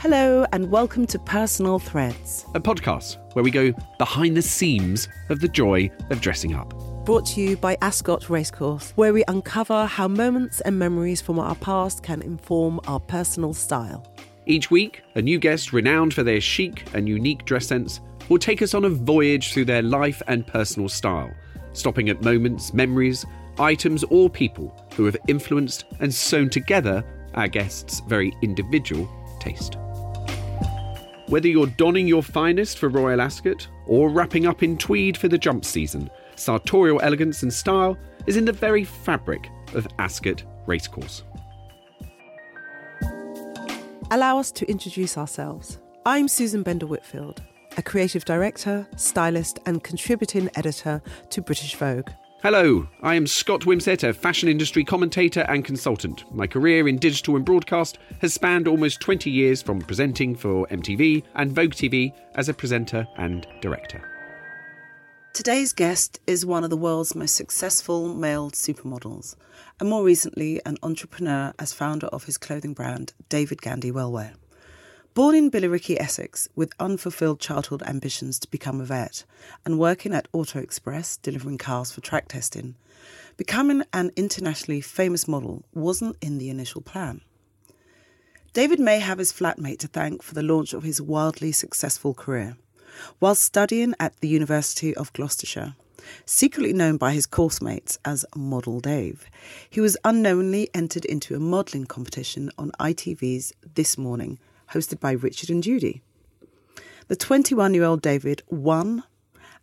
Hello, 0.00 0.46
and 0.52 0.70
welcome 0.70 1.08
to 1.08 1.18
Personal 1.18 1.80
Threads, 1.80 2.46
a 2.54 2.60
podcast 2.60 3.16
where 3.34 3.42
we 3.42 3.50
go 3.50 3.72
behind 3.98 4.36
the 4.36 4.42
seams 4.42 5.08
of 5.28 5.40
the 5.40 5.48
joy 5.48 5.90
of 6.10 6.20
dressing 6.20 6.54
up. 6.54 6.72
brought 7.04 7.26
to 7.26 7.40
you 7.40 7.56
by 7.56 7.76
Ascot 7.82 8.30
Racecourse, 8.30 8.92
where 8.94 9.12
we 9.12 9.24
uncover 9.26 9.86
how 9.86 10.06
moments 10.06 10.60
and 10.60 10.78
memories 10.78 11.20
from 11.20 11.40
our 11.40 11.56
past 11.56 12.04
can 12.04 12.22
inform 12.22 12.78
our 12.86 13.00
personal 13.00 13.52
style. 13.52 14.06
Each 14.46 14.70
week, 14.70 15.02
a 15.16 15.20
new 15.20 15.40
guest 15.40 15.72
renowned 15.72 16.14
for 16.14 16.22
their 16.22 16.40
chic 16.40 16.84
and 16.94 17.08
unique 17.08 17.44
dress 17.44 17.66
sense 17.66 18.00
will 18.28 18.38
take 18.38 18.62
us 18.62 18.74
on 18.74 18.84
a 18.84 18.90
voyage 18.90 19.52
through 19.52 19.64
their 19.64 19.82
life 19.82 20.22
and 20.28 20.46
personal 20.46 20.88
style, 20.88 21.32
stopping 21.72 22.08
at 22.08 22.22
moments, 22.22 22.72
memories, 22.72 23.26
items, 23.58 24.04
or 24.04 24.30
people 24.30 24.72
who 24.94 25.06
have 25.06 25.16
influenced 25.26 25.86
and 25.98 26.14
sewn 26.14 26.48
together 26.48 27.04
our 27.34 27.48
guests' 27.48 27.98
very 28.06 28.32
individual 28.42 29.10
taste. 29.40 29.76
Whether 31.28 31.48
you're 31.48 31.66
donning 31.66 32.08
your 32.08 32.22
finest 32.22 32.78
for 32.78 32.88
Royal 32.88 33.20
Ascot 33.20 33.68
or 33.86 34.08
wrapping 34.08 34.46
up 34.46 34.62
in 34.62 34.78
tweed 34.78 35.14
for 35.14 35.28
the 35.28 35.36
jump 35.36 35.62
season, 35.62 36.08
sartorial 36.36 37.02
elegance 37.02 37.42
and 37.42 37.52
style 37.52 37.98
is 38.26 38.38
in 38.38 38.46
the 38.46 38.52
very 38.52 38.82
fabric 38.82 39.46
of 39.74 39.86
Ascot 39.98 40.42
Racecourse. 40.66 41.24
Allow 44.10 44.38
us 44.38 44.50
to 44.52 44.66
introduce 44.70 45.18
ourselves. 45.18 45.78
I'm 46.06 46.28
Susan 46.28 46.62
Bender 46.62 46.86
Whitfield, 46.86 47.42
a 47.76 47.82
creative 47.82 48.24
director, 48.24 48.88
stylist, 48.96 49.58
and 49.66 49.84
contributing 49.84 50.48
editor 50.54 51.02
to 51.28 51.42
British 51.42 51.74
Vogue. 51.74 52.08
Hello, 52.40 52.86
I 53.02 53.16
am 53.16 53.26
Scott 53.26 53.62
Wimsett, 53.62 54.08
a 54.08 54.12
fashion 54.12 54.48
industry 54.48 54.84
commentator 54.84 55.40
and 55.48 55.64
consultant. 55.64 56.22
My 56.32 56.46
career 56.46 56.86
in 56.86 56.98
digital 56.98 57.34
and 57.34 57.44
broadcast 57.44 57.98
has 58.20 58.32
spanned 58.32 58.68
almost 58.68 59.00
20 59.00 59.28
years 59.28 59.60
from 59.60 59.80
presenting 59.80 60.36
for 60.36 60.64
MTV 60.68 61.24
and 61.34 61.50
Vogue 61.50 61.72
TV 61.72 62.12
as 62.36 62.48
a 62.48 62.54
presenter 62.54 63.08
and 63.16 63.44
director. 63.60 64.00
Today's 65.32 65.72
guest 65.72 66.20
is 66.28 66.46
one 66.46 66.62
of 66.62 66.70
the 66.70 66.76
world's 66.76 67.16
most 67.16 67.34
successful 67.34 68.14
male 68.14 68.52
supermodels, 68.52 69.34
and 69.80 69.88
more 69.88 70.04
recently, 70.04 70.60
an 70.64 70.76
entrepreneur 70.84 71.52
as 71.58 71.72
founder 71.72 72.06
of 72.06 72.26
his 72.26 72.38
clothing 72.38 72.72
brand, 72.72 73.14
David 73.28 73.60
Gandy 73.60 73.90
Wellwear. 73.90 74.34
Born 75.18 75.34
in 75.34 75.50
Billericay, 75.50 75.96
Essex, 75.98 76.48
with 76.54 76.72
unfulfilled 76.78 77.40
childhood 77.40 77.82
ambitions 77.82 78.38
to 78.38 78.48
become 78.52 78.80
a 78.80 78.84
vet 78.84 79.24
and 79.64 79.76
working 79.76 80.14
at 80.14 80.28
Auto 80.32 80.60
Express 80.60 81.16
delivering 81.16 81.58
cars 81.58 81.90
for 81.90 82.00
track 82.00 82.28
testing, 82.28 82.76
becoming 83.36 83.82
an 83.92 84.12
internationally 84.14 84.80
famous 84.80 85.26
model 85.26 85.64
wasn't 85.74 86.16
in 86.20 86.38
the 86.38 86.50
initial 86.50 86.82
plan. 86.82 87.20
David 88.52 88.78
may 88.78 89.00
have 89.00 89.18
his 89.18 89.32
flatmate 89.32 89.80
to 89.80 89.88
thank 89.88 90.22
for 90.22 90.34
the 90.34 90.42
launch 90.44 90.72
of 90.72 90.84
his 90.84 91.02
wildly 91.02 91.50
successful 91.50 92.14
career. 92.14 92.56
While 93.18 93.34
studying 93.34 93.94
at 93.98 94.20
the 94.20 94.28
University 94.28 94.96
of 94.96 95.12
Gloucestershire, 95.14 95.74
secretly 96.26 96.72
known 96.72 96.96
by 96.96 97.10
his 97.10 97.26
course 97.26 97.60
mates 97.60 97.98
as 98.04 98.24
Model 98.36 98.78
Dave, 98.78 99.26
he 99.68 99.80
was 99.80 99.96
unknowingly 100.04 100.70
entered 100.72 101.04
into 101.06 101.34
a 101.34 101.40
modelling 101.40 101.86
competition 101.86 102.52
on 102.56 102.70
ITV's 102.78 103.52
This 103.74 103.98
Morning, 103.98 104.38
hosted 104.72 105.00
by 105.00 105.12
Richard 105.12 105.50
and 105.50 105.62
Judy. 105.62 106.02
The 107.08 107.16
21 107.16 107.74
year 107.74 107.84
old 107.84 108.02
David 108.02 108.42
won, 108.48 109.02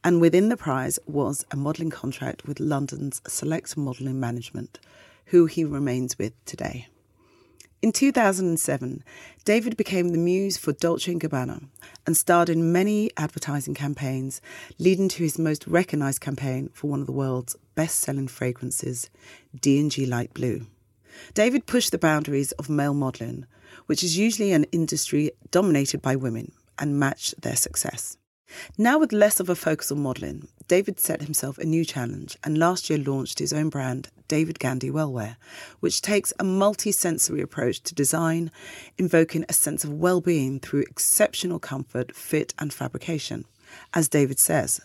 and 0.03 0.21
within 0.21 0.49
the 0.49 0.57
prize 0.57 0.99
was 1.05 1.45
a 1.51 1.55
modelling 1.55 1.89
contract 1.89 2.45
with 2.45 2.59
London's 2.59 3.21
Select 3.27 3.75
Modelling 3.77 4.19
Management, 4.19 4.79
who 5.25 5.45
he 5.45 5.63
remains 5.63 6.17
with 6.17 6.33
today. 6.45 6.87
In 7.81 7.91
2007, 7.91 9.03
David 9.43 9.77
became 9.77 10.09
the 10.09 10.17
muse 10.17 10.57
for 10.57 10.73
Dolce 10.73 11.13
& 11.13 11.19
Gabbana 11.19 11.67
and 12.07 12.17
starred 12.17 12.49
in 12.49 12.71
many 12.71 13.11
advertising 13.15 13.75
campaigns, 13.75 14.41
leading 14.79 15.07
to 15.09 15.23
his 15.23 15.37
most 15.37 15.67
recognised 15.67 16.19
campaign 16.19 16.69
for 16.73 16.89
one 16.89 17.01
of 17.01 17.05
the 17.05 17.11
world's 17.11 17.55
best-selling 17.75 18.27
fragrances, 18.27 19.11
D&G 19.61 20.07
Light 20.07 20.33
Blue. 20.33 20.65
David 21.33 21.65
pushed 21.65 21.91
the 21.91 21.97
boundaries 21.97 22.51
of 22.53 22.69
male 22.69 22.93
modelling, 22.93 23.45
which 23.85 24.03
is 24.03 24.17
usually 24.17 24.51
an 24.51 24.65
industry 24.71 25.31
dominated 25.51 26.01
by 26.01 26.15
women, 26.15 26.51
and 26.77 26.99
matched 26.99 27.41
their 27.41 27.55
success. 27.55 28.17
Now, 28.77 28.99
with 28.99 29.11
less 29.11 29.39
of 29.39 29.49
a 29.49 29.55
focus 29.55 29.91
on 29.91 30.01
modelling, 30.01 30.47
David 30.67 30.99
set 30.99 31.21
himself 31.21 31.57
a 31.57 31.65
new 31.65 31.83
challenge 31.83 32.37
and 32.43 32.57
last 32.57 32.89
year 32.89 32.99
launched 32.99 33.39
his 33.39 33.53
own 33.53 33.69
brand, 33.69 34.09
David 34.27 34.59
Gandy 34.59 34.89
Wellwear, 34.89 35.35
which 35.79 36.01
takes 36.01 36.33
a 36.39 36.43
multi 36.43 36.91
sensory 36.91 37.41
approach 37.41 37.81
to 37.83 37.95
design, 37.95 38.51
invoking 38.97 39.45
a 39.47 39.53
sense 39.53 39.83
of 39.83 39.93
well 39.93 40.21
being 40.21 40.59
through 40.59 40.81
exceptional 40.81 41.59
comfort, 41.59 42.15
fit, 42.15 42.53
and 42.59 42.73
fabrication. 42.73 43.45
As 43.93 44.09
David 44.09 44.39
says, 44.39 44.79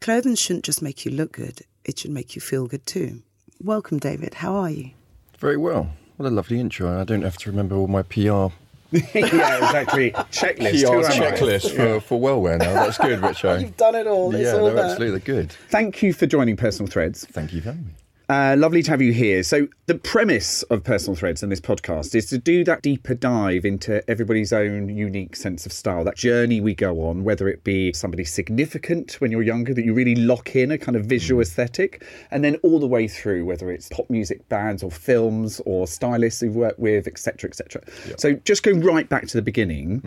clothing 0.00 0.34
shouldn't 0.34 0.64
just 0.64 0.82
make 0.82 1.04
you 1.04 1.10
look 1.10 1.32
good, 1.32 1.62
it 1.84 1.98
should 1.98 2.10
make 2.10 2.34
you 2.34 2.40
feel 2.40 2.66
good 2.66 2.84
too. 2.84 3.22
Welcome, 3.60 3.98
David. 3.98 4.34
How 4.34 4.54
are 4.54 4.70
you? 4.70 4.90
Very 5.38 5.56
well. 5.56 5.90
What 6.16 6.26
a 6.26 6.30
lovely 6.30 6.58
intro. 6.60 7.00
I 7.00 7.04
don't 7.04 7.22
have 7.22 7.36
to 7.38 7.50
remember 7.50 7.76
all 7.76 7.86
my 7.86 8.02
PR 8.02 8.18
yeah, 8.90 9.02
exactly. 9.12 10.12
Checklist. 10.12 10.82
PR 10.82 10.94
Who 10.94 11.04
am 11.04 11.04
I? 11.04 11.30
checklist 11.30 11.76
for, 11.76 12.00
for 12.00 12.18
wellwear 12.18 12.58
now. 12.58 12.72
That's 12.72 12.96
good, 12.96 13.20
Richo. 13.20 13.56
Eh? 13.56 13.58
You've 13.60 13.76
done 13.76 13.94
it 13.94 14.06
all. 14.06 14.34
It's 14.34 14.44
yeah, 14.44 14.52
all 14.52 14.64
they're 14.64 14.74
there. 14.74 14.84
absolutely 14.86 15.20
good. 15.20 15.52
Thank 15.52 16.02
you 16.02 16.14
for 16.14 16.26
joining 16.26 16.56
Personal 16.56 16.90
Threads. 16.90 17.26
Thank 17.26 17.52
you 17.52 17.60
for 17.60 17.66
having 17.66 17.84
me. 17.84 17.92
Uh, 18.30 18.54
lovely 18.58 18.82
to 18.82 18.90
have 18.90 19.00
you 19.00 19.10
here. 19.10 19.42
So, 19.42 19.68
the 19.86 19.94
premise 19.94 20.62
of 20.64 20.84
Personal 20.84 21.16
Threads 21.16 21.42
and 21.42 21.50
this 21.50 21.62
podcast 21.62 22.14
is 22.14 22.26
to 22.26 22.36
do 22.36 22.62
that 22.64 22.82
deeper 22.82 23.14
dive 23.14 23.64
into 23.64 24.02
everybody's 24.08 24.52
own 24.52 24.90
unique 24.90 25.34
sense 25.34 25.64
of 25.64 25.72
style, 25.72 26.04
that 26.04 26.16
journey 26.16 26.60
we 26.60 26.74
go 26.74 27.08
on, 27.08 27.24
whether 27.24 27.48
it 27.48 27.64
be 27.64 27.90
somebody 27.94 28.24
significant 28.24 29.14
when 29.22 29.30
you're 29.30 29.40
younger 29.40 29.72
that 29.72 29.82
you 29.82 29.94
really 29.94 30.14
lock 30.14 30.54
in 30.54 30.70
a 30.70 30.76
kind 30.76 30.94
of 30.94 31.06
visual 31.06 31.40
aesthetic, 31.40 32.04
and 32.30 32.44
then 32.44 32.56
all 32.56 32.78
the 32.78 32.86
way 32.86 33.08
through, 33.08 33.46
whether 33.46 33.70
it's 33.70 33.88
pop 33.88 34.10
music 34.10 34.46
bands 34.50 34.82
or 34.82 34.90
films 34.90 35.62
or 35.64 35.86
stylists 35.86 36.42
you've 36.42 36.54
worked 36.54 36.78
with, 36.78 37.06
etc., 37.06 37.48
etc. 37.48 37.82
So, 38.18 38.34
just 38.44 38.62
go 38.62 38.72
right 38.72 39.08
back 39.08 39.26
to 39.28 39.38
the 39.38 39.42
beginning. 39.42 40.02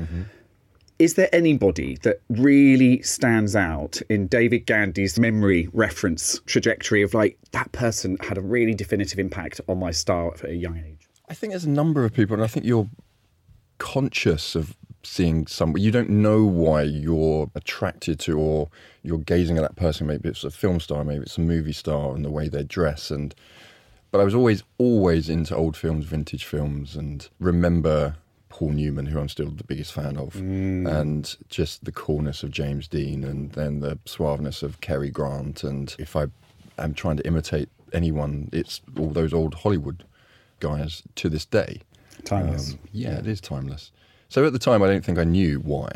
Is 1.01 1.15
there 1.15 1.29
anybody 1.33 1.97
that 2.03 2.21
really 2.29 3.01
stands 3.01 3.55
out 3.55 3.99
in 4.07 4.27
David 4.27 4.67
Gandy's 4.67 5.17
memory 5.17 5.67
reference 5.73 6.39
trajectory 6.45 7.01
of 7.01 7.15
like 7.15 7.39
that 7.53 7.71
person 7.71 8.17
had 8.21 8.37
a 8.37 8.41
really 8.41 8.75
definitive 8.75 9.17
impact 9.17 9.59
on 9.67 9.79
my 9.79 9.89
style 9.89 10.31
at 10.35 10.43
a 10.43 10.55
young 10.55 10.77
age? 10.77 11.09
I 11.27 11.33
think 11.33 11.53
there's 11.53 11.65
a 11.65 11.69
number 11.71 12.05
of 12.05 12.13
people, 12.13 12.35
and 12.35 12.43
I 12.43 12.47
think 12.47 12.67
you're 12.67 12.87
conscious 13.79 14.53
of 14.53 14.77
seeing 15.01 15.47
some. 15.47 15.75
You 15.75 15.89
don't 15.89 16.11
know 16.11 16.45
why 16.45 16.83
you're 16.83 17.49
attracted 17.55 18.19
to, 18.19 18.37
or 18.37 18.69
you're 19.01 19.17
gazing 19.17 19.57
at 19.57 19.63
that 19.63 19.77
person. 19.77 20.05
Maybe 20.05 20.29
it's 20.29 20.43
a 20.43 20.51
film 20.51 20.79
star, 20.79 21.03
maybe 21.03 21.23
it's 21.23 21.39
a 21.39 21.41
movie 21.41 21.73
star, 21.73 22.13
and 22.13 22.23
the 22.23 22.29
way 22.29 22.47
they 22.47 22.61
dress. 22.61 23.09
And 23.09 23.33
but 24.11 24.21
I 24.21 24.23
was 24.23 24.35
always, 24.35 24.61
always 24.77 25.29
into 25.29 25.55
old 25.55 25.75
films, 25.75 26.05
vintage 26.05 26.45
films, 26.45 26.95
and 26.95 27.27
remember 27.39 28.17
Paul 28.51 28.69
Newman, 28.71 29.07
who 29.07 29.19
I'm 29.19 29.29
still 29.29 29.49
the 29.49 29.63
biggest 29.63 29.93
fan 29.93 30.17
of, 30.17 30.35
and 30.35 31.35
just 31.49 31.85
the 31.85 31.91
coolness 31.91 32.43
of 32.43 32.51
James 32.51 32.87
Dean, 32.87 33.23
and 33.23 33.51
then 33.53 33.79
the 33.79 33.97
suaveness 34.05 34.61
of 34.61 34.81
Cary 34.81 35.09
Grant. 35.09 35.63
And 35.63 35.95
if 35.97 36.15
I 36.15 36.27
am 36.77 36.93
trying 36.93 37.17
to 37.17 37.25
imitate 37.25 37.69
anyone, 37.93 38.49
it's 38.53 38.81
all 38.99 39.09
those 39.09 39.33
old 39.33 39.55
Hollywood 39.55 40.03
guys 40.59 41.01
to 41.15 41.29
this 41.29 41.45
day. 41.45 41.81
Timeless. 42.25 42.73
Um, 42.73 42.79
yeah, 42.91 43.17
it 43.17 43.25
is 43.25 43.41
timeless. 43.41 43.91
So 44.29 44.45
at 44.45 44.53
the 44.53 44.59
time, 44.59 44.83
I 44.83 44.87
don't 44.87 45.03
think 45.03 45.17
I 45.17 45.23
knew 45.23 45.59
why. 45.59 45.89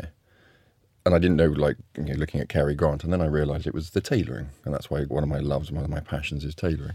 And 1.04 1.14
I 1.14 1.18
didn't 1.18 1.36
know, 1.36 1.46
like, 1.46 1.76
you 1.96 2.02
know, 2.02 2.14
looking 2.14 2.40
at 2.40 2.48
Cary 2.48 2.74
Grant. 2.74 3.04
And 3.04 3.12
then 3.12 3.20
I 3.20 3.26
realized 3.26 3.66
it 3.66 3.74
was 3.74 3.90
the 3.90 4.00
tailoring. 4.00 4.48
And 4.64 4.74
that's 4.74 4.90
why 4.90 5.04
one 5.04 5.22
of 5.22 5.28
my 5.28 5.38
loves, 5.38 5.70
one 5.70 5.84
of 5.84 5.90
my 5.90 6.00
passions 6.00 6.44
is 6.44 6.54
tailoring. 6.54 6.94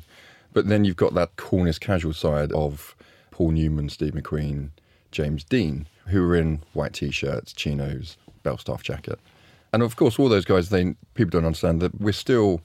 But 0.53 0.67
then 0.67 0.83
you've 0.83 0.97
got 0.97 1.13
that 1.13 1.37
coolness 1.37 1.79
casual 1.79 2.13
side 2.13 2.51
of 2.51 2.95
Paul 3.31 3.51
Newman, 3.51 3.87
Steve 3.87 4.13
McQueen, 4.13 4.71
James 5.11 5.43
Dean, 5.43 5.87
who 6.07 6.25
were 6.25 6.35
in 6.35 6.61
white 6.73 6.93
t 6.93 7.11
shirts, 7.11 7.53
chinos, 7.53 8.17
Belstaff 8.43 8.81
jacket. 8.81 9.19
And 9.73 9.83
of 9.83 9.95
course, 9.95 10.19
all 10.19 10.29
those 10.29 10.45
guys, 10.45 10.69
they 10.69 10.95
people 11.13 11.31
don't 11.31 11.45
understand 11.45 11.81
that 11.81 11.99
we're 11.99 12.11
still 12.11 12.61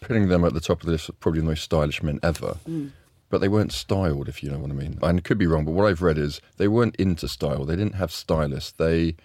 putting 0.00 0.28
them 0.28 0.44
at 0.44 0.54
the 0.54 0.60
top 0.60 0.80
of 0.80 0.86
the 0.86 0.92
list 0.92 1.10
probably 1.20 1.40
the 1.40 1.46
most 1.46 1.62
stylish 1.62 2.02
men 2.02 2.20
ever. 2.22 2.58
Mm. 2.68 2.90
But 3.30 3.40
they 3.40 3.48
weren't 3.48 3.72
styled, 3.72 4.28
if 4.28 4.42
you 4.42 4.50
know 4.50 4.58
what 4.58 4.70
I 4.70 4.74
mean. 4.74 4.98
And 5.02 5.18
it 5.18 5.24
could 5.24 5.38
be 5.38 5.46
wrong, 5.46 5.64
but 5.64 5.72
what 5.72 5.86
I've 5.86 6.02
read 6.02 6.18
is 6.18 6.40
they 6.56 6.68
weren't 6.68 6.94
into 6.96 7.26
style. 7.26 7.64
They 7.64 7.74
didn't 7.74 7.94
have 7.94 8.12
stylists. 8.12 8.72
They 8.72 9.16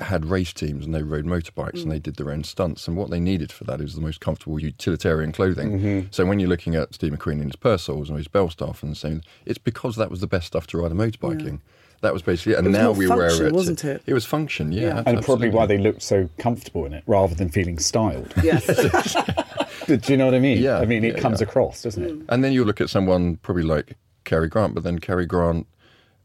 had 0.00 0.26
race 0.26 0.52
teams 0.52 0.84
and 0.84 0.94
they 0.94 1.02
rode 1.02 1.24
motorbikes 1.24 1.74
and 1.74 1.86
mm. 1.86 1.90
they 1.90 1.98
did 1.98 2.16
their 2.16 2.30
own 2.30 2.44
stunts. 2.44 2.88
And 2.88 2.96
what 2.96 3.10
they 3.10 3.20
needed 3.20 3.52
for 3.52 3.64
that 3.64 3.80
is 3.80 3.94
the 3.94 4.00
most 4.00 4.20
comfortable 4.20 4.60
utilitarian 4.60 5.32
clothing. 5.32 5.78
Mm-hmm. 5.78 6.06
So 6.10 6.24
when 6.24 6.38
you're 6.38 6.48
looking 6.48 6.74
at 6.74 6.94
Steve 6.94 7.12
McQueen 7.12 7.40
in 7.40 7.44
his 7.44 7.56
Purcells 7.56 8.10
or 8.10 8.16
his 8.16 8.28
Belstaff 8.28 8.82
and 8.82 8.96
saying 8.96 9.22
it's 9.44 9.58
because 9.58 9.96
that 9.96 10.10
was 10.10 10.20
the 10.20 10.26
best 10.26 10.46
stuff 10.46 10.66
to 10.68 10.78
ride 10.78 10.92
a 10.92 10.94
motorbiking. 10.94 11.60
That 12.00 12.12
was 12.12 12.22
basically 12.22 12.54
it. 12.54 12.58
And 12.58 12.66
was 12.68 12.76
now 12.76 12.86
more 12.86 12.94
we 12.94 13.08
wear 13.08 13.46
it. 13.46 13.52
wasn't 13.52 13.84
it? 13.84 14.02
It 14.06 14.12
was 14.14 14.24
function, 14.24 14.72
yeah. 14.72 14.80
Yeah. 14.80 15.02
And 15.06 15.22
probably 15.22 15.50
why 15.50 15.66
they 15.66 15.78
looked 15.78 16.02
so 16.02 16.28
comfortable 16.38 16.84
in 16.84 16.94
it 16.94 17.04
rather 17.06 17.34
than 17.34 17.48
feeling 17.48 17.78
styled. 17.78 18.32
Yes. 18.42 18.66
Do 19.86 19.98
you 20.06 20.16
know 20.16 20.26
what 20.26 20.34
I 20.34 20.40
mean? 20.40 20.58
Yeah, 20.58 20.78
I 20.78 20.84
mean, 20.84 21.04
it 21.04 21.14
yeah, 21.14 21.20
comes 21.20 21.40
yeah. 21.40 21.46
across, 21.46 21.82
doesn't 21.82 22.02
it? 22.02 22.12
Mm. 22.12 22.24
And 22.28 22.44
then 22.44 22.52
you 22.52 22.64
look 22.64 22.80
at 22.80 22.90
someone 22.90 23.36
probably 23.36 23.62
like 23.62 23.96
Cary 24.24 24.48
Grant, 24.48 24.74
but 24.74 24.84
then 24.84 24.98
Cary 24.98 25.26
Grant 25.26 25.66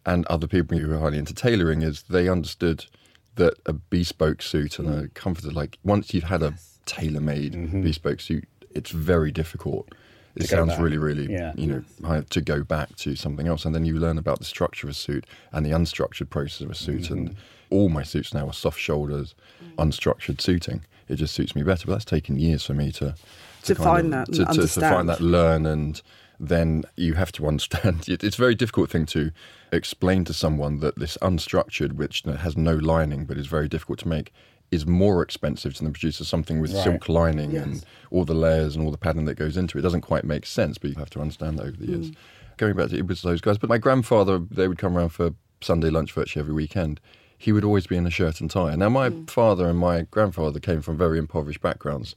and 0.06 0.26
other 0.28 0.48
people 0.48 0.78
who 0.78 0.88
were 0.88 0.98
highly 0.98 1.18
into 1.18 1.34
tailoring 1.34 1.82
is 1.82 2.04
they 2.04 2.28
understood 2.28 2.86
that 3.38 3.56
a 3.66 3.74
bespoke 3.74 4.42
suit 4.42 4.78
and 4.78 4.90
a 4.90 5.02
mm. 5.04 5.14
comforter, 5.14 5.52
like 5.52 5.80
once 5.84 6.14
you've 6.14 6.26
had 6.26 6.44
a 6.44 6.54
tailor 6.86 7.22
made 7.22 7.54
mm-hmm. 7.54 7.82
bespoke 7.82 8.20
suit, 8.20 8.46
it's 8.72 8.92
very 8.92 9.32
difficult. 9.32 9.88
It 10.36 10.42
To 10.42 10.48
sounds 10.48 10.78
really, 10.78 10.98
really, 10.98 11.32
Yeah. 11.32 11.54
you 11.56 11.68
know, 11.68 11.84
hard 12.04 12.30
to 12.32 12.42
go 12.42 12.64
back 12.64 12.96
to 12.98 13.16
something 13.16 13.48
else. 13.48 13.66
And 13.66 13.74
then 13.74 13.86
you 13.86 13.98
learn 13.98 14.20
about 14.20 14.38
the 14.40 14.46
structure 14.46 14.86
of 14.86 14.92
a 14.92 14.94
suit 14.94 15.26
and 15.52 15.66
the 15.66 15.72
unstructured 15.72 16.30
process 16.30 16.62
of 16.62 16.70
a 16.70 16.76
suit. 16.76 17.10
And 17.10 17.30
mm-hmm. 17.30 17.40
all 17.76 17.90
my 17.90 18.04
suits 18.04 18.34
now 18.34 18.46
are 18.48 18.54
soft 18.54 18.80
shoulders, 18.80 19.34
mm. 19.64 19.76
unstructured 19.76 20.40
suiting. 20.40 20.82
It 21.08 21.16
just 21.16 21.34
suits 21.34 21.56
me 21.56 21.64
better. 21.64 21.88
But 21.88 21.94
that's 21.94 22.06
taken 22.06 22.38
years 22.38 22.66
for 22.66 22.76
me 22.76 22.92
to 22.94 23.16
To 23.64 23.76
kind 23.76 23.84
find 23.84 24.06
of- 24.06 24.12
that 24.12 24.28
and 24.28 24.54
to, 24.54 24.62
to, 24.62 24.68
to 24.68 24.80
find 24.80 25.10
that, 25.10 25.22
learn, 25.22 25.66
and 25.66 26.02
then 26.40 26.84
you 26.96 27.14
have 27.16 27.32
to 27.34 27.48
understand. 27.48 28.06
It- 28.08 28.24
It's 28.24 28.38
a 28.38 28.42
very 28.42 28.56
difficult 28.56 28.90
thing 28.90 29.06
to 29.08 29.32
explain 29.72 30.24
to 30.26 30.34
someone 30.34 30.80
that 30.80 30.98
this 30.98 31.18
unstructured, 31.22 31.94
which 31.94 32.24
has 32.24 32.56
no 32.58 32.76
lining 32.76 33.26
but 33.26 33.38
is 33.38 33.48
very 33.48 33.68
difficult 33.68 34.00
to 34.00 34.08
make, 34.08 34.32
is 34.70 34.86
more 34.86 35.22
expensive 35.22 35.74
to 35.76 35.84
the 35.84 35.90
producer 35.90 36.24
something 36.26 36.60
with 36.60 36.74
Right. 36.74 36.84
silk 36.84 37.08
lining 37.10 37.52
Yes. 37.52 37.66
and 37.66 37.86
all 38.12 38.26
the 38.26 38.36
layers 38.36 38.76
and 38.76 38.84
all 38.84 38.92
the 38.92 38.98
padding 38.98 39.26
that 39.26 39.36
goes 39.36 39.56
into 39.58 39.78
it. 39.78 39.82
It 39.82 39.84
doesn't 39.84 40.02
quite 40.02 40.26
make 40.26 40.46
sense, 40.46 40.78
but 40.78 40.90
you 40.90 40.96
have 40.98 41.10
to 41.12 41.22
understand 41.22 41.58
that 41.58 41.68
over 41.68 41.78
the 41.78 41.88
years. 41.88 42.08
Hmm. 42.08 42.14
Going 42.58 42.76
back 42.76 42.90
to 42.90 42.98
it 42.98 43.08
was 43.08 43.22
those 43.22 43.40
guys, 43.42 43.58
but 43.58 43.70
my 43.70 43.78
grandfather, 43.78 44.40
they 44.40 44.68
would 44.68 44.78
come 44.78 44.98
around 44.98 45.10
for 45.10 45.32
Sunday 45.62 45.90
lunch 45.90 46.12
virtually 46.12 46.42
every 46.42 46.54
weekend. 46.54 47.00
He 47.38 47.52
would 47.52 47.64
always 47.64 47.88
be 47.88 47.96
in 47.96 48.06
a 48.08 48.10
shirt 48.10 48.42
and 48.42 48.50
tie. 48.50 48.76
Now, 48.76 48.90
my 48.90 49.10
hmm. 49.10 49.26
father 49.26 49.68
and 49.70 49.80
my 49.80 50.02
grandfather 50.12 50.60
came 50.60 50.82
from 50.82 50.98
very 50.98 51.18
impoverished 51.18 51.62
backgrounds, 51.62 52.16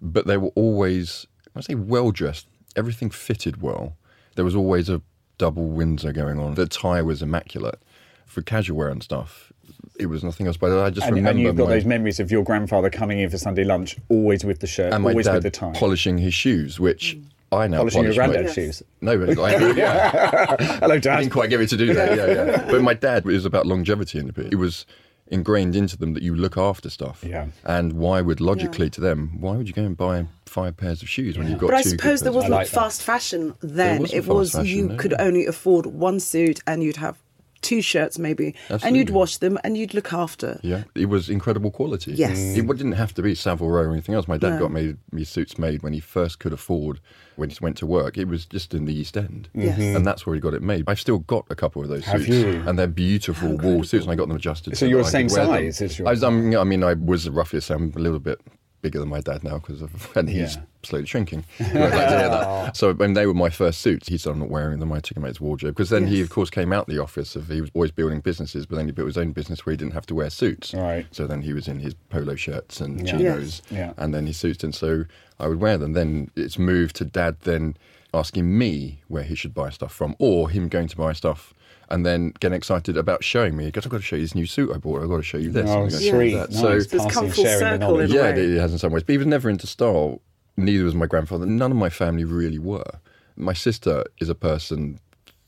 but 0.00 0.26
they 0.26 0.36
were 0.38 0.52
always, 0.54 1.26
I 1.54 1.60
say, 1.60 1.74
well 1.74 2.10
dressed. 2.10 2.46
Everything 2.76 3.10
fitted 3.10 3.60
well. 3.62 3.96
There 4.36 4.44
was 4.44 4.54
always 4.54 4.88
a 4.88 5.02
double 5.38 5.68
Windsor 5.68 6.12
going 6.12 6.38
on. 6.38 6.54
The 6.54 6.66
tie 6.66 7.02
was 7.02 7.22
immaculate. 7.22 7.80
For 8.26 8.40
casual 8.40 8.78
wear 8.78 8.88
and 8.88 9.02
stuff, 9.02 9.52
it 9.98 10.06
was 10.06 10.24
nothing 10.24 10.46
else. 10.46 10.56
But 10.56 10.72
I 10.82 10.88
just 10.88 11.06
And, 11.06 11.14
remember 11.16 11.30
and 11.32 11.40
you've 11.40 11.56
got 11.56 11.68
my, 11.68 11.74
those 11.74 11.84
memories 11.84 12.18
of 12.18 12.30
your 12.30 12.42
grandfather 12.44 12.88
coming 12.88 13.18
in 13.18 13.28
for 13.28 13.36
Sunday 13.36 13.64
lunch, 13.64 13.98
always 14.08 14.42
with 14.42 14.60
the 14.60 14.66
shirt, 14.66 14.92
and 14.92 15.04
my 15.04 15.10
always 15.10 15.26
dad 15.26 15.34
with 15.34 15.42
the 15.42 15.50
tie. 15.50 15.72
polishing 15.74 16.16
his 16.16 16.32
shoes, 16.32 16.80
which 16.80 17.18
mm. 17.18 17.24
I 17.52 17.66
now 17.66 17.78
Polishing 17.78 18.04
your 18.04 18.14
polish 18.14 18.26
my- 18.26 18.32
granddad's 18.32 18.54
shoes. 18.54 18.82
No, 19.02 19.18
but 19.18 19.38
I, 19.38 19.72
yeah, 19.76 20.56
Hello, 20.80 20.98
Dad. 20.98 21.18
I 21.18 21.20
didn't 21.20 21.32
quite 21.32 21.50
get 21.50 21.60
me 21.60 21.66
to 21.66 21.76
do 21.76 21.92
that. 21.92 22.16
Yeah, 22.16 22.26
yeah. 22.26 22.66
But 22.70 22.80
my 22.80 22.94
dad 22.94 23.26
was 23.26 23.44
about 23.44 23.66
longevity 23.66 24.18
in 24.18 24.28
the 24.28 24.32
bit. 24.32 24.50
It 24.50 24.56
was 24.56 24.86
ingrained 25.32 25.74
into 25.74 25.96
them 25.96 26.12
that 26.14 26.22
you 26.22 26.34
look 26.34 26.56
after 26.56 26.90
stuff. 26.90 27.24
Yeah. 27.26 27.46
And 27.64 27.94
why 27.94 28.20
would 28.20 28.40
logically 28.40 28.90
to 28.90 29.00
them, 29.00 29.40
why 29.40 29.56
would 29.56 29.66
you 29.66 29.72
go 29.74 29.82
and 29.84 29.96
buy 29.96 30.26
five 30.46 30.76
pairs 30.76 31.02
of 31.02 31.08
shoes 31.08 31.38
when 31.38 31.48
you've 31.48 31.58
got 31.58 31.68
But 31.68 31.76
I 31.76 31.82
two? 31.82 31.90
good 31.90 32.00
suppose 32.00 32.20
there 32.20 32.32
wasn't 32.32 32.52
like 32.52 32.68
fast 32.68 33.02
fashion 33.02 33.54
then. 33.60 34.02
wasn't 34.02 34.24
It 34.24 34.28
was 34.28 34.54
you 34.66 34.88
no. 34.88 34.96
could 34.96 35.14
only 35.18 35.46
afford 35.46 35.86
one 35.86 36.20
suit 36.20 36.60
and 36.66 36.82
you'd 36.82 36.96
have 36.96 37.16
two 37.62 37.80
shirts 37.80 38.18
maybe, 38.18 38.54
and 38.82 38.96
you'd 38.96 39.10
wash 39.10 39.38
them 39.38 39.58
and 39.64 39.76
you'd 39.78 39.94
look 39.94 40.12
after. 40.12 40.60
Yeah, 40.62 40.84
it 40.94 41.06
was 41.06 41.30
incredible 41.30 41.70
quality. 41.70 42.12
Yes. 42.12 42.38
It 42.38 42.66
didn't 42.66 42.92
have 42.92 43.14
to 43.14 43.22
be 43.22 43.34
Savile 43.34 43.70
Row 43.70 43.82
or 43.84 43.92
anything 43.92 44.14
else. 44.14 44.28
My 44.28 44.36
dad 44.36 44.54
No. 44.54 44.58
got 44.60 44.72
me, 44.72 44.96
me 45.10 45.24
suits 45.24 45.56
made 45.58 45.82
when 45.82 45.92
he 45.92 46.00
first 46.00 46.38
could 46.38 46.52
afford, 46.52 47.00
when 47.36 47.48
he 47.50 47.56
went 47.60 47.76
to 47.78 47.86
work. 47.86 48.18
It 48.18 48.26
was 48.28 48.44
just 48.44 48.74
in 48.74 48.84
the 48.84 48.94
East 48.94 49.16
End. 49.16 49.48
Yes. 49.54 49.78
Mhm. 49.78 49.96
And 49.96 50.06
that's 50.06 50.26
where 50.26 50.34
he 50.34 50.40
got 50.40 50.54
it 50.54 50.62
made. 50.62 50.84
I've 50.86 51.00
still 51.00 51.18
got 51.20 51.46
a 51.50 51.54
couple 51.54 51.82
of 51.82 51.88
those 51.88 52.04
Have 52.04 52.22
suits. 52.24 52.28
you? 52.30 52.62
And 52.66 52.78
they're 52.78 52.86
beautiful 52.86 53.56
wool 53.56 53.84
suits, 53.84 54.04
and 54.04 54.12
I 54.12 54.16
got 54.16 54.28
them 54.28 54.36
adjusted. 54.36 54.76
So 54.76 54.84
you're 54.86 55.00
that 55.02 55.06
I 55.08 55.10
same 55.10 55.28
could 55.28 55.36
wear 55.38 55.46
them. 55.46 55.72
size 55.72 55.82
as 55.82 55.98
your- 55.98 56.08
I, 56.08 56.10
was, 56.12 56.22
I 56.24 56.30
mean, 56.64 56.82
I 56.84 56.94
was 56.94 57.28
roughly 57.28 57.58
the 57.58 57.62
same, 57.62 57.92
a 57.96 57.98
little 57.98 58.18
bit 58.20 58.40
bigger 58.82 58.98
than 58.98 59.08
my 59.08 59.20
dad 59.20 59.42
now 59.44 59.58
because 59.58 59.80
of, 59.80 60.10
and 60.16 60.28
he's 60.28 60.56
Yeah. 60.56 60.62
slowly 60.82 61.06
shrinking. 61.06 61.44
Like 61.60 61.70
to 61.70 61.74
hear 61.74 62.28
that. 62.28 62.76
So 62.76 62.92
when 62.92 63.14
they 63.14 63.26
were 63.26 63.32
my 63.34 63.48
first 63.48 63.80
suits, 63.80 64.08
he 64.08 64.18
said, 64.18 64.30
I'm 64.32 64.40
not 64.40 64.50
wearing 64.50 64.80
them. 64.80 64.92
I 64.92 65.00
took 65.00 65.14
them 65.14 65.24
out 65.24 65.28
his 65.28 65.40
wardrobe. 65.40 65.74
Because 65.74 65.88
then 65.90 66.08
he, 66.08 66.20
of 66.20 66.28
course, 66.30 66.50
came 66.50 66.72
out 66.72 66.86
the 66.88 66.98
office 66.98 67.34
of, 67.36 67.48
he 67.48 67.60
was 67.60 67.70
always 67.74 67.92
building 67.92 68.20
businesses, 68.20 68.66
but 68.66 68.76
then 68.76 68.86
he 68.86 68.92
built 68.92 69.06
his 69.06 69.16
own 69.16 69.32
business 69.32 69.64
where 69.64 69.72
he 69.72 69.76
didn't 69.76 69.94
have 69.94 70.06
to 70.06 70.14
wear 70.14 70.28
suits. 70.28 70.74
Right. 70.74 71.06
So 71.12 71.26
then 71.26 71.42
he 71.42 71.52
was 71.52 71.68
in 71.68 71.78
his 71.78 71.94
polo 72.10 72.34
shirts 72.34 72.80
and 72.80 73.06
Yeah. 73.06 73.12
chinos, 73.16 73.62
Yes. 73.70 73.78
Yeah. 73.78 73.92
and 73.96 74.12
then 74.12 74.26
his 74.26 74.36
suits. 74.36 74.64
And 74.64 74.74
so 74.74 75.04
I 75.38 75.46
would 75.46 75.60
wear 75.60 75.78
them. 75.78 75.92
Then 75.92 76.30
it's 76.36 76.58
moved 76.58 76.96
to 76.96 77.04
dad 77.04 77.36
then 77.42 77.76
asking 78.12 78.58
me 78.58 79.00
where 79.08 79.22
he 79.22 79.34
should 79.36 79.54
buy 79.54 79.70
stuff 79.70 79.92
from, 79.92 80.14
or 80.18 80.50
him 80.50 80.68
going 80.68 80.88
to 80.88 80.96
buy 80.96 81.12
stuff 81.14 81.54
and 81.92 82.04
then 82.04 82.32
getting 82.40 82.56
excited 82.56 82.96
about 82.96 83.22
showing 83.22 83.56
me. 83.56 83.64
He 83.66 83.70
goes, 83.70 83.86
I've 83.86 83.90
got 83.92 83.98
to 83.98 84.02
show 84.02 84.16
you 84.16 84.22
this 84.22 84.34
new 84.34 84.46
suit 84.46 84.72
I 84.74 84.78
bought. 84.78 85.02
I've 85.02 85.08
got 85.08 85.18
to 85.18 85.22
show 85.22 85.38
you 85.38 85.50
this. 85.52 85.68
Oh, 85.68 85.72
and 85.74 85.82
I'm 85.84 85.88
gonna 85.90 86.00
show 86.02 86.20
you 86.20 86.30
sweet. 86.30 86.34
that. 86.34 86.50
Nice. 86.50 86.60
So 86.60 86.68
It's 86.70 86.90
come 86.90 87.26
Passing, 87.26 87.30
full 87.30 87.44
the 87.44 87.58
circle 87.58 88.00
in 88.00 88.10
yeah, 88.10 88.22
way. 88.32 88.40
it 88.40 88.58
has 88.60 88.72
in 88.72 88.78
some 88.78 88.92
ways. 88.92 89.02
But 89.04 89.12
he 89.12 89.18
was 89.18 89.26
never 89.28 89.48
into 89.48 89.66
style. 89.68 90.20
Neither 90.56 90.84
was 90.84 90.94
my 90.94 91.06
grandfather. 91.06 91.46
None 91.46 91.70
of 91.70 91.76
my 91.76 91.90
family 91.90 92.24
really 92.24 92.58
were. 92.58 92.90
My 93.36 93.52
sister 93.52 94.04
is 94.20 94.28
a 94.28 94.34
person. 94.34 94.98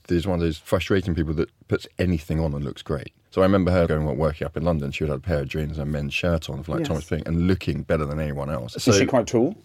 There's 0.07 0.27
one 0.27 0.35
of 0.35 0.41
those 0.43 0.59
frustrating 0.59 1.15
people 1.15 1.35
that 1.35 1.51
puts 1.69 1.87
anything 1.99 2.39
on 2.41 2.55
and 2.55 2.65
looks 2.65 2.83
great. 2.83 3.13
So 3.31 3.43
I 3.43 3.47
remember 3.47 3.71
her 3.73 3.87
going 3.87 4.05
working 4.17 4.45
up 4.47 4.57
in 4.57 4.63
London. 4.63 4.93
She 4.93 5.03
would 5.03 5.11
have 5.11 5.19
a 5.19 5.23
pair 5.23 5.41
of 5.41 5.49
jeans 5.49 5.79
and 5.79 5.89
a 5.89 5.91
men's 5.91 6.15
shirt 6.15 6.49
on, 6.49 6.63
for 6.63 6.73
like 6.73 6.81
Yes. 6.81 6.89
Thomas 6.89 7.05
Pink, 7.05 7.27
and 7.27 7.49
looking 7.49 7.83
better 7.83 8.05
than 8.07 8.21
anyone 8.21 8.49
else. 8.49 8.75
So 8.79 8.91
Is 8.93 8.99
she 8.99 9.07
quite 9.07 9.27
tall? 9.27 9.57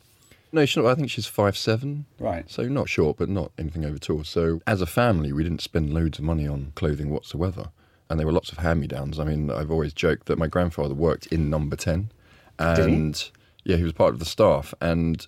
No, 0.51 0.66
she's 0.66 0.78
not, 0.78 0.86
I 0.88 0.96
think 0.96 1.10
she's 1.10 1.25
five 1.28 1.57
seven. 1.57 2.06
Right. 2.19 2.50
So 2.50 2.63
not 2.63 2.90
short, 2.90 3.18
but 3.18 3.30
not 3.30 3.51
anything 3.57 3.86
over 3.86 3.98
tall. 3.98 4.24
So 4.24 4.62
as 4.68 4.81
a 4.81 4.86
family, 4.86 5.31
we 5.34 5.44
didn't 5.44 5.62
spend 5.62 5.94
loads 5.94 6.19
of 6.19 6.25
money 6.25 6.48
on 6.48 6.72
clothing 6.75 7.10
whatsoever. 7.10 7.69
And 8.10 8.19
there 8.19 8.25
were 8.25 8.34
lots 8.34 8.51
of 8.51 8.57
hand-me-downs. 8.57 9.19
I 9.19 9.24
mean, 9.24 9.51
I've 9.51 9.69
always 9.69 9.94
joked 9.94 10.25
that 10.25 10.40
my 10.40 10.48
grandfather 10.48 10.96
worked 10.96 11.28
in 11.28 11.50
Number 11.51 11.75
Ten, 11.75 12.10
Did 12.57 12.78
he? 12.88 12.94
and 12.96 13.31
yeah, 13.63 13.75
he 13.78 13.84
was 13.84 13.94
part 13.94 14.13
of 14.13 14.19
the 14.19 14.25
staff. 14.25 14.74
And 14.81 15.28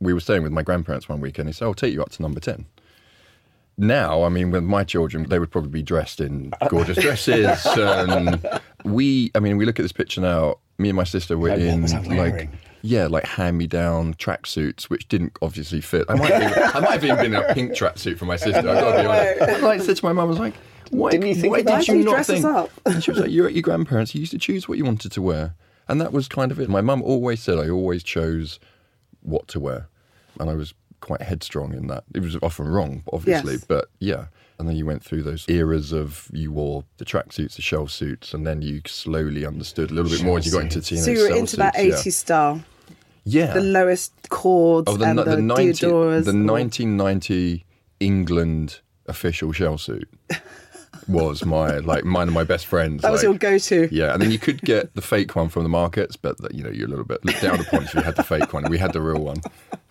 we 0.00 0.14
were 0.14 0.20
staying 0.20 0.42
with 0.42 0.50
my 0.52 0.62
grandparents 0.62 1.10
one 1.10 1.20
weekend. 1.20 1.50
He 1.50 1.52
said, 1.52 1.66
"I'll 1.66 1.74
take 1.74 1.92
you 1.92 2.00
up 2.02 2.10
to 2.12 2.22
Number 2.22 2.40
10. 2.40 2.64
Now, 3.78 4.22
I 4.22 4.28
mean, 4.30 4.50
with 4.50 4.62
my 4.64 4.84
children, 4.84 5.28
they 5.28 5.38
would 5.38 5.50
probably 5.50 5.70
be 5.70 5.82
dressed 5.82 6.20
in 6.20 6.52
uh, 6.60 6.68
gorgeous 6.68 6.96
dresses. 7.02 7.66
and 7.66 8.42
we, 8.84 9.30
I 9.34 9.40
mean, 9.40 9.56
we 9.58 9.64
look 9.66 9.78
at 9.78 9.82
this 9.82 9.92
picture 9.92 10.20
now. 10.20 10.56
Me 10.78 10.88
and 10.88 10.96
my 10.96 11.04
sister 11.04 11.36
were 11.38 11.50
Like, 11.50 11.58
in 11.60 11.82
was 11.82 11.92
I 12.84 12.86
like 12.86 12.92
wearing? 12.92 13.02
yeah, 13.02 13.06
like 13.06 13.26
hand-me-down 13.26 14.14
tracksuits, 14.14 14.84
which 14.84 15.08
didn't 15.08 15.36
obviously 15.42 15.80
fit. 15.80 16.06
I 16.08 16.14
might, 16.14 16.32
have, 16.32 16.76
I 16.76 16.80
might 16.80 16.92
have 16.92 17.04
even 17.04 17.16
been 17.16 17.34
in 17.34 17.42
a 17.42 17.54
pink 17.54 17.72
tracksuit 17.72 18.18
for 18.18 18.24
my 18.24 18.36
sister. 18.36 18.58
I've 18.58 18.64
got 18.64 18.96
to 18.96 19.02
be 19.02 19.08
honest. 19.08 19.40
And 19.40 19.66
I 19.66 19.78
said 19.78 19.96
to 19.96 20.04
my 20.04 20.12
mum, 20.12 20.24
I 20.24 20.28
was 20.28 20.38
like, 20.38 20.54
"Why 20.90 21.10
Didn't 21.10 21.26
you 21.26 21.34
think 21.34 21.50
why 21.52 21.62
did 21.62 21.88
you 21.88 21.96
you 21.98 22.04
not 22.04 22.10
dress 22.12 22.30
us 22.30 22.34
think?" 22.42 22.46
up? 22.46 22.70
And 22.86 23.02
she 23.02 23.10
was 23.10 23.20
like, 23.20 23.30
"You're 23.30 23.46
at 23.46 23.54
your 23.54 23.62
grandparents. 23.62 24.14
You 24.14 24.20
used 24.20 24.32
to 24.32 24.38
choose 24.38 24.68
what 24.68 24.78
you 24.78 24.84
wanted 24.84 25.12
to 25.12 25.22
wear." 25.22 25.54
And 25.88 26.00
that 26.00 26.12
was 26.12 26.28
kind 26.28 26.52
of 26.52 26.60
it. 26.60 26.68
My 26.68 26.80
mum 26.80 27.02
always 27.02 27.42
said 27.42 27.58
I 27.58 27.68
always 27.68 28.02
chose 28.02 28.58
what 29.22 29.48
to 29.48 29.60
wear. 29.60 29.88
And 30.40 30.48
I 30.48 30.54
was 30.54 30.74
quite 31.00 31.20
headstrong 31.22 31.74
in 31.74 31.88
that. 31.88 32.04
It 32.14 32.20
was 32.22 32.36
often 32.42 32.68
wrong, 32.68 33.02
obviously, 33.12 33.54
Yes. 33.54 33.64
but 33.64 33.88
yeah. 33.98 34.26
And 34.58 34.68
then 34.68 34.76
you 34.76 34.86
went 34.86 35.02
through 35.02 35.24
those 35.24 35.44
eras 35.48 35.92
of 35.92 36.28
you 36.32 36.52
wore 36.52 36.84
the 36.98 37.04
tracksuits, 37.04 37.56
the 37.56 37.62
shell 37.62 37.88
suits, 37.88 38.32
and 38.32 38.46
then 38.46 38.62
you 38.62 38.80
slowly 38.86 39.44
understood 39.44 39.90
a 39.90 39.94
little 39.94 40.10
bit 40.10 40.22
more 40.22 40.38
as 40.38 40.46
you 40.46 40.52
got 40.52 40.62
into 40.62 40.80
teenage 40.80 41.04
So 41.04 41.10
you 41.10 41.20
were 41.22 41.28
cell 41.28 41.38
into 41.38 41.56
that 41.56 41.74
suits, 41.74 42.02
80s 42.06 42.12
style, 42.12 42.62
Yeah. 43.24 43.52
the 43.54 43.60
lowest 43.60 44.12
chords 44.28 44.90
Oh, 44.90 44.96
the, 44.96 45.04
and 45.04 45.18
the, 45.18 45.24
the, 45.24 45.36
90, 45.42 45.86
Diadoras. 45.86 46.24
the 46.24 46.32
1990 46.32 47.64
England 48.00 48.80
official 49.06 49.52
shell 49.52 49.78
suit 49.78 50.08
was 51.08 51.44
my 51.44 51.78
like 51.78 52.04
mine 52.04 52.28
and 52.28 52.34
my 52.34 52.44
best 52.44 52.66
friends. 52.66 53.02
That 53.02 53.10
was 53.12 53.22
like- 53.22 53.40
your 53.42 53.50
go-to. 53.52 53.88
Yeah, 53.92 54.12
and 54.12 54.22
then 54.22 54.30
you 54.30 54.38
could 54.38 54.60
get 54.62 54.94
the 54.94 55.02
fake 55.02 55.34
one 55.36 55.48
from 55.48 55.62
the 55.62 55.68
markets, 55.68 56.16
but 56.16 56.36
you 56.54 56.62
know 56.62 56.70
you're 56.70 56.86
a 56.86 56.90
little 56.90 57.04
bit 57.04 57.24
looked 57.24 57.42
down 57.42 57.60
upon 57.60 57.84
if 57.84 57.94
you 57.94 58.00
had 58.02 58.16
the 58.16 58.22
fake 58.24 58.52
one. 58.52 58.64
We 58.70 58.78
had 58.78 58.92
the 58.92 59.00
real 59.00 59.20
one, 59.22 59.40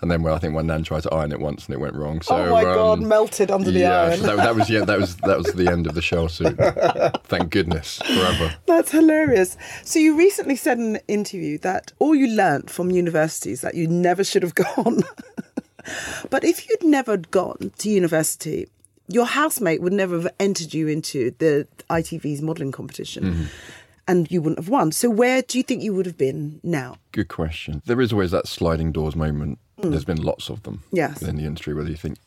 and 0.02 0.10
then 0.10 0.24
well, 0.24 0.36
I 0.36 0.40
think 0.40 0.54
my 0.54 0.62
nan 0.62 0.84
tried 0.84 1.04
to 1.04 1.14
iron 1.14 1.32
it 1.32 1.40
once 1.40 1.66
and 1.66 1.76
it 1.76 1.80
went 1.80 1.96
wrong. 1.96 2.22
So 2.22 2.36
oh 2.36 2.52
my 2.52 2.64
god, 2.64 3.00
um, 3.00 3.08
melted 3.08 3.52
under 3.52 3.70
the 3.70 3.80
yeah, 3.80 4.02
iron. 4.02 4.20
so 4.20 4.26
that, 4.28 4.38
that 4.38 4.56
was 4.56 4.70
yeah, 4.70 4.84
that 4.86 5.00
was 5.00 5.16
that 5.18 5.38
was 5.38 5.54
the 5.54 5.68
end 5.72 5.88
of 5.88 5.94
the 5.94 6.02
shell 6.02 6.28
suit. 6.28 6.58
Thank 7.26 7.52
goodness, 7.52 8.02
forever. 8.02 8.56
That's 8.66 8.92
hilarious. 8.92 9.58
So 9.84 10.00
you 10.00 10.18
recently 10.18 10.56
said 10.56 10.80
in 10.80 10.96
an 10.96 11.02
interview 11.08 11.58
that 11.60 11.94
all 12.00 12.16
you 12.16 12.28
learnt 12.28 12.70
from 12.70 12.92
university 12.92 13.52
is 13.52 13.62
that 13.62 13.76
you 13.76 13.88
never 13.88 14.24
should 14.24 14.44
have 14.44 14.56
gone. 14.76 15.02
but 16.30 16.44
if 16.44 16.68
you'd 16.68 16.84
never 16.84 17.18
gone 17.18 17.72
to 17.78 17.90
university, 17.90 18.68
your 19.08 19.26
housemate 19.26 19.82
would 19.82 19.94
never 19.94 20.20
have 20.20 20.34
entered 20.40 20.74
you 20.74 20.88
into 20.88 21.32
the 21.38 21.68
ITV's 21.90 22.42
modelling 22.42 22.72
competition. 22.72 23.24
Mm-hmm. 23.24 23.44
And 24.08 24.30
you 24.30 24.42
wouldn't 24.42 24.60
have 24.60 24.68
won. 24.68 24.92
So 24.92 25.10
where 25.10 25.42
do 25.42 25.58
you 25.58 25.64
think 25.64 25.84
you 25.84 25.94
would 25.94 26.06
have 26.06 26.18
been 26.18 26.60
now? 26.64 26.98
Good 27.12 27.30
question. 27.30 27.82
There 27.86 28.02
is 28.02 28.12
always 28.12 28.32
that 28.32 28.48
sliding 28.48 28.92
doors 28.92 29.16
moment. 29.16 29.60
There's 29.90 30.06
been 30.06 30.22
lots 30.22 30.50
of 30.50 30.64
them 30.64 30.78
Mm. 30.92 30.98
Yes. 30.98 31.22
in 31.22 31.36
the 31.38 31.46
industry. 31.46 31.74
Whether 31.74 31.90
you 31.90 31.96
think, 31.98 32.18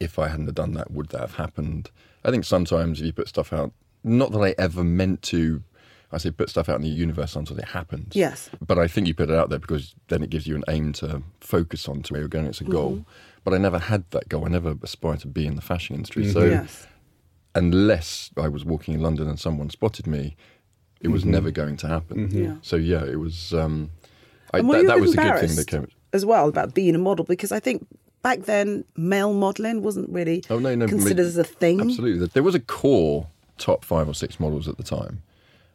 if 0.00 0.18
I 0.18 0.28
hadn't 0.28 0.46
have 0.46 0.54
done 0.54 0.74
that, 0.74 0.90
would 0.90 1.08
that 1.10 1.20
have 1.20 1.34
happened? 1.34 1.90
I 2.24 2.30
think 2.30 2.44
sometimes 2.44 3.00
if 3.00 3.06
you 3.06 3.12
put 3.12 3.28
stuff 3.28 3.52
out, 3.52 3.72
not 4.04 4.32
that 4.32 4.38
I 4.40 4.54
ever 4.58 4.84
meant 4.84 5.22
to. 5.22 5.62
I 6.12 6.18
say 6.18 6.30
put 6.30 6.48
stuff 6.48 6.68
out 6.68 6.76
in 6.76 6.82
the 6.82 6.88
universe 6.88 7.34
until 7.34 7.58
it 7.58 7.64
happens. 7.64 8.14
Yes. 8.14 8.48
But 8.64 8.78
I 8.78 8.86
think 8.86 9.08
you 9.08 9.14
put 9.14 9.28
it 9.28 9.34
out 9.36 9.50
there 9.50 9.58
because 9.58 9.94
then 10.08 10.22
it 10.22 10.30
gives 10.30 10.46
you 10.46 10.54
an 10.54 10.62
aim 10.68 10.92
to 10.94 11.22
focus 11.40 11.88
on 11.88 12.02
to 12.02 12.12
where 12.12 12.20
you're 12.20 12.28
going. 12.28 12.46
It's 12.46 12.60
a 12.60 12.64
goal. 12.64 12.92
Mm-hmm. 12.92 13.02
But 13.42 13.54
I 13.54 13.58
never 13.58 13.78
had 13.80 14.04
that 14.10 14.28
goal. 14.28 14.44
I 14.44 14.48
never 14.48 14.76
aspired 14.84 15.20
to 15.20 15.26
be 15.26 15.46
in 15.46 15.56
the 15.56 15.62
fashion 15.62 15.96
industry. 15.96 16.30
So 16.30 16.44
Yes. 16.44 16.86
unless 17.54 18.30
I 18.36 18.48
was 18.48 18.64
walking 18.64 18.94
in 18.94 19.00
London 19.02 19.28
and 19.28 19.38
someone 19.38 19.70
spotted 19.70 20.06
me, 20.06 20.36
it 21.00 21.08
was 21.08 21.24
never 21.24 21.50
going 21.50 21.76
to 21.78 21.88
happen. 21.88 22.30
Yeah. 22.32 22.54
So 22.62 22.76
yeah, 22.76 23.04
it 23.04 23.16
was. 23.16 23.52
Um, 23.52 23.90
I, 24.54 24.58
And 24.60 24.68
were 24.68 24.74
that, 24.76 24.82
you 24.82 24.88
that 24.88 25.00
was 25.00 25.10
the 25.14 25.22
good 25.22 25.40
thing 25.40 25.56
that 25.56 25.66
came. 25.66 25.88
As 26.16 26.26
well 26.26 26.48
about 26.48 26.74
being 26.74 26.94
a 26.94 26.98
model? 26.98 27.24
Because 27.24 27.52
I 27.52 27.60
think 27.60 27.86
back 28.22 28.40
then 28.40 28.84
male 28.96 29.32
modelling 29.32 29.82
wasn't 29.82 30.08
really 30.10 30.42
Oh 30.50 30.58
no, 30.58 30.74
no, 30.74 30.88
considered 30.88 31.22
ma- 31.22 31.28
as 31.28 31.36
a 31.36 31.44
thing. 31.44 31.80
Absolutely, 31.80 32.26
there 32.26 32.42
was 32.42 32.54
a 32.54 32.60
core 32.60 33.28
top 33.58 33.84
five 33.84 34.08
or 34.08 34.14
six 34.14 34.40
models 34.40 34.66
at 34.66 34.76
the 34.76 34.82
time. 34.82 35.22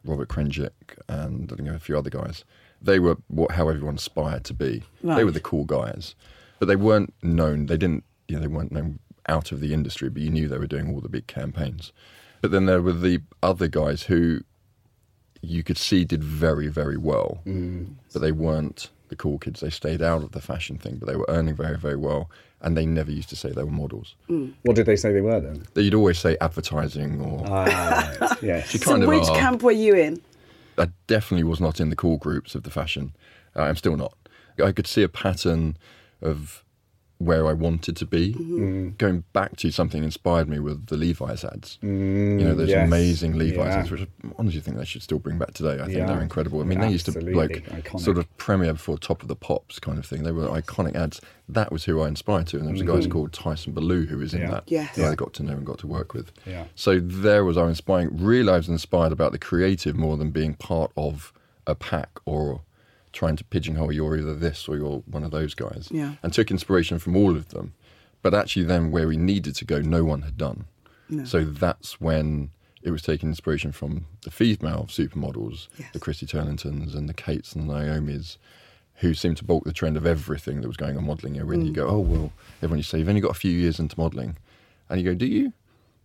Robert 0.04 0.28
Konjic 0.28 0.70
and 1.08 1.50
I 1.52 1.56
think 1.56 1.68
a 1.68 1.78
few 1.78 1.96
other 1.96 2.10
guys. 2.10 2.44
They 2.80 2.98
were 2.98 3.16
what 3.28 3.52
how 3.52 3.68
everyone 3.68 3.94
aspired 3.94 4.44
to 4.44 4.54
be. 4.54 4.82
They 5.02 5.24
were 5.24 5.30
the 5.30 5.40
cool 5.40 5.64
guys, 5.64 6.14
but 6.58 6.66
they 6.66 6.76
weren't 6.76 7.14
known. 7.22 7.66
They 7.66 7.76
didn't, 7.76 8.04
you 8.26 8.36
know, 8.36 8.42
they 8.42 8.48
weren't 8.48 8.72
known 8.72 8.98
out 9.28 9.52
of 9.52 9.60
the 9.60 9.72
industry, 9.72 10.10
but 10.10 10.22
you 10.22 10.30
knew 10.30 10.48
they 10.48 10.58
were 10.58 10.66
doing 10.66 10.92
all 10.92 11.00
the 11.00 11.08
big 11.08 11.28
campaigns. 11.28 11.92
But 12.40 12.50
then 12.50 12.66
there 12.66 12.82
were 12.82 12.92
the 12.92 13.20
other 13.40 13.68
guys 13.68 14.04
who 14.04 14.40
you 15.42 15.62
could 15.62 15.78
see 15.78 16.04
did 16.04 16.22
very, 16.24 16.68
very 16.68 16.96
well, 16.96 17.40
mm. 17.46 17.94
but 18.12 18.20
they 18.20 18.32
weren't 18.32 18.90
the 19.12 19.16
cool 19.16 19.38
kids. 19.38 19.60
They 19.60 19.70
stayed 19.70 20.02
out 20.02 20.22
of 20.22 20.32
the 20.32 20.40
fashion 20.40 20.78
thing, 20.78 20.96
but 20.96 21.06
they 21.08 21.16
were 21.16 21.26
earning 21.28 21.54
very, 21.54 21.76
very 21.78 21.96
well, 21.96 22.30
and 22.62 22.76
they 22.76 22.86
never 22.86 23.12
used 23.12 23.28
to 23.28 23.36
say 23.36 23.52
they 23.52 23.62
were 23.62 23.70
models. 23.70 24.14
What 24.62 24.74
did 24.74 24.86
they 24.86 24.96
say 24.96 25.12
they 25.12 25.20
were 25.20 25.38
then? 25.40 25.64
They'd 25.74 25.94
always 25.94 26.18
say 26.18 26.36
advertising 26.40 27.20
or 27.20 27.44
Ah, 27.46 28.36
yes. 28.42 28.70
So 28.82 29.06
which 29.06 29.28
are. 29.28 29.36
camp 29.36 29.62
were 29.62 29.70
you 29.86 29.94
in? 29.94 30.20
I 30.78 30.88
definitely 31.06 31.44
was 31.44 31.60
not 31.60 31.78
in 31.80 31.90
the 31.90 31.96
cool 31.96 32.16
groups 32.16 32.54
of 32.54 32.62
the 32.62 32.70
fashion. 32.70 33.12
Uh, 33.54 33.62
I'm 33.64 33.76
still 33.76 33.96
not. 33.96 34.14
I 34.64 34.72
could 34.72 34.86
see 34.86 35.02
a 35.02 35.08
pattern 35.08 35.76
of 36.22 36.64
where 37.24 37.46
I 37.46 37.52
wanted 37.52 37.96
to 37.96 38.06
be. 38.06 38.32
Going 38.98 39.24
back 39.32 39.56
to 39.56 39.70
something 39.70 40.02
inspired 40.02 40.48
me 40.48 40.58
with 40.58 40.86
the 40.86 40.96
Levi's 40.96 41.44
ads. 41.44 41.78
you 41.82 41.88
know, 41.88 42.54
those 42.54 42.68
yes. 42.70 42.86
amazing 42.86 43.38
Levi's 43.38 43.56
Yeah. 43.58 43.78
ads, 43.78 43.90
which 43.90 44.02
I 44.02 44.06
honestly 44.38 44.60
think 44.60 44.76
they 44.76 44.84
should 44.84 45.02
still 45.02 45.18
bring 45.18 45.38
back 45.38 45.54
today. 45.54 45.74
I 45.80 45.86
think 45.86 45.98
Yeah. 45.98 46.06
they're 46.06 46.20
incredible. 46.20 46.60
I 46.60 46.64
mean, 46.64 46.80
they 46.80 46.90
used 46.90 47.06
to 47.06 47.12
like 47.20 47.64
Iconic. 47.66 48.00
sort 48.00 48.18
of 48.18 48.36
premiere 48.38 48.72
before 48.72 48.98
Top 48.98 49.22
of 49.22 49.28
the 49.28 49.36
Pops 49.36 49.78
kind 49.78 49.98
of 49.98 50.06
thing. 50.06 50.22
They 50.24 50.32
were 50.32 50.48
iconic 50.48 50.94
ads. 50.96 51.20
That 51.48 51.70
was 51.70 51.84
who 51.84 52.00
I 52.00 52.08
inspired 52.08 52.46
to. 52.48 52.56
And 52.58 52.66
there 52.66 52.72
was 52.72 52.80
a 52.82 52.84
guy 52.84 53.06
called 53.08 53.32
Tyson 53.32 53.72
Ballou 53.72 54.06
who 54.06 54.18
was 54.18 54.34
in 54.34 54.40
Mm-hmm. 54.40 54.48
Yeah. 54.50 54.54
that. 54.54 54.64
Yes. 54.70 54.96
Who 54.96 55.04
I 55.06 55.14
got 55.14 55.32
to 55.34 55.42
know 55.42 55.52
and 55.52 55.64
got 55.66 55.78
to 55.80 55.86
work 55.86 56.14
with. 56.14 56.32
Yeah. 56.46 56.64
So 56.74 56.98
there 56.98 57.44
was 57.44 57.56
I 57.56 57.62
was 57.62 57.70
inspiring. 57.70 58.16
Really, 58.20 58.50
I 58.52 58.56
was 58.56 58.68
inspired 58.68 59.12
about 59.12 59.32
the 59.32 59.38
creative 59.38 59.96
more 59.96 60.16
than 60.16 60.30
being 60.30 60.54
part 60.54 60.90
of 60.96 61.32
a 61.66 61.74
pack 61.76 62.18
or 62.24 62.62
trying 63.12 63.36
to 63.36 63.44
pigeonhole 63.44 63.92
you're 63.92 64.16
either 64.16 64.34
this 64.34 64.68
or 64.68 64.76
you're 64.76 65.02
one 65.06 65.24
of 65.24 65.30
those 65.30 65.54
guys. 65.54 65.88
Yeah. 65.90 66.14
And 66.22 66.32
took 66.32 66.50
inspiration 66.50 66.98
from 66.98 67.16
all 67.16 67.36
of 67.36 67.48
them. 67.48 67.74
But 68.22 68.34
actually, 68.34 68.64
then 68.64 68.90
where 68.90 69.08
we 69.08 69.16
needed 69.16 69.56
to 69.56 69.64
go, 69.64 69.80
no 69.80 70.04
one 70.04 70.22
had 70.22 70.36
done. 70.36 70.66
So 71.24 71.44
that's 71.44 72.00
when 72.00 72.50
it 72.82 72.90
was 72.90 73.02
taking 73.02 73.28
inspiration 73.28 73.70
from 73.70 74.06
the 74.22 74.30
female 74.30 74.86
supermodels, 74.88 75.68
Yes. 75.78 75.90
the 75.92 76.00
Christy 76.00 76.26
Turlingtons 76.26 76.94
and 76.94 77.08
the 77.08 77.14
Kates 77.14 77.54
and 77.54 77.68
the 77.68 77.74
Naomis, 77.74 78.38
who 78.96 79.14
seemed 79.14 79.36
to 79.36 79.44
bulk 79.44 79.64
the 79.64 79.72
trend 79.72 79.96
of 79.96 80.06
everything 80.06 80.60
that 80.60 80.68
was 80.68 80.76
going 80.76 80.96
on 80.96 81.06
modelling. 81.06 81.34
You 81.34 81.40
know, 81.42 81.46
when 81.46 81.66
you 81.66 81.72
mm. 81.72 81.76
go, 81.76 81.86
oh, 81.86 81.98
well, 81.98 82.32
everyone 82.58 82.78
you 82.78 82.82
say, 82.82 82.98
you've 82.98 83.08
only 83.08 83.20
got 83.20 83.32
a 83.32 83.34
few 83.34 83.50
years 83.50 83.78
into 83.78 83.98
modelling. 83.98 84.36
And 84.88 85.00
you 85.00 85.10
go, 85.10 85.14
do 85.14 85.26
you? 85.26 85.52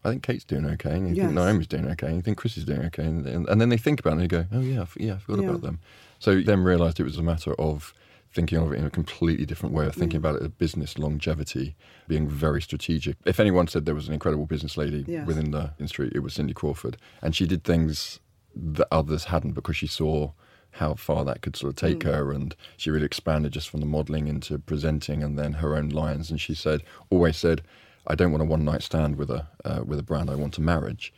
I 0.07 0.11
think 0.11 0.23
Kate's 0.23 0.43
doing 0.45 0.65
okay, 0.65 0.91
and 0.91 1.09
you 1.09 1.15
Yes. 1.15 1.25
think 1.25 1.35
Naomi's 1.35 1.67
doing 1.67 1.87
okay, 1.89 2.07
and 2.07 2.15
you 2.15 2.21
think 2.21 2.37
Chris 2.37 2.57
is 2.57 2.63
doing 2.65 2.81
okay, 2.85 3.03
and, 3.03 3.25
and, 3.25 3.47
and 3.49 3.59
then 3.59 3.69
they 3.69 3.77
think 3.77 3.99
about 3.99 4.11
it 4.11 4.13
and 4.13 4.21
they 4.21 4.27
go, 4.27 4.45
oh 4.51 4.61
yeah, 4.61 4.79
I 4.79 4.83
f- 4.83 4.97
yeah, 4.99 5.15
I 5.15 5.17
forgot 5.17 5.43
Yeah. 5.43 5.49
about 5.49 5.61
them. 5.61 5.79
So 6.19 6.41
then 6.41 6.63
realised 6.63 6.99
it 6.99 7.03
was 7.03 7.17
a 7.17 7.23
matter 7.23 7.53
of 7.55 7.93
thinking 8.33 8.57
of 8.59 8.71
it 8.71 8.77
in 8.79 8.85
a 8.85 8.89
completely 8.89 9.45
different 9.45 9.73
way, 9.75 9.85
of 9.85 9.95
mm. 9.95 9.99
thinking 9.99 10.17
about 10.17 10.35
it 10.35 10.41
as 10.43 10.49
business 10.49 10.97
longevity, 10.97 11.75
being 12.07 12.27
very 12.27 12.61
strategic. 12.61 13.17
If 13.25 13.39
anyone 13.39 13.67
said 13.67 13.85
there 13.85 13.95
was 13.95 14.07
an 14.07 14.13
incredible 14.13 14.45
business 14.45 14.77
lady 14.77 15.03
Yes. 15.07 15.27
within 15.27 15.51
the 15.51 15.71
industry, 15.79 16.11
it 16.15 16.19
was 16.19 16.33
Cindy 16.33 16.53
Crawford, 16.53 16.97
and 17.21 17.35
she 17.35 17.45
did 17.45 17.63
things 17.63 18.19
that 18.55 18.87
others 18.91 19.25
hadn't 19.25 19.53
because 19.53 19.75
she 19.75 19.87
saw 19.87 20.31
how 20.71 20.93
far 20.93 21.25
that 21.25 21.41
could 21.41 21.55
sort 21.55 21.71
of 21.71 21.75
take 21.75 21.99
mm. 21.99 22.03
her 22.03 22.31
and 22.31 22.55
she 22.77 22.91
really 22.91 23.05
expanded 23.05 23.51
just 23.51 23.69
from 23.69 23.79
the 23.79 23.85
modeling 23.85 24.27
into 24.27 24.59
presenting 24.59 25.23
and 25.23 25.37
then 25.37 25.53
her 25.53 25.75
own 25.75 25.89
lines 25.89 26.29
and 26.29 26.39
she 26.39 26.53
said 26.53 26.83
always 27.09 27.35
said 27.37 27.61
I 28.07 28.15
don't 28.15 28.31
want 28.31 28.41
a 28.41 28.45
one 28.45 28.63
night 28.65 28.81
stand 28.83 29.17
with 29.17 29.29
a 29.29 29.47
uh, 29.65 29.81
with 29.85 29.99
a 29.99 30.03
brand 30.03 30.29
I 30.29 30.35
want 30.35 30.57
a 30.57 30.61
marriage 30.61 31.13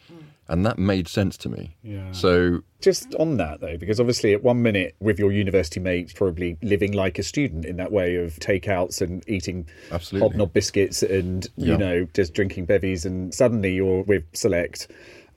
and 0.48 0.66
that 0.66 0.80
made 0.80 1.08
sense 1.08 1.38
to 1.38 1.50
me 1.50 1.76
Yeah. 1.84 2.12
so 2.12 2.62
Just 2.82 3.14
on 3.16 3.38
that 3.38 3.62
though, 3.62 3.78
because 3.78 4.00
obviously 4.00 4.34
at 4.34 4.42
one 4.44 4.64
minute 4.64 4.96
with 5.00 5.20
your 5.20 5.32
university 5.32 5.80
mates, 5.80 6.12
probably 6.12 6.58
living 6.64 6.94
like 6.94 7.20
a 7.20 7.24
student 7.24 7.66
in 7.66 7.78
that 7.78 7.92
way 7.92 8.16
of 8.16 8.34
takeouts 8.40 9.00
and 9.02 9.24
eating 9.30 9.68
Absolutely. 9.92 10.28
hobnob 10.28 10.52
biscuits 10.54 11.04
and 11.04 11.46
you 11.56 11.74
Yeah. 11.74 11.78
know 11.78 12.08
just 12.16 12.34
drinking 12.34 12.66
bevies, 12.66 13.06
and 13.06 13.32
suddenly 13.34 13.76
you're 13.76 14.02
with 14.04 14.24
Select 14.34 14.88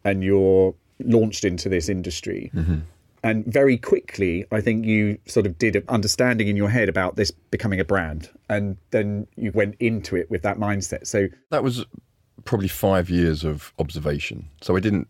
and 0.05 0.25
you're 0.25 0.75
launched 1.05 1.45
into 1.45 1.69
this 1.69 1.89
industry. 1.91 2.51
Mm-hmm. 2.55 2.79
And 3.25 3.47
very 3.47 3.79
quickly, 3.79 4.45
I 4.51 4.61
think 4.61 4.85
you 4.85 5.19
sort 5.27 5.47
of 5.47 5.57
did 5.57 5.77
an 5.77 5.85
understanding 5.89 6.49
in 6.49 6.57
your 6.57 6.69
head 6.69 6.89
about 6.89 7.15
this 7.15 7.31
becoming 7.31 7.79
a 7.79 7.85
brand, 7.85 8.29
and 8.49 8.77
then 8.91 9.29
you 9.37 9.53
went 9.53 9.77
into 9.79 10.17
it 10.17 10.29
with 10.31 10.43
that 10.43 10.59
mindset. 10.59 11.07
So 11.07 11.29
that 11.51 11.63
was 11.63 11.85
probably 12.45 12.69
five 12.69 13.09
years 13.09 13.45
of 13.45 13.73
observation. 13.79 14.49
So 14.61 14.77
I 14.77 14.81
didn't, 14.81 15.07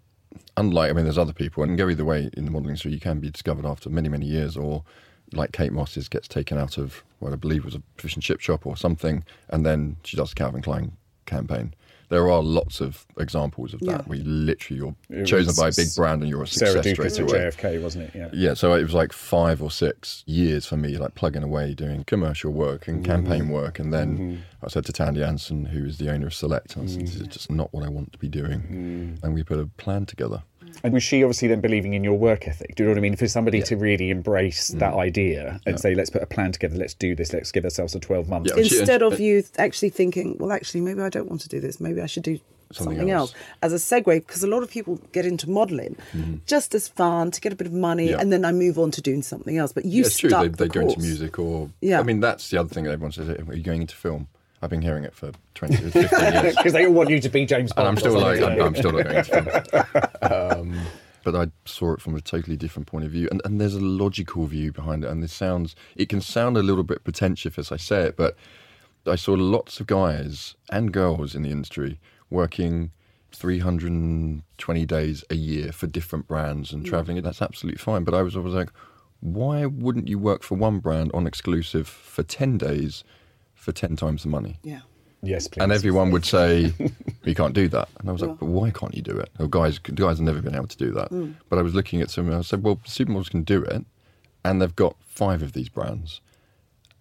unlike, 0.59 0.91
I 0.91 0.93
mean, 0.93 1.05
there's 1.05 1.17
other 1.17 1.33
people, 1.33 1.63
and 1.63 1.79
go 1.79 1.89
either 1.89 2.05
way 2.05 2.29
in 2.35 2.45
the 2.45 2.51
modelling 2.51 2.71
industry. 2.71 2.93
You 2.93 3.01
can 3.01 3.19
be 3.19 3.31
discovered 3.31 3.65
after 3.65 3.89
many, 3.89 4.11
many 4.11 4.27
years, 4.27 4.59
or 4.59 4.85
like 5.33 5.53
Kate 5.53 5.73
Moss's 5.73 6.09
gets 6.11 6.29
taken 6.29 6.59
out 6.59 6.77
of 6.77 7.03
what 7.19 7.33
I 7.33 7.37
believe 7.37 7.65
was 7.65 7.75
a 7.75 7.83
fish 7.97 8.15
and 8.15 8.23
chip 8.23 8.41
shop 8.41 8.67
or 8.67 8.77
something, 8.77 9.25
and 9.49 9.65
then 9.65 9.97
she 10.05 10.19
does 10.19 10.33
a 10.33 10.35
Calvin 10.35 10.61
Klein 10.61 10.93
campaign. 11.25 11.73
There 12.13 12.31
are 12.31 12.43
lots 12.43 12.83
of 12.83 13.07
examples 13.19 13.73
of 13.73 13.81
that 13.81 13.87
Yeah. 13.87 14.03
where 14.03 14.19
you 14.19 14.25
literally 14.25 14.95
you're 15.09 15.25
chosen 15.25 15.55
by 15.57 15.69
a 15.69 15.73
big 15.75 15.89
brand 15.97 16.21
and 16.21 16.31
you're 16.31 16.43
a 16.43 16.47
Sarah 16.47 16.83
success 16.83 16.93
Doukas 16.93 17.13
straight 17.13 17.31
at 17.31 17.31
away. 17.31 17.39
JFK, 17.51 17.83
wasn't 17.83 18.05
it? 18.05 18.11
Yeah. 18.15 18.29
Yeah, 18.35 18.53
so 18.53 18.75
it 18.75 18.83
was 18.83 18.93
like 18.93 19.15
five 19.15 19.63
or 19.63 19.71
six 19.71 20.23
years 20.27 20.67
for 20.67 20.77
me, 20.77 20.99
like 20.99 21.15
plugging 21.15 21.43
away, 21.43 21.73
doing 21.73 22.05
commercial 22.05 22.53
work 22.53 22.87
and 22.87 23.03
campaign 23.03 23.45
mm-hmm. 23.45 23.53
work. 23.53 23.79
And 23.79 23.95
then 23.95 24.19
mm-hmm. 24.19 24.37
I 24.63 24.69
said 24.69 24.85
to 24.85 24.93
Tandy 24.93 25.23
Anson, 25.23 25.65
who 25.65 25.87
is 25.87 25.97
the 25.97 26.13
owner 26.13 26.27
of 26.27 26.35
Select, 26.35 26.77
I 26.77 26.85
said, 26.85 27.01
this 27.01 27.15
is 27.15 27.23
mm-hmm. 27.23 27.31
just 27.31 27.51
not 27.51 27.73
what 27.73 27.83
I 27.83 27.89
want 27.89 28.13
to 28.13 28.19
be 28.19 28.29
doing. 28.29 29.19
And 29.23 29.33
we 29.33 29.43
put 29.43 29.59
a 29.59 29.67
plan 29.67 30.05
together. 30.05 30.43
And 30.85 30.93
was 30.93 31.03
she 31.03 31.23
obviously 31.23 31.49
then 31.49 31.61
believing 31.61 31.95
in 31.95 32.03
your 32.05 32.15
work 32.19 32.49
ethic? 32.49 32.75
Do 32.75 32.83
you 32.83 32.89
know 32.89 32.93
what 32.93 32.99
I 32.99 33.03
mean? 33.03 33.17
For 33.17 33.29
somebody 33.29 33.63
to 33.63 33.77
really 33.77 34.11
embrace 34.11 34.71
Mm. 34.71 34.79
that 34.81 34.95
idea 34.95 35.61
and 35.67 35.79
say, 35.79 35.95
let's 35.95 36.11
put 36.11 36.23
a 36.23 36.27
plan 36.27 36.53
together, 36.53 36.77
let's 36.77 36.95
do 36.95 37.15
this, 37.15 37.33
let's 37.33 37.53
give 37.53 37.65
ourselves 37.65 37.95
a 37.95 38.01
12 38.01 38.29
months. 38.29 38.51
Yeah. 38.57 38.63
she- 38.63 38.79
Instead 38.79 39.03
of 39.03 39.21
you 39.21 39.43
actually 39.59 39.91
thinking, 39.91 40.37
well, 40.39 40.53
actually, 40.53 40.81
maybe 40.81 41.01
I 41.03 41.09
don't 41.09 41.29
want 41.29 41.41
to 41.43 41.49
do 41.49 41.61
this. 41.61 41.81
Maybe 41.81 42.01
I 42.01 42.07
should 42.07 42.23
do 42.25 42.39
Something 42.73 42.97
something, 42.97 43.11
else. 43.11 43.35
else. 43.35 43.43
as 43.63 43.73
a 43.75 43.77
segue, 43.77 44.15
because 44.27 44.43
a 44.43 44.47
lot 44.47 44.63
of 44.63 44.71
people 44.71 44.99
get 45.13 45.27
into 45.27 45.49
modelling 45.51 45.97
just 46.47 46.75
as 46.75 46.89
fun 46.89 47.31
to 47.31 47.41
get 47.41 47.53
a 47.53 47.57
bit 47.57 47.67
of 47.67 47.73
money, 47.75 48.05
Mm-hmm. 48.07 48.15
Yeah. 48.15 48.21
and 48.21 48.33
then 48.33 48.45
I 48.47 48.53
move 48.53 48.79
on 48.79 48.91
to 48.93 49.03
doing 49.03 49.21
something 49.23 49.59
else. 49.59 49.73
But 49.73 49.85
you 49.85 50.01
Yeah, 50.03 50.07
it's 50.07 50.17
true. 50.19 50.31
stuck 50.31 50.43
They, 50.43 50.49
the 50.49 50.57
they 50.57 50.69
go 50.69 50.81
into 50.81 50.99
music 51.01 51.39
or. 51.39 51.69
Yeah. 51.83 52.01
I 52.01 52.03
mean, 52.03 52.21
that's 52.21 52.49
the 52.51 52.57
other 52.59 52.71
thing 52.71 52.85
that 52.85 52.93
everyone 52.93 53.13
says. 53.13 53.29
Are 53.29 53.55
you 53.55 53.63
going 53.63 53.83
into 53.83 53.95
film? 53.95 54.29
I've 54.63 54.71
been 54.71 54.83
hearing 54.83 55.05
it 55.05 55.15
for 55.15 55.33
20, 55.55 55.77
15 55.77 56.03
years. 56.03 56.55
Because 56.57 56.73
they 56.73 56.87
all 56.87 56.93
want 56.93 57.11
you 57.11 57.21
to 57.21 57.29
be 57.29 57.45
James 57.45 57.73
Bond. 57.73 57.89
and 57.89 57.99
I'm 57.99 58.01
still 58.01 58.19
like. 58.19 58.41
I'm, 58.41 58.61
I'm 58.63 58.77
still 58.77 58.93
not 58.93 59.05
going 59.05 59.25
to 59.25 59.85
film. 59.85 60.09
Um, 60.23 60.81
but 61.25 61.35
I 61.35 61.49
saw 61.65 61.93
it 61.93 62.01
from 62.01 62.15
a 62.15 62.21
totally 62.21 62.57
different 62.57 62.87
point 62.87 63.05
of 63.05 63.11
view, 63.11 63.29
and, 63.31 63.43
and 63.45 63.61
there's 63.61 63.75
a 63.75 63.81
logical 63.81 64.47
view 64.47 64.73
behind 64.73 65.05
it. 65.05 65.11
And 65.11 65.23
this 65.23 65.33
sounds, 65.33 65.75
it 65.97 66.09
can 66.09 66.21
sound 66.21 66.57
a 66.57 66.63
little 66.63 66.85
bit 66.85 67.05
pretentious 67.05 67.59
as 67.59 67.71
I 67.71 67.77
say 67.77 68.03
it, 68.03 68.17
but 68.17 68.37
I 69.07 69.17
saw 69.17 69.33
lots 69.35 69.81
of 69.81 69.87
guys 69.87 70.55
and 70.71 70.93
girls 70.93 71.35
in 71.35 71.43
the 71.43 71.51
industry 71.51 72.01
working 72.31 72.93
320 73.33 74.87
days 74.87 75.25
a 75.31 75.35
year 75.35 75.73
for 75.73 75.87
different 75.87 76.29
brands 76.29 76.73
and 76.73 76.85
traveling. 76.87 77.21
That's 77.23 77.43
absolutely 77.43 77.79
fine. 77.79 78.05
But 78.05 78.15
I 78.15 78.23
was 78.23 78.37
always 78.37 78.55
like, 78.55 78.71
why 79.21 79.67
wouldn't 79.67 80.09
you 80.09 80.19
work 80.19 80.43
for 80.43 80.57
one 80.57 80.79
brand 80.79 81.11
on 81.15 81.27
exclusive 81.27 81.89
for 81.89 82.23
10 82.23 82.59
days 82.59 83.05
for 83.63 83.73
10 83.73 83.97
times 83.97 84.25
the 84.25 84.29
money? 84.29 84.59
Yeah. 84.63 84.81
Yes, 85.23 85.47
please. 85.47 85.63
And 85.63 85.71
everyone 85.71 86.11
would 86.11 86.25
say, 86.25 86.73
you 87.25 87.35
can't 87.35 87.55
do 87.55 87.69
that. 87.69 87.89
And 88.01 88.09
I 88.09 88.13
was 88.13 88.23
like, 88.23 88.39
but 88.41 88.47
why 88.47 88.71
can't 88.71 88.95
you 88.95 89.03
do 89.03 89.17
it? 89.17 89.31
Well, 89.39 89.47
guys, 89.47 89.79
guys 89.79 90.19
have 90.19 90.27
never 90.27 90.43
been 90.43 90.57
able 90.57 90.67
to 90.67 90.77
do 90.77 90.91
that. 90.93 91.11
Mm. 91.11 91.35
But 91.49 91.61
I 91.61 91.63
was 91.63 91.75
looking 91.75 92.03
at 92.03 92.11
some 92.11 92.33
I 92.33 92.41
said, 92.43 92.65
well, 92.65 92.77
supermodels 92.85 93.31
can 93.31 93.45
do 93.45 93.63
it. 93.63 93.85
And 94.45 94.61
they've 94.61 94.75
got 94.75 94.97
five 95.07 95.43
of 95.43 95.53
these 95.53 95.69
brands. 95.69 96.21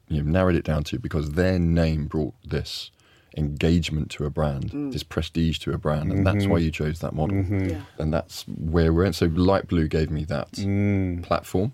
You've 0.07 0.27
narrowed 0.27 0.55
it 0.55 0.63
down 0.63 0.83
to 0.85 0.99
because 0.99 1.31
their 1.31 1.57
name 1.57 2.05
brought 2.05 2.35
this 2.45 2.91
engagement 3.35 4.11
to 4.11 4.25
a 4.25 4.29
brand, 4.29 4.69
mm. 4.69 4.91
this 4.91 5.03
prestige 5.03 5.57
to 5.59 5.71
a 5.71 5.79
brand. 5.79 6.11
And 6.11 6.27
that's 6.27 6.43
mm-hmm. 6.43 6.51
why 6.51 6.59
you 6.59 6.69
chose 6.69 6.99
that 6.99 7.13
model. 7.13 7.37
Mm-hmm. 7.37 7.69
Yeah. 7.69 7.81
And 7.97 8.13
that's 8.13 8.43
where 8.47 8.93
we're 8.93 9.05
at. 9.05 9.15
So 9.15 9.25
Light 9.25 9.67
Blue 9.67 9.87
gave 9.87 10.11
me 10.11 10.25
that 10.25 10.51
mm. 10.51 11.23
platform. 11.23 11.73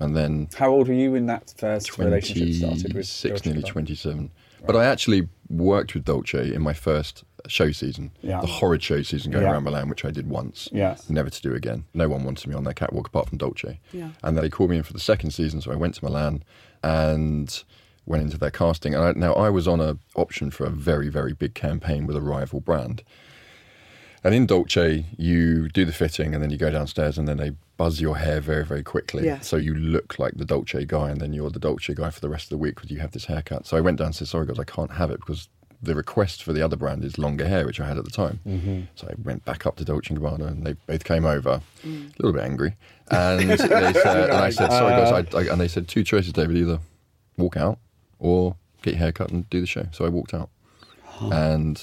And 0.00 0.16
then 0.16 0.48
How 0.56 0.70
old 0.70 0.88
were 0.88 0.94
you 0.94 1.12
when 1.12 1.26
that 1.26 1.54
first 1.56 1.98
relationship 1.98 2.54
started 2.54 2.82
with 2.82 2.92
26, 2.92 3.30
Dolce 3.42 3.48
nearly 3.50 3.62
Gabbana? 3.62 3.68
27. 3.72 4.30
But 4.66 4.76
I 4.76 4.84
actually 4.86 5.28
worked 5.50 5.94
with 5.94 6.04
Dolce 6.04 6.52
in 6.54 6.62
my 6.62 6.72
first 6.72 7.22
show 7.46 7.70
season, 7.70 8.10
Yeah. 8.22 8.40
the 8.40 8.46
horrid 8.46 8.82
show 8.82 9.02
season 9.02 9.30
going 9.30 9.44
Yeah. 9.44 9.52
around 9.52 9.64
Milan, 9.64 9.88
which 9.90 10.04
I 10.04 10.10
did 10.10 10.26
once. 10.28 10.68
Yeah. 10.72 10.96
Never 11.08 11.28
to 11.30 11.42
do 11.42 11.54
again. 11.54 11.84
No 11.92 12.08
one 12.08 12.24
wanted 12.24 12.48
me 12.48 12.54
on 12.54 12.64
their 12.64 12.72
catwalk 12.72 13.08
apart 13.08 13.28
from 13.28 13.38
Dolce. 13.38 13.78
Yeah. 13.92 14.10
And 14.22 14.36
they 14.38 14.48
called 14.48 14.70
me 14.70 14.78
in 14.78 14.82
for 14.82 14.94
the 14.94 15.00
second 15.00 15.32
season, 15.32 15.60
so 15.60 15.70
I 15.70 15.76
went 15.76 15.94
to 15.96 16.04
Milan 16.04 16.42
and 16.82 17.62
went 18.06 18.22
into 18.22 18.38
their 18.38 18.50
casting. 18.50 18.94
And 18.94 19.04
I, 19.04 19.12
now 19.12 19.34
I 19.34 19.50
was 19.50 19.68
on 19.68 19.80
an 19.80 19.98
option 20.16 20.50
for 20.50 20.64
a 20.64 20.70
very, 20.70 21.08
very 21.08 21.32
big 21.34 21.54
campaign 21.54 22.06
with 22.06 22.16
a 22.16 22.20
rival 22.22 22.60
brand. 22.60 23.02
And 24.24 24.34
in 24.34 24.46
Dolce, 24.46 25.04
you 25.18 25.68
do 25.68 25.84
the 25.84 25.92
fitting 25.92 26.32
and 26.34 26.42
then 26.42 26.50
you 26.50 26.56
go 26.56 26.70
downstairs 26.70 27.18
and 27.18 27.28
then 27.28 27.36
they 27.36 27.52
buzz 27.76 28.00
your 28.00 28.16
hair 28.16 28.40
very, 28.40 28.64
very 28.64 28.82
quickly. 28.82 29.26
Yeah. 29.26 29.40
So 29.40 29.56
you 29.56 29.74
look 29.74 30.18
like 30.18 30.34
the 30.36 30.46
Dolce 30.46 30.84
guy 30.86 31.10
and 31.10 31.20
then 31.20 31.34
you're 31.34 31.50
the 31.50 31.58
Dolce 31.58 31.92
guy 31.94 32.08
for 32.10 32.20
the 32.20 32.30
rest 32.30 32.44
of 32.44 32.50
the 32.50 32.56
week 32.58 32.76
because 32.76 32.90
you 32.90 33.00
have 33.00 33.10
this 33.12 33.26
haircut. 33.26 33.66
So 33.66 33.76
I 33.76 33.80
went 33.82 33.98
down 33.98 34.06
and 34.06 34.14
said, 34.14 34.28
sorry 34.28 34.46
guys, 34.46 34.58
I 34.58 34.64
can't 34.64 34.92
have 34.92 35.10
it 35.10 35.20
because 35.20 35.48
the 35.82 35.94
request 35.94 36.42
for 36.42 36.54
the 36.54 36.62
other 36.62 36.76
brand 36.76 37.04
is 37.04 37.18
longer 37.18 37.46
hair, 37.46 37.66
which 37.66 37.78
I 37.80 37.86
had 37.86 37.98
at 37.98 38.04
the 38.06 38.10
time. 38.10 38.40
Mm-hmm. 38.46 38.80
So 38.94 39.08
I 39.08 39.14
went 39.22 39.44
back 39.44 39.66
up 39.66 39.76
to 39.76 39.84
Dolce 39.84 40.14
& 40.14 40.16
Gabbana 40.16 40.48
and 40.48 40.64
they 40.66 40.72
both 40.86 41.04
came 41.04 41.26
over, 41.26 41.60
Mm. 41.84 42.06
a 42.08 42.22
little 42.22 42.32
bit 42.32 42.44
angry. 42.44 42.76
And, 43.10 43.50
they 43.50 43.56
said, 43.58 43.70
and 43.70 44.32
I 44.38 44.48
said, 44.48 44.70
sorry 44.70 44.92
guys, 44.92 45.26
I, 45.34 45.38
I, 45.38 45.42
and 45.52 45.60
they 45.60 45.68
said, 45.68 45.86
two 45.86 46.02
choices, 46.02 46.32
David, 46.32 46.56
either 46.56 46.78
walk 47.36 47.58
out 47.58 47.78
or 48.18 48.56
get 48.80 48.92
your 48.94 49.00
hair 49.00 49.12
cut 49.12 49.28
and 49.28 49.48
do 49.50 49.60
the 49.60 49.66
show. 49.66 49.86
So 49.92 50.06
I 50.06 50.08
walked 50.08 50.32
out. 50.32 50.48
And 51.20 51.78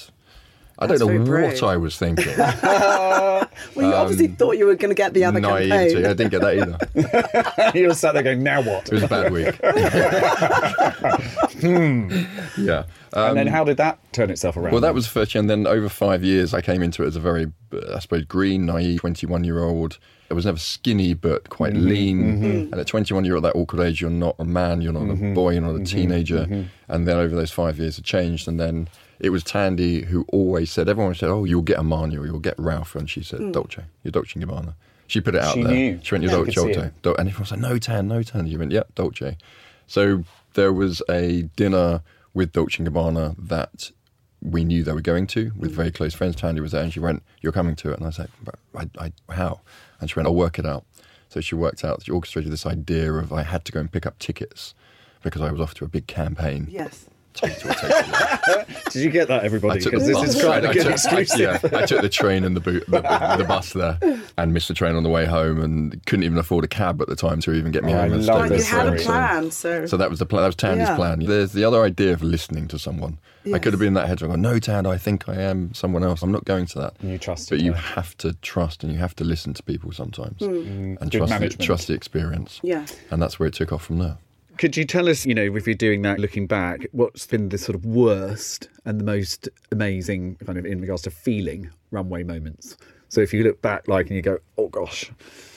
I 0.78 0.86
That's 0.86 1.00
don't 1.00 1.08
know 1.08 1.18
what 1.20 1.26
brave. 1.26 1.62
I 1.62 1.76
was 1.76 1.96
thinking. 1.98 2.34
Well, 3.74 3.88
you 3.88 3.94
obviously 3.94 4.26
um, 4.26 4.36
thought 4.36 4.58
you 4.58 4.66
were 4.66 4.74
going 4.74 4.90
to 4.90 4.94
get 4.94 5.14
the 5.14 5.24
other 5.24 5.40
Naivety. 5.40 5.68
campaign. 5.68 6.06
I 6.06 6.14
didn't 6.14 6.30
get 6.30 6.40
that 6.42 6.58
either. 6.58 7.78
you 7.78 7.88
were 7.88 7.94
sat 7.94 8.14
there 8.14 8.22
going, 8.22 8.42
now 8.42 8.62
what? 8.62 8.88
It 8.88 8.94
was 8.94 9.02
a 9.02 9.08
bad 9.08 9.32
week. 9.32 9.58
Hmm. 11.62 12.10
Yeah. 12.58 12.86
Um, 13.12 13.28
and 13.28 13.36
then 13.36 13.46
um, 13.46 13.54
how 13.54 13.62
did 13.62 13.76
that 13.76 14.00
turn 14.12 14.30
itself 14.30 14.56
around? 14.56 14.72
well, 14.72 14.80
that 14.80 14.94
was 14.94 15.04
the 15.04 15.12
first 15.12 15.32
year, 15.32 15.38
and 15.38 15.48
then 15.48 15.64
over 15.64 15.88
five 15.88 16.24
years, 16.24 16.52
I 16.54 16.60
came 16.60 16.82
into 16.82 17.04
it 17.04 17.06
as 17.06 17.14
a 17.14 17.20
very, 17.20 17.52
uh, 17.72 17.94
I 17.94 18.00
suppose, 18.00 18.24
green, 18.24 18.66
naive, 18.66 18.98
twenty-one-year-old. 18.98 19.98
I 20.28 20.34
was 20.34 20.44
never 20.44 20.58
skinny, 20.58 21.14
but 21.14 21.50
quite 21.50 21.74
mm-hmm. 21.74 21.86
lean. 21.86 22.22
Mm-hmm. 22.22 22.72
And 22.72 22.74
at 22.74 22.88
21, 22.88 23.24
you're 23.24 23.36
at 23.36 23.44
that 23.44 23.54
awkward 23.54 23.86
age, 23.86 24.00
you're 24.00 24.10
not 24.10 24.34
a 24.40 24.44
man, 24.44 24.80
you're 24.80 24.92
not 24.92 25.02
a 25.02 25.14
mm-hmm. 25.14 25.34
boy, 25.34 25.50
you're 25.52 25.62
not 25.62 25.80
a 25.80 25.84
teenager. 25.84 26.66
And 26.88 27.06
then 27.06 27.16
over 27.16 27.36
those 27.36 27.52
five 27.52 27.78
years, 27.78 27.98
it 27.98 28.04
changed. 28.04 28.48
And 28.48 28.58
then 28.58 28.88
it 29.22 29.30
was 29.30 29.44
Tandy 29.44 30.02
who 30.02 30.26
always 30.28 30.70
said, 30.70 30.88
everyone 30.88 31.14
said, 31.14 31.30
"Oh, 31.30 31.44
you'll 31.44 31.62
get 31.62 31.78
Emmanuel, 31.78 32.26
you'll 32.26 32.40
get 32.40 32.58
Ralph," 32.58 32.96
and 32.96 33.08
she 33.08 33.22
said, 33.22 33.38
hmm. 33.38 33.52
"Dolce, 33.52 33.84
you're 34.02 34.10
Dolce 34.10 34.38
and 34.38 34.50
Gabbana." 34.50 34.74
She 35.06 35.20
put 35.20 35.36
it 35.36 35.42
out 35.42 35.54
She 35.54 35.62
there. 35.62 35.72
knew. 35.72 36.00
She 36.02 36.14
went, 36.14 36.24
"You're 36.24 36.32
Yeah, 36.32 36.52
Dolce, 36.52 36.72
Dolce." 36.74 36.90
Dol- 37.02 37.16
And 37.16 37.28
everyone 37.28 37.42
was 37.42 37.50
like, 37.52 37.60
"No, 37.60 37.78
Tan, 37.78 38.08
no 38.08 38.22
Tan." 38.22 38.46
You 38.48 38.58
went, 38.58 38.72
"Yep, 38.72 38.96
Dolce." 38.96 39.38
So 39.86 40.24
there 40.54 40.72
was 40.72 41.02
a 41.08 41.42
dinner 41.54 42.02
with 42.34 42.52
Dolce 42.52 42.82
and 42.82 42.88
Gabbana 42.88 43.36
that 43.38 43.92
we 44.40 44.64
knew 44.64 44.82
they 44.82 44.92
were 44.92 45.00
going 45.00 45.28
to 45.28 45.52
with 45.56 45.70
hmm. 45.70 45.76
very 45.76 45.92
close 45.92 46.14
friends. 46.14 46.34
Tandy 46.34 46.60
was 46.60 46.72
there, 46.72 46.82
and 46.82 46.92
she 46.92 47.00
went, 47.00 47.22
"You're 47.40 47.52
coming 47.52 47.76
to 47.76 47.92
it," 47.92 47.98
and 47.98 48.06
I 48.06 48.10
said, 48.10 48.28
"But 48.42 48.56
I, 48.74 48.90
I, 48.98 49.12
"How?" 49.32 49.60
And 50.00 50.10
she 50.10 50.16
went, 50.16 50.26
"I'll 50.26 50.34
work 50.34 50.58
it 50.58 50.66
out." 50.66 50.84
So 51.28 51.40
she 51.40 51.54
worked 51.54 51.84
out. 51.84 52.02
She 52.04 52.10
orchestrated 52.10 52.52
this 52.52 52.66
idea 52.66 53.12
of 53.12 53.32
I 53.32 53.44
had 53.44 53.64
to 53.66 53.72
go 53.72 53.78
and 53.78 53.90
pick 53.90 54.04
up 54.04 54.18
tickets 54.18 54.74
because 55.22 55.40
I 55.40 55.52
was 55.52 55.60
off 55.60 55.74
to 55.74 55.84
a 55.84 55.88
big 55.88 56.06
campaign. 56.06 56.66
Yes. 56.68 57.06
Take 57.34 57.52
it 57.52 57.64
or 57.66 57.72
take. 57.74 58.84
Did 58.92 59.02
you 59.02 59.10
get 59.10 59.28
that, 59.28 59.44
everybody? 59.44 59.80
I 59.80 59.82
took 59.82 59.92
the 59.92 59.98
Because 59.98 60.06
this 60.06 60.16
bus. 60.18 60.34
is 60.36 60.42
quite 60.44 60.64
I 60.66 60.70
a 60.70 60.72
good 60.74 60.82
took- 60.82 60.92
exclusive. 60.92 61.40
yeah, 61.40 61.58
I 61.78 61.86
took 61.86 62.02
the 62.02 62.08
train 62.08 62.44
and 62.44 62.54
the, 62.54 62.60
boot, 62.60 62.84
the, 62.88 63.00
the 63.00 63.44
bus 63.48 63.72
there 63.72 63.98
and 64.36 64.52
missed 64.52 64.68
the 64.68 64.74
train 64.74 64.94
on 64.96 65.02
the 65.02 65.08
way 65.08 65.24
home 65.24 65.60
and 65.62 66.04
couldn't 66.06 66.24
even 66.24 66.36
afford 66.38 66.64
a 66.64 66.68
cab 66.68 67.00
at 67.00 67.08
the 67.08 67.16
time 67.16 67.40
to 67.40 67.52
even 67.52 67.72
get 67.72 67.84
me 67.84 67.92
Oh, 67.94 67.98
I 67.98 68.02
home. 68.02 68.12
and 68.12 68.26
love 68.26 68.36
stay 68.36 68.48
But 68.48 68.50
with 68.50 68.58
you 68.60 68.64
had 68.76 68.86
a 68.86 68.90
friends. 68.90 69.04
plan, 69.06 69.50
so. 69.50 69.86
So 69.86 69.96
that 69.96 70.10
was 70.10 70.18
the 70.18 70.26
plan. 70.26 70.42
That 70.42 70.48
was 70.48 70.56
Tandy's 70.56 70.88
Yeah. 70.88 70.96
plan. 70.96 71.20
There's 71.20 71.52
the 71.52 71.64
other 71.64 71.82
idea 71.82 72.12
of 72.12 72.22
listening 72.22 72.68
to 72.68 72.78
someone. 72.78 73.18
I 73.52 73.58
could 73.58 73.72
have 73.72 73.80
been 73.80 73.88
in 73.88 73.94
that 73.94 74.06
head 74.06 74.20
going, 74.20 74.40
no, 74.40 74.60
Tand, 74.60 74.86
I 74.86 74.96
think 74.98 75.28
I 75.28 75.34
am 75.34 75.74
someone 75.74 76.04
else. 76.04 76.22
I'm 76.22 76.30
not 76.30 76.44
going 76.44 76.66
to 76.66 76.78
that. 76.78 76.94
You 77.02 77.18
trusted 77.18 77.58
But 77.58 77.64
you 77.64 77.72
her. 77.72 77.78
have 77.78 78.16
to 78.18 78.34
trust 78.34 78.84
and 78.84 78.92
you 78.92 78.98
have 79.00 79.16
to 79.16 79.24
listen 79.24 79.52
to 79.54 79.62
people 79.64 79.90
sometimes 79.90 80.38
hmm. 80.38 80.96
and 81.00 81.10
Good 81.10 81.26
trust 81.26 81.40
the, 81.40 81.48
trust 81.48 81.88
the 81.88 81.94
experience. 81.94 82.60
Yeah. 82.62 82.86
And 83.10 83.20
that's 83.20 83.40
where 83.40 83.48
it 83.48 83.54
took 83.54 83.72
off 83.72 83.82
from 83.84 83.98
there. 83.98 84.16
Could 84.62 84.76
you 84.76 84.84
tell 84.84 85.08
us, 85.08 85.26
you 85.26 85.34
know, 85.34 85.56
if 85.56 85.66
you're 85.66 85.74
doing 85.74 86.02
that 86.02 86.20
looking 86.20 86.46
back, 86.46 86.86
what's 86.92 87.26
been 87.26 87.48
the 87.48 87.58
sort 87.58 87.74
of 87.74 87.84
worst 87.84 88.68
and 88.84 89.00
the 89.00 89.04
most 89.04 89.48
amazing 89.72 90.36
kind 90.46 90.56
of 90.56 90.64
in 90.64 90.80
regards 90.80 91.02
to 91.02 91.10
feeling 91.10 91.68
runway 91.90 92.22
moments? 92.22 92.76
So 93.08 93.20
if 93.22 93.34
you 93.34 93.42
look 93.42 93.60
back, 93.60 93.88
like, 93.88 94.06
and 94.06 94.14
you 94.14 94.22
go, 94.22 94.38
oh 94.58 94.68
gosh, 94.68 95.10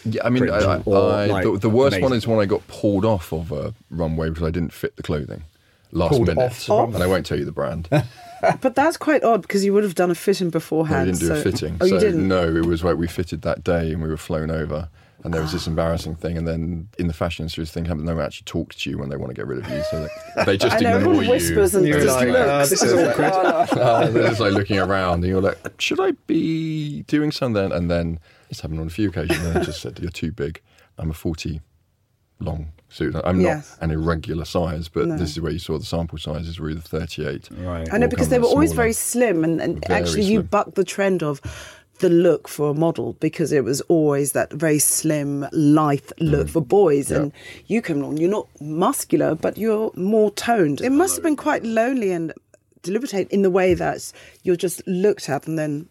Yeah, 0.06 0.24
I 0.26 0.32
mean, 0.32 0.50
I, 0.50 0.58
I, 0.58 0.82
or, 0.86 1.12
I- 1.12 1.26
like, 1.28 1.44
the, 1.44 1.56
the 1.60 1.70
worst 1.70 2.02
one 2.02 2.14
is 2.14 2.26
when 2.26 2.40
I 2.40 2.46
got 2.46 2.66
pulled 2.68 3.06
off 3.06 3.32
of 3.32 3.52
a 3.52 3.76
runway 3.92 4.30
because 4.30 4.42
I 4.48 4.50
didn't 4.50 4.74
fit 4.74 4.96
the 4.96 5.04
clothing 5.04 5.44
last 5.92 6.10
Pulled 6.10 6.26
minute. 6.26 6.42
off 6.44 6.66
the 6.66 6.74
runway? 6.74 6.96
And 6.96 7.04
I 7.04 7.08
won't 7.08 7.28
tell 7.28 7.38
you 7.38 7.46
the 7.46 7.52
brand. 7.52 7.88
But 8.62 8.76
that's 8.76 8.98
quite 8.98 9.24
odd 9.24 9.42
because 9.44 9.64
you 9.66 9.74
would 9.74 9.84
have 9.84 9.96
done 9.96 10.12
a 10.12 10.16
fitting 10.16 10.48
No, 10.48 10.52
beforehand. 10.52 11.06
we 11.08 11.12
didn't 11.14 11.20
do 11.20 11.28
so... 11.28 11.36
a 11.36 11.42
fitting. 11.44 11.78
Oh, 11.82 11.88
so 11.88 11.94
you 11.96 12.00
didn't? 12.00 12.28
no, 12.28 12.56
it 12.56 12.66
was 12.66 12.84
like 12.84 12.96
we 12.98 13.08
fitted 13.08 13.42
that 13.44 13.64
day 13.64 13.92
and 13.94 14.01
we 14.03 14.10
were 14.10 14.18
flown 14.18 14.51
over. 14.51 14.90
And 15.25 15.33
there 15.33 15.42
was 15.42 15.51
this 15.51 15.66
embarrassing 15.66 16.16
thing, 16.16 16.38
and 16.38 16.48
then 16.48 16.88
in 17.00 17.07
the 17.07 17.14
fashion 17.14 17.44
industry, 17.44 17.64
this 17.64 17.72
thing 17.72 17.85
happened. 17.85 18.05
No 18.05 18.14
one 18.16 18.24
actually 18.24 18.46
talks 18.46 18.75
to 18.83 18.90
you 18.92 19.00
when 19.00 19.09
they 19.09 19.18
want 19.18 19.31
to 19.31 19.33
get 19.33 19.48
rid 19.48 19.57
of 19.57 19.68
you, 19.72 19.81
so 19.90 20.07
they, 20.35 20.44
they 20.46 20.55
just 20.57 20.79
know, 20.79 20.98
ignore 21.00 21.24
you. 21.24 21.29
whispers 21.31 21.74
and 21.74 21.88
You're 21.88 22.00
just 22.00 22.16
like, 22.16 22.27
looks. 22.27 22.40
"Uh, 22.40 22.66
this 22.70 22.83
is 22.83 22.94
awkward." 22.94 23.79
Oh, 23.81 24.11
they're 24.11 24.27
just 24.29 24.40
like 24.40 24.53
looking 24.53 24.77
around, 24.77 25.24
and 25.24 25.25
you're 25.25 25.42
like, 25.42 25.57
should 25.81 26.00
I 26.00 26.11
be 26.27 27.01
doing 27.07 27.31
something? 27.31 27.72
And 27.72 27.90
then 27.90 28.20
it's 28.51 28.61
happened 28.61 28.79
on 28.81 28.88
a 28.88 28.92
few 28.92 29.09
occasions. 29.09 29.40
And 29.44 29.55
they 29.55 29.66
just 29.66 29.81
said, 29.81 29.98
you're 30.00 30.11
too 30.11 30.31
big. 30.31 30.61
I'm 31.00 31.09
a 31.09 31.14
40 31.16 31.59
long 32.40 32.72
suit. 32.90 33.16
I'm 33.24 33.42
Yes. 33.42 33.77
not 33.81 33.85
an 33.90 33.92
irregular 33.98 34.46
size, 34.46 34.90
but 34.90 35.07
No. 35.07 35.18
this 35.18 35.31
is 35.31 35.42
where 35.42 35.51
you 35.51 35.59
saw 35.59 35.77
the 35.79 35.85
sample 35.85 36.18
sizes 36.20 36.59
were 36.59 36.70
either 36.70 36.81
38. 36.81 37.50
Right. 37.51 37.92
I 37.92 37.98
know 37.98 38.07
because 38.07 38.29
they 38.29 38.38
were 38.40 38.46
always 38.46 38.74
very 38.74 38.94
slim, 38.94 39.44
and, 39.44 39.59
and 39.61 39.83
Very 39.88 40.00
actually 40.01 40.22
you 40.24 40.38
slim. 40.42 40.46
bucked 40.48 40.75
the 40.75 40.83
trend 40.83 41.24
of 41.24 41.42
the 42.00 42.10
look 42.10 42.48
for 42.48 42.70
a 42.70 42.74
model 42.74 43.14
because 43.14 43.51
it 43.51 43.64
was 43.64 43.81
always 43.81 44.34
that 44.34 44.51
very 44.51 44.79
slim, 44.79 45.48
lithe 45.51 46.12
look 46.20 46.48
mm. 46.48 46.50
for 46.50 46.62
boys, 46.62 47.12
and 47.12 47.31
you 47.68 47.81
come 47.81 48.01
along, 48.01 48.18
you're 48.18 48.29
not 48.29 48.48
muscular, 48.60 49.36
but 49.36 49.58
you're 49.58 49.92
more 49.96 50.31
toned. 50.31 50.81
It 50.81 50.92
must 50.92 51.16
have 51.16 51.24
been 51.24 51.36
quite 51.36 51.64
lonely 51.64 52.12
and 52.12 52.34
deliberate 52.81 53.29
in 53.29 53.42
the 53.42 53.50
way 53.50 53.74
that 53.74 54.12
you're 54.44 54.55
just 54.55 54.86
looked 54.88 55.29
at 55.29 55.48
and 55.48 55.58
then 55.58 55.88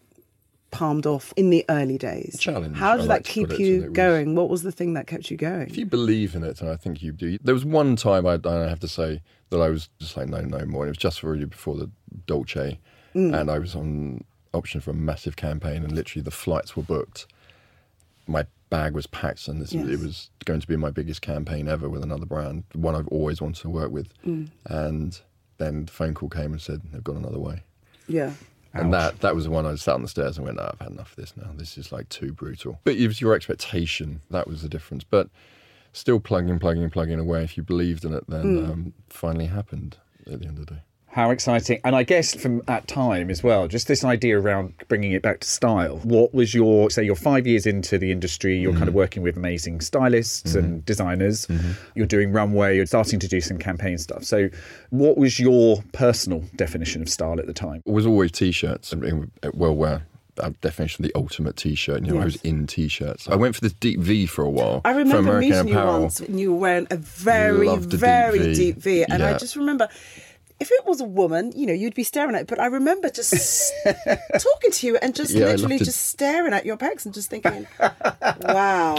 palmed 0.71 1.05
off 1.05 1.33
in 1.37 1.49
the 1.49 1.63
early 1.69 1.97
days. 1.97 2.37
Challenge, 2.39 2.75
How 2.75 2.97
did 2.97 3.07
like 3.07 3.23
that 3.23 3.25
to 3.25 3.31
keep 3.31 3.59
you 3.59 3.83
was- 3.83 3.91
going? 3.91 4.35
What 4.35 4.49
was 4.49 4.63
the 4.63 4.71
thing 4.71 4.93
that 4.93 5.07
kept 5.07 5.31
you 5.31 5.37
going? 5.37 5.69
If 5.69 5.77
you 5.77 5.85
believe 5.85 6.35
in 6.35 6.43
it, 6.43 6.61
and 6.61 6.69
I 6.69 6.75
think 6.75 7.01
you 7.01 7.11
do. 7.11 7.37
There 7.43 7.53
was 7.53 7.65
one 7.65 7.95
time 7.95 8.27
I, 8.27 8.39
I 8.45 8.69
have 8.69 8.79
to 8.81 8.87
say 8.87 9.21
that 9.49 9.61
I 9.61 9.69
was 9.69 9.89
just 9.99 10.17
like, 10.17 10.27
no, 10.27 10.41
no 10.41 10.65
more. 10.65 10.83
And 10.83 10.89
it 10.89 10.91
was 10.91 10.97
just 10.97 11.23
really 11.23 11.45
before 11.45 11.75
the 11.75 11.89
Dolce, 12.27 12.79
mm. 13.15 13.39
and 13.39 13.49
I 13.49 13.57
was 13.57 13.75
on 13.75 14.23
option 14.55 14.81
for 14.81 14.91
a 14.91 14.95
massive 14.95 15.35
campaign, 15.35 15.83
and 15.83 15.91
literally 15.91 16.23
the 16.23 16.31
flights 16.31 16.75
were 16.75 16.83
booked. 16.83 17.27
My 18.27 18.45
bag 18.69 18.93
was 18.93 19.05
packed, 19.07 19.47
and 19.47 19.61
this, 19.61 19.73
Yes. 19.73 19.87
it 19.87 19.99
was 19.99 20.29
going 20.45 20.59
to 20.61 20.67
be 20.67 20.75
my 20.75 20.89
biggest 20.89 21.21
campaign 21.21 21.67
ever 21.67 21.87
with 21.89 22.03
another 22.03 22.25
brand, 22.25 22.63
one 22.73 22.95
I've 22.95 23.07
always 23.09 23.41
wanted 23.41 23.61
to 23.61 23.69
work 23.69 23.91
with. 23.91 24.11
And 24.65 25.19
then 25.57 25.85
the 25.85 25.91
phone 25.91 26.13
call 26.13 26.29
came 26.29 26.51
and 26.51 26.61
said 26.61 26.81
they've 26.91 27.03
gone 27.03 27.17
another 27.17 27.39
way. 27.39 27.63
Yeah. 28.07 28.33
And 28.73 28.93
that 28.93 29.21
that 29.21 29.35
was 29.35 29.45
the 29.45 29.51
one 29.51 29.65
I 29.65 29.75
sat 29.75 29.93
on 29.95 30.01
the 30.01 30.07
stairs 30.09 30.37
and 30.37 30.45
went, 30.45 30.59
oh, 30.59 30.69
I've 30.73 30.79
had 30.81 30.91
enough 30.91 31.11
of 31.11 31.15
this 31.15 31.33
now. 31.37 31.49
This 31.55 31.77
is 31.77 31.93
like 31.93 32.09
too 32.09 32.33
brutal. 32.33 32.79
But 32.83 32.95
it 32.97 33.07
was 33.07 33.21
your 33.21 33.33
expectation. 33.33 34.19
That 34.31 34.47
was 34.49 34.63
the 34.63 34.67
difference. 34.69 35.05
But 35.05 35.29
still 35.93 36.19
plugging, 36.19 36.59
plugging, 36.59 36.89
plugging 36.89 37.19
away. 37.19 37.43
If 37.43 37.55
you 37.55 37.63
believed 37.63 38.03
in 38.03 38.13
it, 38.13 38.25
then 38.27 38.65
um, 38.65 38.93
finally 39.07 39.45
happened 39.45 39.95
at 40.29 40.41
the 40.41 40.47
end 40.47 40.57
of 40.59 40.65
the 40.65 40.73
day. 40.75 40.81
How 41.15 41.29
exciting. 41.31 41.79
And 41.85 41.95
I 41.95 42.03
guess 42.03 42.35
from 42.35 42.59
that 42.67 42.89
time 42.89 43.29
as 43.29 43.41
well, 43.41 43.69
just 43.69 43.87
this 43.87 44.03
idea 44.03 44.37
around 44.37 44.73
bringing 44.89 45.13
it 45.13 45.21
back 45.21 45.39
to 45.39 45.47
style. 45.47 45.99
What 46.03 46.33
was 46.33 46.53
your, 46.53 46.89
say, 46.89 47.05
you're 47.05 47.15
five 47.15 47.47
years 47.47 47.65
into 47.65 47.97
the 47.97 48.11
industry, 48.11 48.57
you're 48.57 48.73
kind 48.73 48.83
of 48.83 48.89
mm-hmm. 48.89 48.97
working 48.97 49.23
with 49.23 49.37
amazing 49.37 49.79
stylists 49.79 50.55
and 50.55 50.65
mm-hmm. 50.65 50.79
designers, 50.79 51.47
mm-hmm. 51.47 51.71
you're 51.95 52.05
doing 52.05 52.33
runway, 52.33 52.75
you're 52.75 52.85
starting 52.85 53.21
to 53.21 53.29
do 53.29 53.39
some 53.39 53.57
campaign 53.57 53.97
stuff. 53.97 54.25
So, 54.25 54.49
what 54.89 55.17
was 55.17 55.39
your 55.39 55.81
personal 55.93 56.43
definition 56.57 57.01
of 57.01 57.07
style 57.07 57.39
at 57.39 57.47
the 57.47 57.53
time? 57.53 57.81
It 57.85 57.93
was 57.93 58.05
always 58.05 58.33
t-shirts. 58.33 58.91
I 58.91 58.97
mean, 58.97 59.31
Well, 59.53 59.73
wear 59.73 60.05
our 60.41 60.49
definition 60.49 61.05
of 61.05 61.11
the 61.11 61.17
ultimate 61.17 61.55
t-shirt. 61.55 62.05
You 62.05 62.13
know, 62.13 62.21
I 62.21 62.25
was 62.25 62.35
in 62.41 62.67
t-shirts. 62.67 63.29
I 63.29 63.35
went 63.35 63.55
for 63.55 63.61
this 63.61 63.71
deep 63.73 63.99
V 63.99 64.25
for 64.25 64.43
a 64.43 64.49
while. 64.49 64.81
I 64.83 64.91
for 64.91 64.99
remember 64.99 65.37
American 65.37 65.49
meeting 65.49 65.67
you 65.69 65.75
once 65.75 66.19
and 66.19 66.39
you 66.39 66.53
were 66.53 66.59
wearing 66.59 66.87
a 66.91 66.97
very, 66.97 67.67
Loved 67.67 67.85
the 67.85 67.91
deep 67.91 67.99
very 67.99 68.39
V. 68.39 68.55
deep 68.55 68.77
V. 68.77 69.05
And 69.05 69.23
I 69.23 69.37
just 69.37 69.55
remember 69.55 69.87
if 70.59 70.71
it 70.71 70.85
was 70.85 71.01
a 71.01 71.05
woman, 71.05 71.51
you 71.55 71.65
know, 71.65 71.73
you'd 71.73 71.95
be 71.95 72.03
staring 72.03 72.35
at 72.35 72.41
it. 72.41 72.47
But 72.47 72.59
I 72.59 72.67
remember 72.67 73.09
just 73.09 73.73
talking 73.85 74.71
to 74.71 74.87
you 74.87 74.97
and 74.97 75.13
just 75.15 75.31
Yeah, 75.31 75.45
literally 75.47 75.75
loved 75.75 75.81
it. 75.81 75.85
just 75.85 76.05
staring 76.07 76.53
at 76.53 76.65
your 76.65 76.77
pecs 76.77 77.05
and 77.05 77.13
just 77.13 77.29
thinking, 77.29 77.67
wow. 77.79 77.89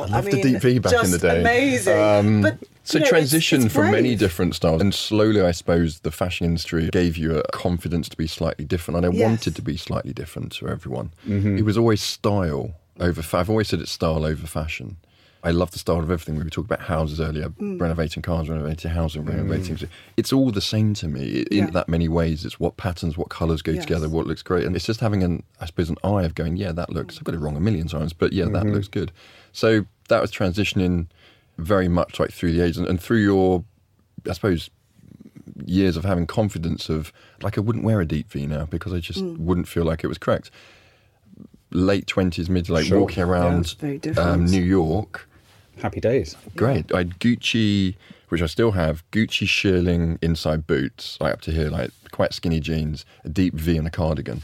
I, 0.01 0.07
loved 0.07 0.27
the 0.29 0.33
mean, 0.33 0.43
deep 0.43 0.63
V 0.63 0.79
back 0.79 0.93
in 0.93 0.99
just 1.01 1.13
the 1.13 1.19
day. 1.19 1.41
Amazing. 1.41 1.99
Um, 1.99 2.43
but 2.43 2.59
So 2.85 2.99
you 2.99 3.05
know, 3.05 3.11
transition 3.11 3.65
it's 3.65 3.75
from 3.75 3.91
many 3.91 4.15
different 4.17 4.55
styles, 4.55 4.81
and 4.83 4.95
slowly, 4.95 5.41
I 5.41 5.51
suppose, 5.53 6.01
the 6.01 6.11
fashion 6.11 6.47
industry 6.47 6.89
gave 6.91 7.17
you 7.17 7.39
a 7.39 7.43
confidence 7.53 8.09
to 8.11 8.17
be 8.17 8.27
slightly 8.27 8.65
different, 8.65 8.99
and 8.99 9.07
I 9.07 9.17
Yes. 9.17 9.23
wanted 9.29 9.57
to 9.57 9.63
be 9.63 9.77
slightly 9.77 10.13
different 10.13 10.53
to 10.53 10.69
everyone. 10.69 11.13
Mm-hmm. 11.27 11.57
It 11.59 11.65
was 11.65 11.79
always 11.79 12.03
style 12.03 12.73
over. 13.01 13.23
Fa- 13.23 13.39
I've 13.39 13.51
always 13.51 13.69
said 13.69 13.81
it's 13.81 13.91
style 13.93 14.25
over 14.25 14.47
fashion. 14.47 14.99
I 15.47 15.53
love 15.53 15.71
the 15.71 15.79
style 15.79 15.99
of 16.01 16.11
everything. 16.11 16.35
We 16.37 16.43
were 16.43 16.51
talking 16.51 16.73
about 16.75 16.87
houses 16.89 17.21
earlier, 17.21 17.51
Mm. 17.51 17.81
renovating 17.81 18.21
cars, 18.21 18.49
renovating 18.49 18.91
housing, 18.91 19.25
renovating. 19.25 19.79
It's 20.17 20.33
all 20.33 20.51
the 20.51 20.61
same 20.61 20.93
to 20.95 21.07
me 21.07 21.43
in 21.53 21.57
Yeah. 21.59 21.71
that 21.71 21.89
many 21.89 22.09
ways. 22.09 22.45
It's 22.45 22.59
what 22.59 22.77
patterns, 22.77 23.17
what 23.17 23.29
colours 23.29 23.63
go 23.63 23.71
Yes. 23.71 23.85
together, 23.85 24.09
what 24.09 24.27
looks 24.27 24.43
great, 24.43 24.65
and 24.67 24.75
it's 24.75 24.85
just 24.85 24.99
having 24.99 25.23
an, 25.23 25.45
I 25.61 25.67
suppose, 25.67 25.89
an 25.89 25.99
eye 26.03 26.25
of 26.25 26.35
going, 26.35 26.57
yeah, 26.57 26.73
that 26.73 26.91
looks. 26.91 27.17
I've 27.17 27.23
got 27.25 27.37
it 27.37 27.39
wrong 27.39 27.57
a 27.57 27.61
million 27.61 27.87
times, 27.87 28.13
but 28.13 28.33
yeah, 28.33 28.47
that 28.47 28.67
looks 28.67 28.89
good. 28.89 29.13
So 29.53 29.87
that 30.09 30.21
was 30.21 30.33
transitioning 30.33 31.07
very 31.59 31.87
much 31.87 32.19
like 32.19 32.33
through 32.33 32.51
the 32.53 32.63
ages 32.63 32.79
and, 32.79 32.89
and 32.89 33.01
through 33.01 33.23
your, 33.23 33.63
I 34.29 34.33
suppose, 34.33 34.69
years 35.65 35.97
of 35.97 36.05
having 36.05 36.27
confidence 36.27 36.89
of 36.89 37.13
like 37.41 37.57
I 37.57 37.61
wouldn't 37.61 37.85
wear 37.85 38.01
a 38.01 38.05
deep 38.07 38.31
V 38.33 38.47
now 38.49 38.67
because 38.67 38.93
I 38.93 38.99
just 38.99 39.23
wouldn't 39.25 39.69
feel 39.69 39.85
like 39.85 40.03
it 40.03 40.09
was 40.09 40.19
correct. 40.19 40.51
late 41.71 42.07
twenties, 42.07 42.49
mid 42.49 42.69
like 42.69 42.87
Sure. 42.87 43.01
walking 43.01 43.23
around 43.23 43.75
Yeah, 43.83 44.13
um, 44.17 44.45
New 44.47 44.63
York. 44.63 45.29
Happy 45.83 46.01
days. 46.01 46.37
Great. 46.57 46.93
I 46.93 46.99
had 46.99 47.19
Gucci, 47.19 47.97
which 48.29 48.43
I 48.43 48.47
still 48.47 48.73
have, 48.73 49.09
Gucci 49.11 49.47
shearling 49.47 50.19
inside 50.23 50.67
boots, 50.67 51.19
like 51.21 51.33
up 51.35 51.41
to 51.43 51.51
here, 51.53 51.69
like 51.69 51.91
quite 52.13 52.33
skinny 52.33 52.61
jeans, 52.61 53.05
a 53.25 53.29
deep 53.29 53.55
V 53.55 53.77
and 53.77 53.87
a 53.87 53.91
cardigan. 53.91 54.43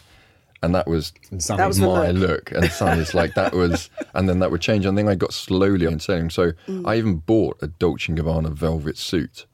And 0.62 0.74
that 0.76 0.86
was 0.86 1.12
And. 1.30 1.40
That 1.58 1.66
was 1.66 1.80
my 1.80 2.10
look. 2.12 2.50
look. 2.50 2.52
And 2.52 2.70
Sunny's 2.70 3.14
like 3.14 3.34
that 3.34 3.52
was, 3.54 3.90
and 4.14 4.28
then 4.28 4.38
that 4.38 4.50
would 4.52 4.60
change. 4.60 4.86
And 4.86 4.96
then 4.96 5.08
I 5.08 5.14
got 5.16 5.32
slowly 5.32 5.86
on 5.86 5.98
selling. 5.98 6.30
So 6.30 6.52
Mm. 6.68 6.86
I 6.86 6.96
even 6.96 7.16
bought 7.16 7.58
a 7.62 7.66
Dolce 7.66 8.12
and 8.12 8.18
Gabbana 8.20 8.52
velvet 8.52 8.96
suit, 8.96 9.46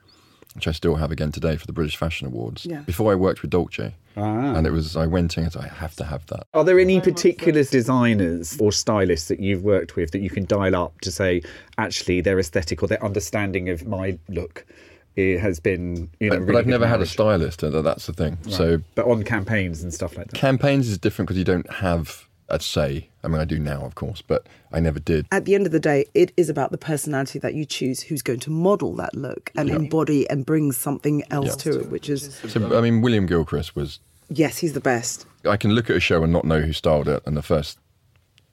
which 0.55 0.69
I 0.69 0.73
still 0.73 0.97
have 0.97 1.11
again 1.11 1.33
today 1.33 1.57
for 1.57 1.67
the 1.67 1.73
British 1.73 1.97
Fashion 1.97 2.27
Awards. 2.27 2.67
Yeah. 2.67 2.81
Before 2.83 3.11
I 3.11 3.15
worked 3.15 3.41
with 3.41 3.51
Dolce, 3.51 3.95
Ah. 4.19 4.55
and 4.57 4.67
it 4.67 4.71
was 4.71 4.97
I 4.97 5.07
went 5.07 5.37
in 5.37 5.45
and 5.45 5.53
said 5.53 5.63
I 5.65 5.69
have 5.69 5.95
to 5.97 6.05
have 6.05 6.27
that. 6.27 6.47
Are 6.55 6.65
there 6.65 6.79
any 6.79 7.01
particular 7.01 7.63
designers 7.65 8.57
or 8.61 8.73
stylists 8.73 9.29
that 9.29 9.41
you've 9.41 9.63
worked 9.63 9.97
with 9.97 10.11
that 10.13 10.21
you 10.21 10.31
can 10.31 10.45
dial 10.45 10.75
up 10.77 11.01
to 11.03 11.11
say, 11.13 11.43
actually, 11.79 12.21
their 12.21 12.39
aesthetic 12.39 12.83
or 12.83 12.87
their 12.89 13.03
understanding 13.05 13.69
of 13.69 13.87
my 13.87 14.19
look 14.29 14.67
it 15.17 15.41
has 15.41 15.59
been, 15.59 16.09
you 16.21 16.31
know, 16.31 16.39
But, 16.39 16.47
but 16.47 16.57
I've 16.57 16.65
good 16.67 16.71
never 16.71 16.87
had 16.87 17.01
a 17.01 17.07
stylist. 17.07 17.65
and 17.65 17.75
That's 17.85 18.07
the 18.07 18.13
thing. 18.13 18.39
So 18.49 18.81
But 18.95 19.07
on 19.07 19.25
campaigns 19.25 19.83
and 19.83 19.93
stuff 19.93 20.17
like 20.17 20.29
that. 20.31 20.37
campaigns 20.37 20.89
is 20.89 20.97
different 20.97 21.27
because 21.27 21.39
you 21.39 21.45
don't 21.45 21.69
have 21.73 22.29
a 22.49 22.61
say. 22.61 23.09
I 23.25 23.29
mean, 23.29 23.41
I 23.41 23.45
do 23.45 23.59
now, 23.59 23.85
of 23.85 23.97
course, 23.97 24.23
but 24.23 24.47
I 24.73 24.79
never 24.79 25.01
did. 25.01 25.27
At 25.33 25.45
the 25.45 25.57
end 25.57 25.67
of 25.67 25.73
the 25.73 25.81
day, 25.81 26.05
it 26.15 26.33
is 26.37 26.49
about 26.49 26.71
the 26.71 26.79
personality 26.79 27.41
that 27.41 27.55
you 27.55 27.65
choose 27.65 28.01
who's 28.03 28.23
going 28.23 28.39
to 28.41 28.51
model 28.51 28.95
that 28.95 29.15
look 29.17 29.51
and 29.57 29.69
embody 29.69 30.29
and 30.31 30.47
bring 30.47 30.71
something 30.71 31.25
else 31.33 31.49
Yeah. 31.67 31.73
to 31.73 31.81
it, 31.81 31.91
which 31.91 32.09
is, 32.09 32.37
So, 32.47 32.79
I 32.79 32.81
mean, 32.81 33.03
William 33.03 33.27
Gilchrist 33.27 33.75
was. 33.75 33.99
Yes, 34.29 34.59
he's 34.59 34.73
the 34.73 34.81
best. 34.81 35.27
I 35.49 35.57
can 35.57 35.73
look 35.73 35.89
at 35.91 35.97
a 35.97 36.01
show 36.01 36.23
and 36.23 36.33
not 36.33 36.45
know 36.45 36.61
who 36.61 36.73
styled 36.73 37.09
it, 37.09 37.23
and 37.27 37.37
the 37.37 37.43
first 37.43 37.79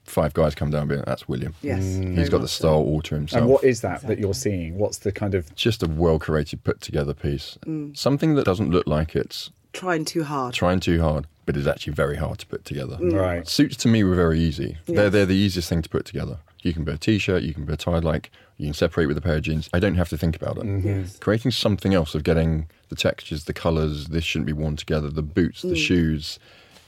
five 0.04 0.32
guys 0.34 0.54
come 0.54 0.70
down 0.70 0.82
and 0.82 0.88
be 0.90 0.96
like, 0.96 1.04
"That's 1.04 1.28
William." 1.28 1.54
Yes. 1.62 1.82
very 1.82 2.16
He's 2.16 2.28
got 2.28 2.38
the 2.38 2.42
much 2.44 2.50
so. 2.50 2.58
style 2.68 2.74
all 2.74 3.02
to 3.02 3.14
himself. 3.14 3.42
And 3.42 3.50
what 3.50 3.64
is 3.64 3.80
that 3.80 4.02
that 4.06 4.18
you're 4.18 4.34
seeing? 4.34 4.78
What's 4.78 4.98
the 4.98 5.12
kind 5.12 5.34
of 5.34 5.54
just 5.56 5.82
a 5.82 5.88
well 5.88 6.18
curated, 6.18 6.62
put 6.64 6.80
together 6.80 7.12
piece. 7.14 7.58
Mm. 7.66 7.96
Something 7.96 8.34
that 8.36 8.44
doesn't 8.44 8.70
look 8.70 8.86
like 8.86 9.16
it's 9.16 9.50
Trying 9.72 10.04
too 10.06 10.24
hard. 10.24 10.54
trying 10.54 10.80
too 10.80 11.02
hard, 11.02 11.26
but 11.44 11.56
is 11.56 11.66
actually 11.66 11.92
very 11.92 12.16
hard 12.16 12.38
to 12.38 12.46
put 12.46 12.64
together. 12.64 12.96
right? 13.00 13.46
Suits 13.46 13.76
to 13.78 13.88
me 13.88 14.04
were 14.04 14.14
very 14.14 14.38
easy. 14.40 14.78
They're 14.86 15.10
they're 15.10 15.26
the 15.26 15.34
easiest 15.34 15.68
thing 15.68 15.82
to 15.82 15.88
put 15.88 16.06
together. 16.06 16.38
You 16.62 16.72
can 16.72 16.84
put 16.84 16.94
a 16.94 16.98
t-shirt, 16.98 17.42
you 17.42 17.54
can 17.54 17.64
put 17.66 17.74
a 17.74 17.76
tie 17.76 17.98
like, 17.98 18.30
you 18.56 18.66
can 18.66 18.74
separate 18.74 19.06
with 19.06 19.16
a 19.18 19.20
pair 19.20 19.36
of 19.36 19.42
jeans. 19.42 19.68
I 19.72 19.78
don't 19.78 19.94
have 19.96 20.08
to 20.08 20.16
think 20.18 20.34
about 20.36 20.58
it. 20.58 20.66
Yes. 20.84 21.18
Creating 21.18 21.50
something 21.50 21.94
else 21.94 22.14
of 22.14 22.24
getting 22.24 22.68
the 22.88 22.96
textures, 22.96 23.44
the 23.44 23.52
colours, 23.52 24.06
this 24.08 24.24
shouldn't 24.24 24.46
be 24.46 24.52
worn 24.52 24.76
together, 24.76 25.08
the 25.10 25.22
boots, 25.22 25.62
Mm. 25.62 25.70
the 25.70 25.76
shoes. 25.76 26.38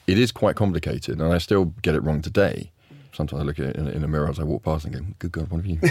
It 0.06 0.18
is 0.18 0.32
quite 0.32 0.56
complicated, 0.56 1.20
and 1.20 1.32
I 1.32 1.38
still 1.38 1.66
get 1.82 1.94
it 1.94 2.00
wrong 2.02 2.22
today. 2.22 2.72
Sometimes 3.12 3.40
I 3.42 3.44
look 3.44 3.58
at 3.58 3.66
it 3.66 3.76
in, 3.76 3.88
in 3.88 4.04
a 4.04 4.08
mirror 4.08 4.28
as 4.28 4.38
I 4.38 4.44
walk 4.44 4.62
past 4.62 4.84
and 4.84 4.94
go, 4.94 5.00
"Good 5.18 5.32
God, 5.32 5.50
what 5.50 5.58
have 5.58 5.66
you? 5.66 5.76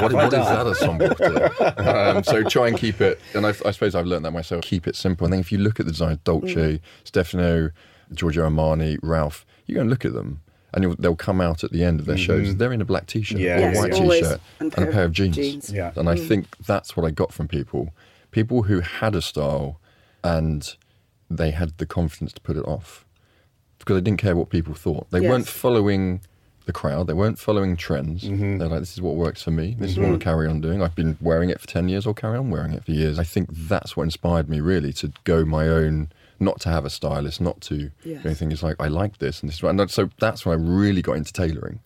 what, 0.00 0.12
what 0.12 0.24
is 0.32 0.46
that 0.46 0.66
a 0.66 0.74
somber? 0.74 1.14
Um, 1.80 2.22
so 2.24 2.42
try 2.44 2.68
and 2.68 2.78
keep 2.78 3.00
it. 3.00 3.20
And 3.34 3.44
I, 3.46 3.50
I 3.50 3.70
suppose 3.72 3.94
I've 3.94 4.06
learned 4.06 4.24
that 4.24 4.30
myself. 4.30 4.62
Keep 4.62 4.86
it 4.86 4.96
simple. 4.96 5.24
And 5.26 5.32
then 5.32 5.40
if 5.40 5.50
you 5.52 5.58
look 5.58 5.80
at 5.80 5.86
the 5.86 5.92
designs, 5.92 6.18
Dolce, 6.24 6.80
Stefano, 7.04 7.70
Giorgio 8.14 8.48
Armani, 8.48 8.98
Ralph, 9.02 9.44
you 9.66 9.74
go 9.76 9.80
and 9.82 9.90
look 9.90 10.04
at 10.04 10.12
them, 10.12 10.40
and 10.72 10.84
you'll, 10.84 10.96
they'll 10.98 11.16
come 11.16 11.40
out 11.40 11.64
at 11.64 11.72
the 11.72 11.84
end 11.84 12.00
of 12.00 12.06
their 12.06 12.16
shows. 12.16 12.48
Mm-hmm. 12.48 12.58
They're 12.58 12.72
in 12.72 12.80
a 12.80 12.84
black 12.84 13.06
t-shirt, 13.06 13.40
Yeah, 13.40 13.68
or 13.68 13.72
a 13.72 13.76
white 13.76 13.92
always. 13.94 14.22
t-shirt, 14.22 14.40
And 14.60 14.74
and 14.76 14.88
a 14.88 14.92
pair 14.92 15.04
of 15.04 15.12
jeans. 15.12 15.70
Yeah. 15.72 15.92
And 15.96 16.08
I 16.08 16.14
mm. 16.14 16.28
think 16.28 16.56
that's 16.58 16.96
what 16.96 17.06
I 17.06 17.10
got 17.10 17.32
from 17.32 17.48
people. 17.48 17.92
People 18.30 18.64
who 18.64 18.80
had 18.80 19.14
a 19.14 19.22
style 19.22 19.80
and 20.22 20.76
they 21.28 21.50
had 21.50 21.78
the 21.78 21.86
confidence 21.86 22.32
to 22.34 22.40
put 22.40 22.56
it 22.56 22.64
off 22.64 23.04
because 23.78 23.96
they 23.96 24.00
didn't 24.00 24.20
care 24.20 24.36
what 24.36 24.50
people 24.50 24.74
thought. 24.74 25.10
They 25.10 25.20
Yes. 25.20 25.30
weren't 25.30 25.48
following 25.48 26.20
the 26.66 26.72
crowd. 26.72 27.06
They 27.06 27.14
weren't 27.14 27.38
following 27.38 27.76
trends. 27.76 28.24
Mm-hmm. 28.24 28.58
They're 28.58 28.68
like, 28.68 28.80
this 28.80 28.92
is 28.92 29.00
what 29.00 29.16
works 29.16 29.42
for 29.42 29.50
me. 29.50 29.76
This 29.78 29.92
is 29.92 29.98
what 29.98 30.04
mm-hmm. 30.04 30.12
I'll 30.14 30.18
carry 30.18 30.46
on 30.46 30.60
doing. 30.60 30.82
I've 30.82 30.94
been 30.94 31.16
wearing 31.20 31.50
it 31.50 31.60
for 31.60 31.66
10 31.66 31.88
years. 31.88 32.06
I'll 32.06 32.14
carry 32.14 32.38
on 32.38 32.50
wearing 32.50 32.72
it 32.72 32.84
for 32.84 32.92
years. 32.92 33.18
I 33.18 33.24
think 33.24 33.48
that's 33.50 33.96
what 33.96 34.04
inspired 34.04 34.48
me 34.48 34.60
really 34.60 34.92
to 34.94 35.12
go 35.24 35.44
my 35.44 35.66
own, 35.68 36.10
not 36.40 36.60
to 36.60 36.68
have 36.70 36.84
a 36.84 36.90
stylist, 36.90 37.40
not 37.40 37.60
to 37.62 37.90
Yes. 38.04 38.24
anything. 38.24 38.50
It's 38.50 38.62
like, 38.62 38.76
I 38.80 38.88
like 38.88 39.18
this 39.18 39.40
and 39.40 39.48
this. 39.48 39.56
is 39.56 39.62
right. 39.62 39.78
And 39.78 39.90
so 39.90 40.08
that's 40.18 40.44
when 40.44 40.58
I 40.58 40.62
really 40.62 41.02
got 41.02 41.12
into 41.12 41.32
tailoring. 41.32 41.80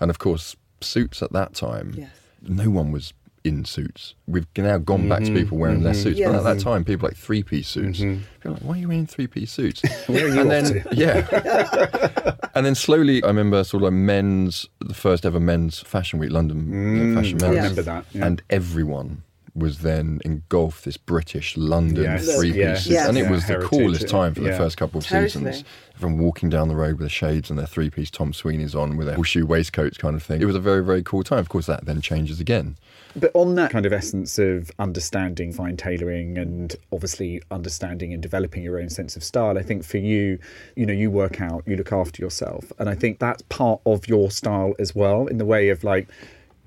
And 0.00 0.10
of 0.10 0.18
course, 0.18 0.56
suits 0.80 1.22
at 1.22 1.32
that 1.32 1.54
time, 1.54 1.94
Yes. 1.96 2.10
no 2.42 2.70
one 2.70 2.90
was 2.90 3.12
in 3.42 3.64
suits. 3.64 4.14
We've 4.26 4.46
now 4.56 4.78
gone 4.78 5.08
back 5.08 5.20
to 5.20 5.26
mm-hmm. 5.26 5.36
people 5.36 5.58
wearing 5.58 5.82
their 5.82 5.94
mm-hmm. 5.94 6.02
suits. 6.02 6.20
But 6.20 6.34
at 6.34 6.44
that 6.44 6.60
time, 6.60 6.84
people 6.84 7.08
like 7.08 7.16
three 7.16 7.42
piece 7.42 7.68
suits. 7.68 8.00
Mm-hmm. 8.00 8.22
People 8.22 8.50
were 8.50 8.50
like, 8.50 8.62
why 8.62 8.74
are 8.74 8.80
you 8.80 8.88
wearing 8.88 9.06
three 9.06 9.26
piece 9.26 9.52
suits? 9.52 9.82
Where 10.06 10.26
are 10.26 10.28
you 10.28 10.40
and 10.40 10.50
then, 10.50 10.64
to? 10.64 10.84
yeah. 10.92 12.36
and 12.54 12.66
then 12.66 12.74
slowly, 12.74 13.22
I 13.22 13.28
remember 13.28 13.64
sort 13.64 13.82
of 13.82 13.86
like 13.86 13.92
men's, 13.94 14.68
the 14.80 14.94
first 14.94 15.24
ever 15.24 15.40
men's 15.40 15.80
fashion 15.80 16.18
week, 16.18 16.30
London 16.30 16.70
you 16.70 16.76
know, 16.76 17.04
mm. 17.04 17.14
Fashion 17.14 17.42
I 17.42 17.46
Men's. 17.46 17.56
remember 17.56 17.82
that. 17.82 18.04
yeah. 18.12 18.26
And 18.26 18.42
everyone 18.50 19.22
was 19.60 19.78
then 19.78 20.20
engulfed 20.24 20.84
this 20.84 20.96
British 20.96 21.56
London 21.56 22.02
Yes, 22.02 22.36
three 22.36 22.50
yeah. 22.52 22.72
pieces. 22.74 22.88
Yes. 22.88 23.08
And 23.08 23.16
it 23.16 23.22
Yeah, 23.22 23.30
was 23.30 23.42
the 23.42 23.52
heritage, 23.52 23.70
coolest 23.70 24.08
time 24.08 24.34
for 24.34 24.40
the 24.40 24.52
first 24.52 24.76
couple 24.76 24.98
of 24.98 25.06
Totally. 25.06 25.28
seasons. 25.28 25.64
Everyone 25.94 26.18
walking 26.18 26.48
down 26.50 26.68
the 26.68 26.74
road 26.76 26.92
with 26.92 27.00
their 27.00 27.08
shades 27.08 27.50
and 27.50 27.58
their 27.58 27.66
three 27.66 27.90
piece 27.90 28.10
Thom 28.10 28.32
Sweeney's 28.32 28.74
on 28.74 28.96
with 28.96 29.06
their 29.06 29.16
horseshoe 29.16 29.46
waistcoats 29.46 29.98
kind 29.98 30.16
of 30.16 30.22
thing. 30.22 30.40
It 30.42 30.46
was 30.46 30.56
a 30.56 30.60
very, 30.60 30.82
very 30.82 31.02
cool 31.02 31.22
time. 31.22 31.38
Of 31.38 31.48
course, 31.48 31.66
that 31.66 31.84
then 31.84 32.00
changes 32.00 32.40
again. 32.40 32.76
But 33.14 33.30
on 33.34 33.54
that 33.56 33.70
kind 33.70 33.86
of 33.86 33.92
essence 33.92 34.38
of 34.38 34.70
understanding 34.78 35.52
fine 35.52 35.76
tailoring 35.76 36.38
and 36.38 36.74
obviously 36.92 37.42
understanding 37.50 38.12
and 38.12 38.22
developing 38.22 38.62
your 38.62 38.80
own 38.80 38.88
sense 38.88 39.16
of 39.16 39.22
style, 39.24 39.58
I 39.58 39.62
think 39.62 39.84
for 39.84 39.98
you, 39.98 40.38
you 40.76 40.86
know, 40.86 40.92
you 40.92 41.10
work 41.10 41.40
out, 41.40 41.64
you 41.66 41.76
look 41.76 41.92
after 41.92 42.22
yourself. 42.22 42.72
And 42.78 42.88
I 42.88 42.94
think 42.94 43.18
that's 43.18 43.42
part 43.42 43.80
of 43.84 44.08
your 44.08 44.30
style 44.30 44.74
as 44.78 44.94
well, 44.94 45.26
in 45.26 45.38
the 45.38 45.44
way 45.44 45.68
of 45.68 45.84
like 45.84 46.08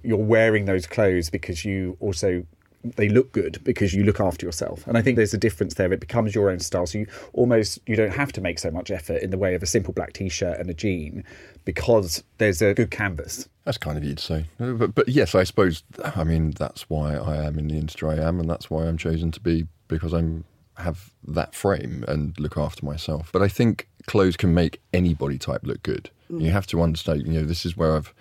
you're 0.03 0.17
wearing 0.17 0.65
those 0.65 0.85
clothes 0.85 1.29
because 1.29 1.63
you 1.63 1.95
also 2.01 2.45
they 2.83 3.09
look 3.09 3.31
good 3.31 3.63
because 3.63 3.93
you 3.93 4.03
look 4.03 4.19
after 4.19 4.45
yourself 4.45 4.85
and 4.87 4.97
i 4.97 5.01
think 5.01 5.15
there's 5.15 5.33
a 5.33 5.37
difference 5.37 5.75
there 5.75 5.91
it 5.93 5.99
becomes 5.99 6.35
your 6.35 6.49
own 6.49 6.59
style 6.59 6.85
so 6.85 6.97
you 6.97 7.07
almost 7.33 7.79
you 7.85 7.95
don't 7.95 8.13
have 8.13 8.31
to 8.31 8.41
make 8.41 8.59
so 8.59 8.69
much 8.69 8.91
effort 8.91 9.21
in 9.21 9.29
the 9.29 9.37
way 9.37 9.55
of 9.55 9.63
a 9.63 9.65
simple 9.65 9.93
black 9.93 10.13
t-shirt 10.13 10.59
and 10.59 10.69
a 10.69 10.73
jean 10.73 11.23
because 11.65 12.23
there's 12.37 12.61
a 12.61 12.73
good 12.73 12.91
canvas 12.91 13.47
That's 13.63 13.77
kind 13.77 13.97
of 13.97 14.03
you 14.03 14.15
to 14.15 14.23
say. 14.23 14.45
Uh, 14.59 14.73
But, 14.73 14.95
but 14.95 15.07
yes, 15.07 15.33
I 15.35 15.45
suppose, 15.45 15.83
I 16.03 16.25
mean, 16.25 16.51
that's 16.51 16.89
why 16.89 17.15
I 17.15 17.37
am 17.37 17.57
in 17.57 17.69
the 17.69 17.77
industry 17.77 18.09
I 18.09 18.27
am, 18.27 18.39
and 18.41 18.49
that's 18.49 18.69
why 18.69 18.85
I'm 18.85 18.97
chosen 18.97 19.31
to 19.31 19.39
be 19.39 19.67
because 19.87 20.13
I'm 20.13 20.43
have 20.77 21.11
that 21.27 21.53
frame 21.55 22.03
and 22.07 22.37
look 22.39 22.57
after 22.57 22.85
myself. 22.85 23.29
But 23.31 23.41
I 23.41 23.47
think 23.47 23.87
clothes 24.07 24.35
can 24.35 24.53
make 24.53 24.81
any 24.91 25.13
body 25.13 25.37
type 25.37 25.61
look 25.63 25.83
good. 25.83 26.09
You 26.29 26.49
have 26.49 26.65
to 26.67 26.81
understand, 26.81 27.27
you 27.27 27.33
know, 27.33 27.45
this 27.45 27.63
is 27.63 27.77
where 27.77 27.95
I've 27.95 28.13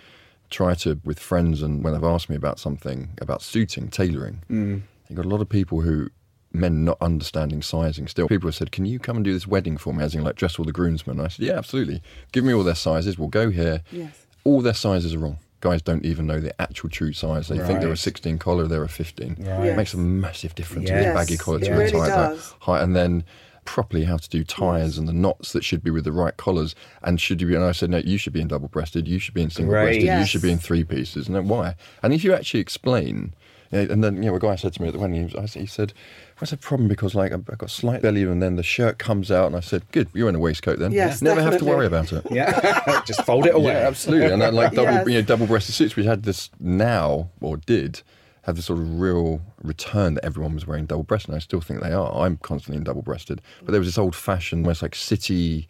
tried 0.53 0.79
to, 0.81 1.01
with 1.05 1.19
friends 1.19 1.63
and 1.63 1.83
when 1.83 1.93
they've 1.95 2.05
asked 2.05 2.31
me 2.31 2.37
about 2.37 2.61
something, 2.61 3.11
about 3.21 3.43
suiting, 3.43 3.89
tailoring, 3.89 4.43
mm. 4.49 4.83
you've 5.09 5.17
got 5.17 5.25
a 5.27 5.29
lot 5.29 5.41
of 5.41 5.49
people 5.49 5.81
who, 5.81 6.09
men 6.53 6.85
not 6.85 6.99
understanding 7.01 7.63
sizing 7.63 8.07
still. 8.07 8.29
People 8.29 8.47
have 8.49 8.55
said, 8.55 8.71
can 8.71 8.85
you 8.85 8.99
come 8.99 9.17
and 9.17 9.25
do 9.25 9.33
this 9.33 9.47
wedding 9.47 9.79
for 9.79 9.95
me, 9.95 10.05
as 10.05 10.15
in 10.15 10.23
like 10.23 10.37
dress 10.37 10.59
all 10.59 10.65
the 10.67 10.73
groomsmen? 10.73 11.17
And 11.19 11.25
I 11.27 11.29
said, 11.29 11.47
yeah, 11.47 11.55
absolutely. 11.55 12.03
Give 12.33 12.45
me 12.45 12.53
all 12.53 12.63
their 12.63 12.75
sizes. 12.75 13.19
We'll 13.19 13.29
go 13.29 13.51
here 13.51 13.83
Yes. 13.91 14.27
all 14.45 14.61
their 14.61 14.75
sizes 14.75 15.15
are 15.15 15.19
wrong. 15.19 15.39
Guys 15.61 15.81
don't 15.81 16.05
even 16.05 16.27
know 16.27 16.41
the 16.41 16.61
actual 16.61 16.91
true 16.91 17.13
size. 17.13 17.49
They 17.49 17.59
think 17.59 17.81
they're 17.81 17.91
a 17.93 17.97
16 17.97 18.37
collar, 18.39 18.67
they're 18.67 18.83
a 18.85 18.89
15. 18.89 19.37
Right. 19.39 19.69
It 19.69 19.77
makes 19.77 19.95
a 19.95 19.99
massive 19.99 20.55
difference 20.55 20.89
Yes. 20.91 21.07
with 21.07 21.15
baggy 21.15 21.37
collar 21.39 21.61
to 21.61 21.65
Yes. 21.65 21.71
a 21.71 21.73
It 21.73 21.91
tie 21.93 21.99
really 21.99 22.11
like 22.11 22.37
that. 22.37 22.55
High, 22.61 22.83
and 22.83 22.95
then 22.95 23.25
properly 23.65 24.05
how 24.05 24.17
to 24.17 24.29
do 24.29 24.45
ties 24.45 24.99
and 24.99 25.07
the 25.09 25.13
knots 25.13 25.53
that 25.53 25.65
should 25.65 25.83
be 25.85 25.91
with 25.91 26.05
the 26.05 26.13
right 26.13 26.37
collars. 26.37 26.75
And 27.03 27.21
should 27.21 27.41
you 27.41 27.47
be, 27.47 27.55
and 27.55 27.65
I 27.65 27.73
said, 27.73 27.91
no, 27.91 27.99
you 27.99 28.19
should 28.19 28.33
be 28.33 28.41
in 28.41 28.49
double 28.49 28.69
breasted, 28.69 29.07
you 29.09 29.19
should 29.19 29.35
be 29.35 29.43
in 29.43 29.51
single 29.51 29.73
breasted, 29.73 30.09
Right. 30.09 30.19
you 30.21 30.27
should 30.27 30.43
be 30.43 30.51
in 30.53 30.59
three 30.59 30.85
pieces. 30.85 31.27
And 31.27 31.37
then 31.37 31.49
why? 31.49 31.77
And 32.03 32.13
if 32.13 32.25
you 32.25 32.35
actually 32.35 32.61
explain, 32.61 33.35
and 33.71 34.05
then, 34.05 34.17
you 34.23 34.31
know, 34.31 34.35
a 34.37 34.39
guy 34.41 34.57
said 34.57 34.75
to 34.75 34.83
me 34.83 34.89
at 34.89 34.95
the 34.95 35.01
wedding, 35.01 35.17
he, 35.29 35.35
was, 35.35 35.53
said- 35.53 35.61
he 35.61 35.67
said, 35.67 35.93
What's 36.39 36.51
the 36.51 36.57
problem? 36.57 36.89
Because 36.89 37.15
like 37.15 37.31
I've 37.33 37.49
I've 37.49 37.59
got 37.59 37.71
slight 37.71 38.03
belly, 38.03 38.25
and 38.25 38.43
then 38.43 38.57
the 38.57 38.65
shirt 38.65 38.99
comes 38.99 39.31
out, 39.31 39.47
and 39.47 39.55
I 39.55 39.61
said, 39.61 39.85
"Good, 39.93 40.09
you're 40.13 40.29
in 40.29 40.35
a 40.35 40.41
waistcoat 40.41 40.81
then. 40.81 40.91
Yes, 40.91 41.23
never 41.23 41.41
have 41.41 41.57
to 41.59 41.65
worry 41.65 41.87
about 41.87 42.13
it." 42.13 42.27
yeah 42.33 43.01
just 43.07 43.23
fold 43.25 43.47
it 43.47 43.55
away 43.55 43.75
Yeah, 43.75 43.87
absolutely. 43.87 44.33
And 44.33 44.43
then, 44.43 44.53
like 44.53 44.73
double, 44.73 44.91
Yes. 44.91 45.07
you 45.07 45.15
know, 45.15 45.23
double-breasted 45.23 45.73
suits, 45.73 45.95
we 45.95 46.05
had 46.05 46.25
this 46.25 46.51
now 46.59 47.29
or 47.41 47.59
did 47.59 48.03
have 48.43 48.57
this 48.57 48.67
sort 48.67 48.79
of 48.81 49.01
real 49.01 49.41
return 49.63 50.15
that 50.15 50.25
everyone 50.25 50.55
was 50.55 50.67
wearing 50.67 50.87
double-breasted. 50.87 51.29
And 51.31 51.37
I 51.37 51.41
still 51.41 51.61
think 51.61 51.81
they 51.81 51.93
are. 51.93 52.13
I'm 52.25 52.37
constantly 52.39 52.77
in 52.79 52.85
double-breasted, 52.85 53.41
but 53.63 53.71
there 53.71 53.81
was 53.81 53.89
this 53.89 53.99
old-fashioned, 53.99 54.65
almost 54.65 54.83
like 54.83 54.95
city 54.95 55.69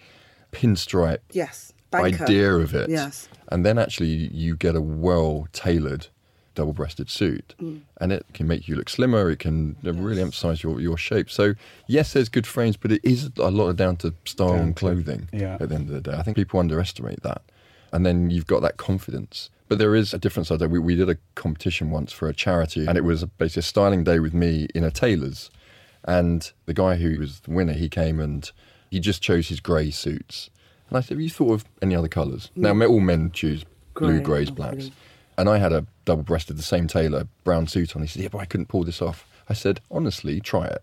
pinstripe 0.53 1.19
Yes. 1.33 1.73
Banker. 1.91 2.25
idea 2.25 2.53
of 2.55 2.75
it. 2.75 2.89
Yes. 2.89 3.29
And 3.49 3.67
then 3.67 3.79
actually 3.79 4.07
you 4.09 4.57
get 4.57 4.75
a 4.75 4.81
well-tailored 4.81 6.07
double-breasted 6.55 7.09
suit, 7.09 7.55
Mm. 7.61 7.81
and 7.99 8.13
it 8.13 8.27
can 8.35 8.47
make 8.47 8.69
you 8.69 8.77
look 8.77 8.89
slimmer. 8.91 9.31
It 9.31 9.39
can 9.39 9.77
uh, 9.87 9.93
really 9.95 10.21
emphasise 10.21 10.63
your 10.63 10.81
your 10.81 10.99
shape. 10.99 11.31
So 11.31 11.55
yes, 11.87 12.13
there's 12.13 12.29
good 12.29 12.47
frames, 12.47 12.77
but 12.77 12.93
it 12.93 13.01
is 13.03 13.31
a 13.39 13.51
lot 13.51 13.69
of 13.69 13.77
down 13.77 13.97
to 13.99 14.13
style 14.27 14.49
Down 14.51 14.59
and 14.59 14.77
to- 14.77 14.81
clothing. 14.81 15.29
yeah. 15.33 15.57
At 15.61 15.71
the 15.71 15.75
end 15.77 15.89
of 15.89 15.95
the 15.95 16.11
day, 16.11 16.17
I 16.17 16.23
think 16.23 16.37
people 16.37 16.61
underestimate 16.61 17.23
that, 17.23 17.41
and 17.93 18.05
then 18.05 18.29
you've 18.31 18.47
got 18.47 18.61
that 18.63 18.77
confidence. 18.77 19.49
But 19.73 19.79
there 19.79 19.95
is 19.97 20.13
a 20.13 20.19
difference. 20.19 20.51
I 20.51 20.57
we, 20.57 20.79
we 20.79 20.95
did 20.95 21.09
a 21.09 21.17
competition 21.35 21.91
once 21.91 22.13
for 22.13 22.29
a 22.29 22.35
charity, 22.35 22.85
and 22.87 22.99
it 22.99 23.05
was 23.05 23.25
basically 23.25 23.61
a 23.61 23.63
styling 23.63 24.05
day 24.05 24.19
with 24.19 24.35
me 24.35 24.69
in 24.75 24.85
a 24.85 24.91
tailor's. 24.91 25.51
And 26.05 26.53
the 26.67 26.75
guy 26.75 26.97
who 26.97 27.19
was 27.19 27.41
the 27.41 27.53
winner, 27.53 27.73
he 27.73 27.89
came 27.89 28.21
and 28.21 28.51
he 28.91 29.01
just 29.01 29.23
chose 29.23 29.49
his 29.49 29.61
grey 29.61 29.91
suits. 29.91 30.51
And 30.91 30.99
I 30.99 31.01
said, 31.01 31.13
have 31.13 31.23
you 31.23 31.31
thought 31.31 31.55
of 31.55 31.65
any 31.81 31.97
other 31.97 32.07
colours? 32.07 32.51
Now, 32.55 32.75
mm. 32.75 32.87
all 32.87 33.01
men 33.01 33.31
choose 33.31 33.65
blue, 33.95 34.17
Grey, 34.21 34.45
greys, 34.45 34.51
blacks. 34.51 34.91
And 35.39 35.49
I 35.49 35.57
had 35.57 35.73
a 35.73 35.87
double 36.05 36.23
breasted, 36.23 36.59
the 36.59 36.63
same 36.63 36.87
tailor, 36.87 37.27
brown 37.43 37.67
suit 37.67 37.97
on. 37.97 38.03
He 38.03 38.09
said, 38.09 38.25
yeah, 38.25 38.29
but 38.29 38.41
I 38.41 38.45
couldn't 38.45 38.67
pull 38.67 38.85
this 38.85 39.01
off. 39.01 39.27
I 39.49 39.55
said, 39.55 39.81
honestly, 39.91 40.39
try 40.39 40.67
it. 40.67 40.83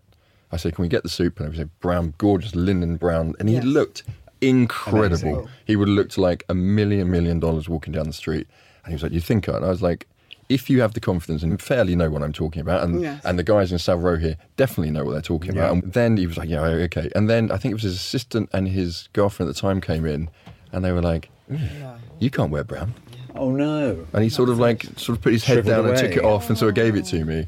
I 0.50 0.56
said, 0.56 0.74
can 0.74 0.82
we 0.82 0.88
get 0.88 1.04
the 1.04 1.08
suit? 1.08 1.38
And 1.38 1.52
I 1.52 1.56
said, 1.56 1.70
brown, 1.78 2.14
gorgeous 2.18 2.56
linen 2.56 2.96
brown. 2.96 3.36
And 3.38 3.48
he 3.48 3.54
Yes. 3.54 3.64
looked 3.66 4.02
incredible. 4.40 5.34
Amazing. 5.34 5.48
He 5.64 5.76
would 5.76 5.86
have 5.86 5.96
looked 5.96 6.18
like 6.18 6.42
a 6.48 6.54
million, 6.54 7.08
million 7.08 7.38
dollars 7.38 7.68
walking 7.68 7.92
down 7.92 8.08
the 8.08 8.12
street. 8.12 8.48
And 8.84 8.92
he 8.92 8.94
was 8.94 9.02
like, 9.02 9.12
you 9.12 9.20
think? 9.20 9.48
I-" 9.48 9.56
And 9.56 9.64
I 9.64 9.68
was 9.68 9.82
like, 9.82 10.06
if 10.48 10.68
you 10.68 10.80
have 10.80 10.94
the 10.94 11.00
confidence 11.00 11.42
and 11.44 11.60
fairly 11.62 11.94
know 11.94 12.10
what 12.10 12.22
I'm 12.24 12.32
talking 12.32 12.60
about, 12.60 12.82
and, 12.82 13.00
Yes. 13.00 13.24
and 13.24 13.38
the 13.38 13.44
guys 13.44 13.70
in 13.70 13.78
Savile 13.78 14.02
Row 14.02 14.16
here 14.16 14.36
definitely 14.56 14.90
know 14.90 15.04
what 15.04 15.12
they're 15.12 15.20
talking 15.22 15.52
about. 15.52 15.72
And 15.72 15.92
then 15.92 16.16
he 16.16 16.26
was 16.26 16.36
like, 16.36 16.48
yeah, 16.48 16.60
okay. 16.62 17.08
And 17.14 17.30
then 17.30 17.52
I 17.52 17.56
think 17.56 17.70
it 17.70 17.74
was 17.74 17.84
his 17.84 17.94
assistant 17.94 18.50
and 18.52 18.66
his 18.66 19.08
girlfriend 19.12 19.48
at 19.48 19.54
the 19.54 19.60
time 19.60 19.80
came 19.80 20.04
in 20.04 20.28
and 20.72 20.84
they 20.84 20.90
were 20.90 21.02
like, 21.02 21.30
"Mm, 21.48 21.98
you 22.18 22.30
can't 22.30 22.50
wear 22.50 22.64
brown. 22.64 22.94
Oh 23.36 23.52
no. 23.52 24.06
And 24.12 24.24
he 24.24 24.28
sort 24.28 24.48
of 24.48 24.58
like 24.58 24.82
sort 24.96 25.16
of 25.18 25.22
put 25.22 25.32
his 25.32 25.44
head 25.44 25.54
Shriveled 25.64 25.84
down 25.86 25.88
and 25.88 25.96
took 25.98 26.16
it 26.16 26.24
off 26.24 26.48
and 26.48 26.58
sort 26.58 26.70
of 26.70 26.74
gave 26.74 26.96
it 26.96 27.04
to 27.06 27.24
me. 27.24 27.46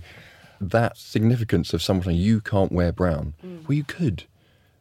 That 0.61 0.97
significance 0.97 1.75
of 1.75 1.83
someone 1.83 2.05
saying 2.05 2.19
you 2.19 2.41
can't 2.41 2.71
wear 2.71 2.93
brown. 2.93 3.35
Well, 3.43 3.73
you 3.77 3.83
could. 3.83 4.25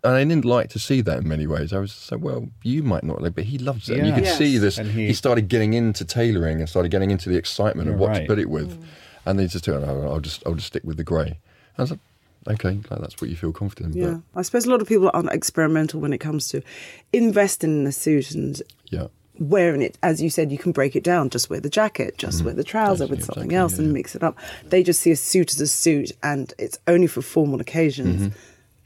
And 0.03 0.15
I 0.15 0.23
didn't 0.23 0.45
like 0.45 0.69
to 0.69 0.79
see 0.79 1.01
that 1.01 1.19
in 1.19 1.27
many 1.27 1.45
ways. 1.45 1.71
I 1.73 1.77
was 1.79 1.91
so 1.91 2.17
well, 2.17 2.47
you 2.63 2.81
might 2.81 3.03
not 3.03 3.21
like, 3.21 3.35
but 3.35 3.43
he 3.43 3.57
loves 3.59 3.87
it. 3.89 3.97
And 3.99 4.07
you 4.07 4.13
Yeah. 4.13 4.15
could 4.19 4.25
Yes. 4.25 4.37
see 4.39 4.57
this. 4.57 4.77
And 4.79 4.89
he, 4.91 5.07
he- 5.07 5.13
started 5.13 5.47
getting 5.47 5.73
into 5.73 6.03
tailoring 6.05 6.59
and 6.59 6.67
started 6.67 6.89
getting 6.89 7.11
into 7.11 7.29
the 7.29 7.35
excitement 7.37 7.87
of 7.87 7.99
You're 7.99 8.09
what 8.09 8.15
to 8.15 8.25
put 8.25 8.39
it 8.39 8.49
with. 8.49 8.83
And 9.25 9.37
they 9.37 9.45
just 9.45 9.65
told, 9.65 9.83
no, 9.83 10.09
I'll 10.09 10.19
just 10.19 10.41
I'll 10.45 10.55
just 10.55 10.67
stick 10.67 10.83
with 10.83 10.97
the 10.97 11.03
grey. 11.03 11.37
I 11.77 11.81
was 11.83 11.91
like, 11.91 11.99
okay, 12.49 12.79
like, 12.89 12.99
that's 13.01 13.21
what 13.21 13.29
you 13.29 13.35
feel 13.35 13.51
confident. 13.51 13.95
in. 13.95 14.01
Yeah, 14.01 14.17
I 14.35 14.41
suppose 14.41 14.65
a 14.65 14.71
lot 14.71 14.81
of 14.81 14.87
people 14.87 15.11
aren't 15.13 15.31
experimental 15.31 15.99
when 16.01 16.13
it 16.13 16.17
comes 16.17 16.47
to 16.49 16.63
investing 17.13 17.81
in 17.81 17.87
a 17.87 17.91
suit 17.91 18.31
and 18.31 18.59
yeah. 18.89 19.07
wearing 19.39 19.81
it. 19.83 19.97
As 20.01 20.21
you 20.21 20.29
said, 20.31 20.51
you 20.51 20.57
can 20.57 20.71
break 20.71 20.95
it 20.95 21.03
down. 21.03 21.29
Just 21.29 21.49
wear 21.49 21.59
the 21.59 21.69
jacket, 21.69 22.17
just 22.17 22.43
wear 22.43 22.53
the 22.55 22.63
trouser 22.63 23.03
Yes, 23.03 23.09
with 23.11 23.19
yeah, 23.19 23.25
something 23.25 23.43
exactly, 23.43 23.55
else 23.57 23.73
yeah, 23.73 23.77
and 23.79 23.87
yeah. 23.89 23.93
mix 23.93 24.15
it 24.15 24.23
up. 24.23 24.37
They 24.67 24.81
just 24.83 25.01
see 25.01 25.11
a 25.11 25.15
suit 25.15 25.51
as 25.53 25.61
a 25.61 25.67
suit 25.67 26.11
and 26.23 26.53
it's 26.57 26.79
only 26.87 27.07
for 27.07 27.21
formal 27.21 27.61
occasions 27.61 28.21
Mm-hmm. 28.21 28.35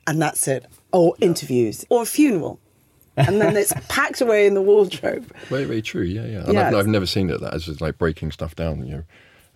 and 0.08 0.22
that's 0.22 0.48
it. 0.48 0.66
Or 0.96 1.16
interviews 1.20 1.84
or 1.90 2.04
a 2.04 2.06
funeral. 2.06 2.60
And 3.18 3.40
then 3.42 3.56
it's 3.58 3.74
packed 3.90 4.22
away 4.22 4.46
in 4.48 4.54
the 4.54 4.62
wardrobe. 4.62 5.30
Very, 5.50 5.66
very 5.66 5.82
true. 5.82 6.04
Yeah, 6.04 6.26
yeah. 6.26 6.44
And 6.46 6.54
Yeah, 6.54 6.68
I've, 6.70 6.76
I've 6.76 6.88
never 6.88 7.06
seen 7.06 7.30
it 7.30 7.40
that 7.42 7.54
as 7.54 7.66
just 7.66 7.82
like 7.82 7.98
breaking 7.98 8.32
stuff 8.32 8.56
down. 8.56 8.86
You 8.86 8.96
know, 8.98 9.04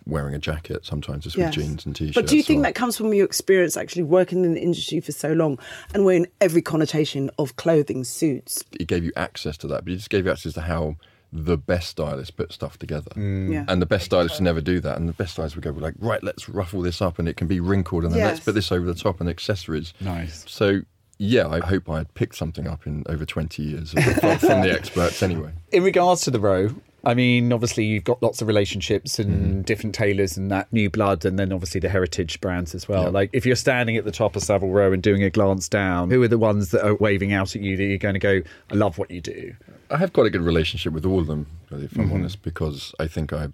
wearing 0.06 0.34
a 0.34 0.38
jacket 0.38 0.84
sometimes 0.84 1.24
just 1.24 1.36
with 1.36 1.46
Yes. 1.46 1.54
jeans 1.54 1.86
and 1.86 1.94
t-shirts. 1.94 2.14
But 2.14 2.26
do 2.26 2.36
you 2.36 2.42
think 2.42 2.60
or- 2.60 2.62
that 2.64 2.74
comes 2.74 2.96
from 2.96 3.12
your 3.14 3.24
experience 3.26 3.76
actually 3.76 4.02
working 4.02 4.44
in 4.44 4.54
the 4.54 4.60
industry 4.60 5.00
for 5.00 5.12
so 5.12 5.32
long 5.32 5.58
and 5.94 6.04
wearing 6.04 6.26
every 6.40 6.62
connotation 6.62 7.30
of 7.38 7.56
clothing, 7.56 8.04
suits? 8.04 8.64
it 8.78 8.86
gave 8.86 9.04
you 9.04 9.12
access 9.16 9.56
to 9.58 9.66
that, 9.68 9.84
but 9.84 9.92
it 9.92 9.96
just 9.96 10.10
gave 10.10 10.24
you 10.26 10.30
access 10.32 10.54
to 10.54 10.62
how 10.62 10.96
the 11.32 11.56
best 11.56 11.88
stylists 11.90 12.30
put 12.30 12.52
stuff 12.52 12.78
together. 12.78 13.10
Mm. 13.14 13.52
Yeah. 13.52 13.64
And 13.68 13.80
the 13.80 13.86
best 13.86 14.06
stylists 14.06 14.40
never 14.40 14.60
do 14.60 14.80
that. 14.80 14.96
And 14.96 15.08
the 15.08 15.12
best 15.12 15.32
stylists 15.34 15.54
would 15.54 15.62
go 15.64 15.70
like, 15.70 15.94
right, 15.98 16.22
let's 16.24 16.48
ruffle 16.48 16.80
this 16.82 17.00
up, 17.00 17.18
and 17.18 17.28
it 17.28 17.36
can 17.36 17.46
be 17.46 17.60
wrinkled, 17.60 18.04
and 18.04 18.12
then 18.12 18.22
let's 18.26 18.40
put 18.40 18.54
this 18.54 18.72
over 18.72 18.84
the 18.86 18.94
top 18.94 19.20
and 19.20 19.28
accessories. 19.28 19.92
Nice. 20.00 20.44
So 20.48 20.80
yeah, 21.22 21.46
I 21.48 21.60
hope 21.60 21.90
I 21.90 21.98
had 21.98 22.14
picked 22.14 22.34
something 22.34 22.66
up 22.66 22.86
in 22.86 23.04
over 23.06 23.26
twenty 23.26 23.62
years 23.62 23.92
from, 23.92 24.38
from 24.38 24.60
the 24.62 24.72
experts 24.72 25.22
anyway. 25.22 25.52
In 25.70 25.82
regards 25.84 26.22
to 26.22 26.30
the 26.30 26.40
row, 26.40 26.70
I 27.04 27.12
mean, 27.12 27.52
obviously 27.52 27.84
you've 27.84 28.04
got 28.04 28.22
lots 28.22 28.40
of 28.40 28.48
relationships 28.48 29.18
and 29.18 29.30
Mm-hmm. 29.30 29.60
different 29.62 29.94
tailors 29.94 30.36
and 30.38 30.50
that 30.50 30.72
new 30.72 30.88
blood, 30.88 31.26
and 31.26 31.38
then 31.38 31.52
obviously 31.52 31.78
the 31.78 31.90
heritage 31.90 32.40
brands 32.40 32.74
as 32.74 32.88
well. 32.88 33.04
Yeah. 33.04 33.08
Like 33.10 33.30
if 33.34 33.44
you're 33.44 33.54
standing 33.56 33.98
at 33.98 34.04
the 34.06 34.10
top 34.12 34.34
of 34.34 34.42
Savile 34.42 34.70
Row 34.70 34.92
and 34.94 35.02
doing 35.02 35.22
a 35.22 35.28
glance 35.30 35.68
down, 35.68 36.10
who 36.10 36.22
are 36.22 36.28
the 36.28 36.38
ones 36.38 36.70
that 36.70 36.82
are 36.86 36.94
waving 36.94 37.32
out 37.34 37.54
at 37.54 37.60
you 37.62 37.76
that 37.76 37.84
you're 37.84 37.98
going 37.98 38.14
to 38.14 38.18
go, 38.18 38.40
"I 38.70 38.74
love 38.74 38.96
what 38.96 39.10
you 39.10 39.20
do"? 39.20 39.54
I 39.90 39.98
have 39.98 40.12
quite 40.14 40.26
a 40.26 40.30
good 40.30 40.40
relationship 40.42 40.92
with 40.94 41.04
all 41.04 41.20
of 41.20 41.26
them, 41.26 41.46
really, 41.70 41.84
if 41.84 41.96
I'm 41.98 42.06
Mm-hmm. 42.06 42.14
honest, 42.14 42.42
because 42.42 42.94
I 42.98 43.06
think 43.08 43.32
I 43.34 43.48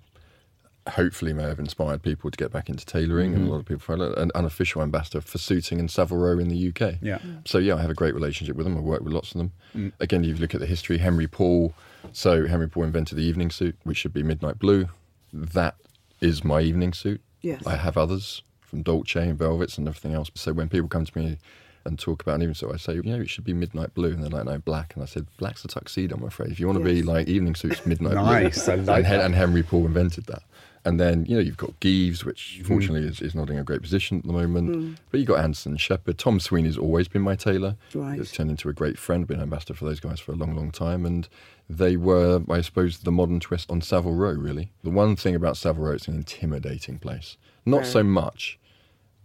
hopefully 0.88 1.32
may 1.32 1.42
have 1.44 1.58
inspired 1.58 2.02
people 2.02 2.30
to 2.30 2.36
get 2.36 2.52
back 2.52 2.68
into 2.68 2.84
tailoring, 2.86 3.32
and 3.34 3.36
a 3.36 3.40
Mm-hmm. 3.44 3.50
lot 3.50 3.58
of 3.58 3.66
people 3.66 3.80
follow 3.80 4.12
an 4.14 4.30
unofficial 4.34 4.82
ambassador 4.82 5.20
for 5.20 5.38
suiting 5.38 5.78
in 5.78 5.88
Savile 5.88 6.18
Row 6.18 6.38
in 6.38 6.48
the 6.48 6.68
UK. 6.68 6.94
Yeah. 7.02 7.18
So 7.44 7.58
yeah, 7.58 7.74
I 7.76 7.80
have 7.80 7.90
a 7.90 7.94
great 7.94 8.14
relationship 8.14 8.56
with 8.56 8.66
them. 8.66 8.76
I 8.76 8.80
work 8.80 9.02
with 9.02 9.12
lots 9.12 9.32
of 9.32 9.38
them. 9.38 9.52
Mm. 9.74 9.92
Again, 10.00 10.24
you 10.24 10.34
look 10.34 10.54
at 10.54 10.60
the 10.60 10.66
history. 10.66 10.98
Henry 10.98 11.26
Poole. 11.26 11.74
So 12.12 12.46
Henry 12.46 12.68
Poole 12.68 12.84
invented 12.84 13.18
the 13.18 13.24
evening 13.24 13.50
suit, 13.50 13.76
which 13.84 13.96
should 13.98 14.12
be 14.14 14.22
midnight 14.22 14.58
blue. 14.58 14.88
That 15.32 15.74
is 16.20 16.44
my 16.44 16.60
evening 16.60 16.92
suit. 16.92 17.20
Yes. 17.42 17.66
I 17.66 17.76
have 17.76 17.96
others 17.98 18.42
from 18.60 18.82
Dolce 18.82 19.28
and 19.28 19.38
Velvets 19.38 19.78
and 19.78 19.86
everything 19.88 20.14
else. 20.14 20.30
So 20.34 20.52
when 20.52 20.68
people 20.68 20.88
come 20.88 21.04
to 21.04 21.18
me 21.18 21.38
and 21.84 21.98
talk 21.98 22.22
about 22.22 22.36
an 22.36 22.42
evening 22.42 22.54
suit, 22.54 22.72
I 22.72 22.78
say, 22.78 22.94
you 22.94 23.02
know, 23.02 23.20
it 23.20 23.28
should 23.30 23.44
be 23.44 23.52
midnight 23.52 23.94
blue, 23.94 24.10
and 24.12 24.22
they're 24.22 24.30
like, 24.30 24.44
no, 24.44 24.58
black. 24.58 24.94
And 24.94 25.02
I 25.04 25.06
said, 25.06 25.26
black's 25.36 25.64
a 25.64 25.68
tuxedo. 25.68 26.16
I'm 26.16 26.24
afraid. 26.24 26.50
If 26.50 26.58
you 26.58 26.66
want 26.66 26.78
to 26.78 26.84
be 26.84 27.02
like 27.02 27.28
evening 27.28 27.54
suits, 27.54 27.84
midnight 27.86 28.14
Nice, 28.14 28.64
blue. 28.64 28.74
I 28.74 28.76
like 28.78 29.04
and, 29.04 29.22
and 29.22 29.34
Henry 29.34 29.62
Poole 29.62 29.86
invented 29.86 30.26
that. 30.26 30.42
And 30.86 31.00
then, 31.00 31.26
you 31.26 31.34
know, 31.34 31.42
you've 31.42 31.56
got 31.56 31.78
Gieves, 31.80 32.24
which 32.24 32.60
Mm. 32.62 32.66
fortunately 32.66 33.06
is, 33.08 33.20
is 33.20 33.34
not 33.34 33.50
in 33.50 33.58
a 33.58 33.64
great 33.64 33.82
position 33.82 34.18
at 34.18 34.24
the 34.24 34.32
moment. 34.32 34.98
But 35.10 35.18
you've 35.18 35.26
got 35.26 35.40
Anderson 35.44 35.76
Sheppard. 35.76 36.16
Thom 36.16 36.38
Sweeney's 36.40 36.78
always 36.78 37.08
been 37.08 37.22
my 37.22 37.34
tailor. 37.34 37.76
Right. 37.92 38.18
He's 38.18 38.30
turned 38.32 38.50
into 38.50 38.68
a 38.68 38.72
great 38.72 38.96
friend, 38.96 39.26
been 39.26 39.40
ambassador 39.40 39.74
for 39.74 39.84
those 39.84 40.00
guys 40.00 40.20
for 40.20 40.32
a 40.32 40.36
long, 40.36 40.54
long 40.54 40.70
time. 40.70 41.04
And 41.04 41.28
they 41.68 41.96
were, 41.96 42.40
I 42.48 42.60
suppose, 42.60 42.98
the 43.00 43.10
modern 43.10 43.40
twist 43.40 43.70
on 43.70 43.80
Savile 43.82 44.14
Row, 44.14 44.32
really. 44.32 44.70
The 44.84 44.90
one 44.90 45.16
thing 45.16 45.34
about 45.34 45.56
Savile 45.56 45.84
Row, 45.86 45.92
it's 45.92 46.06
an 46.08 46.14
intimidating 46.14 46.98
place. 47.00 47.36
Not 47.66 47.84
so 47.84 48.04
much, 48.04 48.58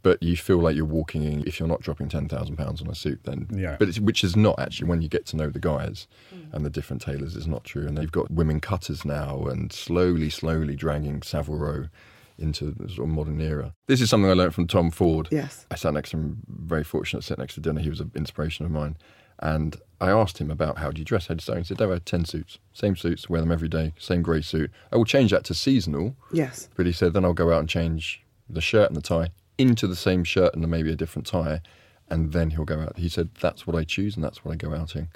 but 0.03 0.21
you 0.23 0.35
feel 0.35 0.57
like 0.57 0.75
you're 0.75 0.85
walking 0.85 1.23
in, 1.23 1.45
if 1.47 1.59
you're 1.59 1.69
not 1.69 1.81
dropping 1.81 2.09
£10,000 2.09 2.81
on 2.81 2.87
a 2.87 2.95
suit, 2.95 3.21
then. 3.23 3.47
Yeah. 3.53 3.75
But 3.77 3.89
it's, 3.89 3.99
which 3.99 4.23
is 4.23 4.35
not 4.35 4.59
actually 4.59 4.87
when 4.89 5.01
you 5.01 5.07
get 5.09 5.25
to 5.27 5.35
know 5.37 5.49
the 5.49 5.59
guys 5.59 6.07
and 6.51 6.65
the 6.65 6.69
different 6.69 7.01
tailors, 7.01 7.35
is 7.35 7.47
not 7.47 7.63
true. 7.63 7.85
And 7.87 7.97
they've 7.97 8.11
got 8.11 8.31
women 8.31 8.59
cutters 8.59 9.05
now 9.05 9.43
and 9.45 9.71
slowly, 9.71 10.29
slowly 10.29 10.75
dragging 10.75 11.21
Savile 11.21 11.57
Row 11.57 11.85
into 12.37 12.71
the 12.71 12.89
sort 12.89 13.07
of 13.07 13.13
modern 13.13 13.39
era. 13.39 13.73
This 13.85 14.01
is 14.01 14.09
something 14.09 14.29
I 14.29 14.33
learned 14.33 14.55
from 14.55 14.65
Tom 14.67 14.89
Ford. 14.89 15.27
Yes. 15.31 15.67
I 15.69 15.75
sat 15.75 15.93
next 15.93 16.09
to 16.11 16.17
him, 16.17 16.37
very 16.47 16.83
fortunate 16.83 17.21
to 17.21 17.27
sit 17.27 17.37
next 17.37 17.53
to 17.55 17.59
dinner. 17.59 17.81
He 17.81 17.89
was 17.89 17.99
an 17.99 18.11
inspiration 18.15 18.65
of 18.65 18.71
mine. 18.71 18.97
And 19.37 19.75
I 19.99 20.09
asked 20.09 20.39
him 20.39 20.49
about 20.51 20.77
how 20.79 20.91
do 20.91 20.99
you 20.99 21.05
dress, 21.05 21.27
how 21.27 21.35
do 21.35 21.43
you? 21.51 21.57
He 21.57 21.63
said, 21.63 21.77
Dave, 21.77 21.89
I 21.89 21.93
had 21.93 22.05
10 22.05 22.25
suits, 22.25 22.59
same 22.73 22.95
suits, 22.95 23.29
wear 23.29 23.41
them 23.41 23.51
every 23.51 23.69
day, 23.69 23.93
same 23.99 24.21
grey 24.21 24.41
suit. 24.41 24.71
I 24.91 24.97
will 24.97 25.05
change 25.05 25.31
that 25.31 25.43
to 25.45 25.53
seasonal, 25.55 26.15
Yes. 26.31 26.69
but 26.75 26.85
he 26.85 26.91
said, 26.91 27.13
then 27.13 27.25
I'll 27.25 27.33
go 27.33 27.51
out 27.51 27.59
and 27.59 27.69
change 27.69 28.23
the 28.49 28.61
shirt 28.61 28.87
and 28.89 28.95
the 28.95 29.01
tie 29.01 29.29
into 29.61 29.87
the 29.87 29.95
same 29.95 30.23
shirt 30.23 30.53
and 30.53 30.67
maybe 30.67 30.91
a 30.91 30.95
different 30.95 31.27
tie. 31.27 31.61
And 32.09 32.33
then 32.33 32.49
he'll 32.51 32.65
go 32.65 32.81
out. 32.81 32.97
He 32.97 33.07
said, 33.07 33.29
that's 33.39 33.65
what 33.65 33.75
I 33.75 33.85
choose 33.85 34.15
and 34.15 34.23
that's 34.23 34.43
what 34.43 34.51
I 34.51 34.55
go 34.55 34.73
out 34.73 34.95
in. 34.95 35.07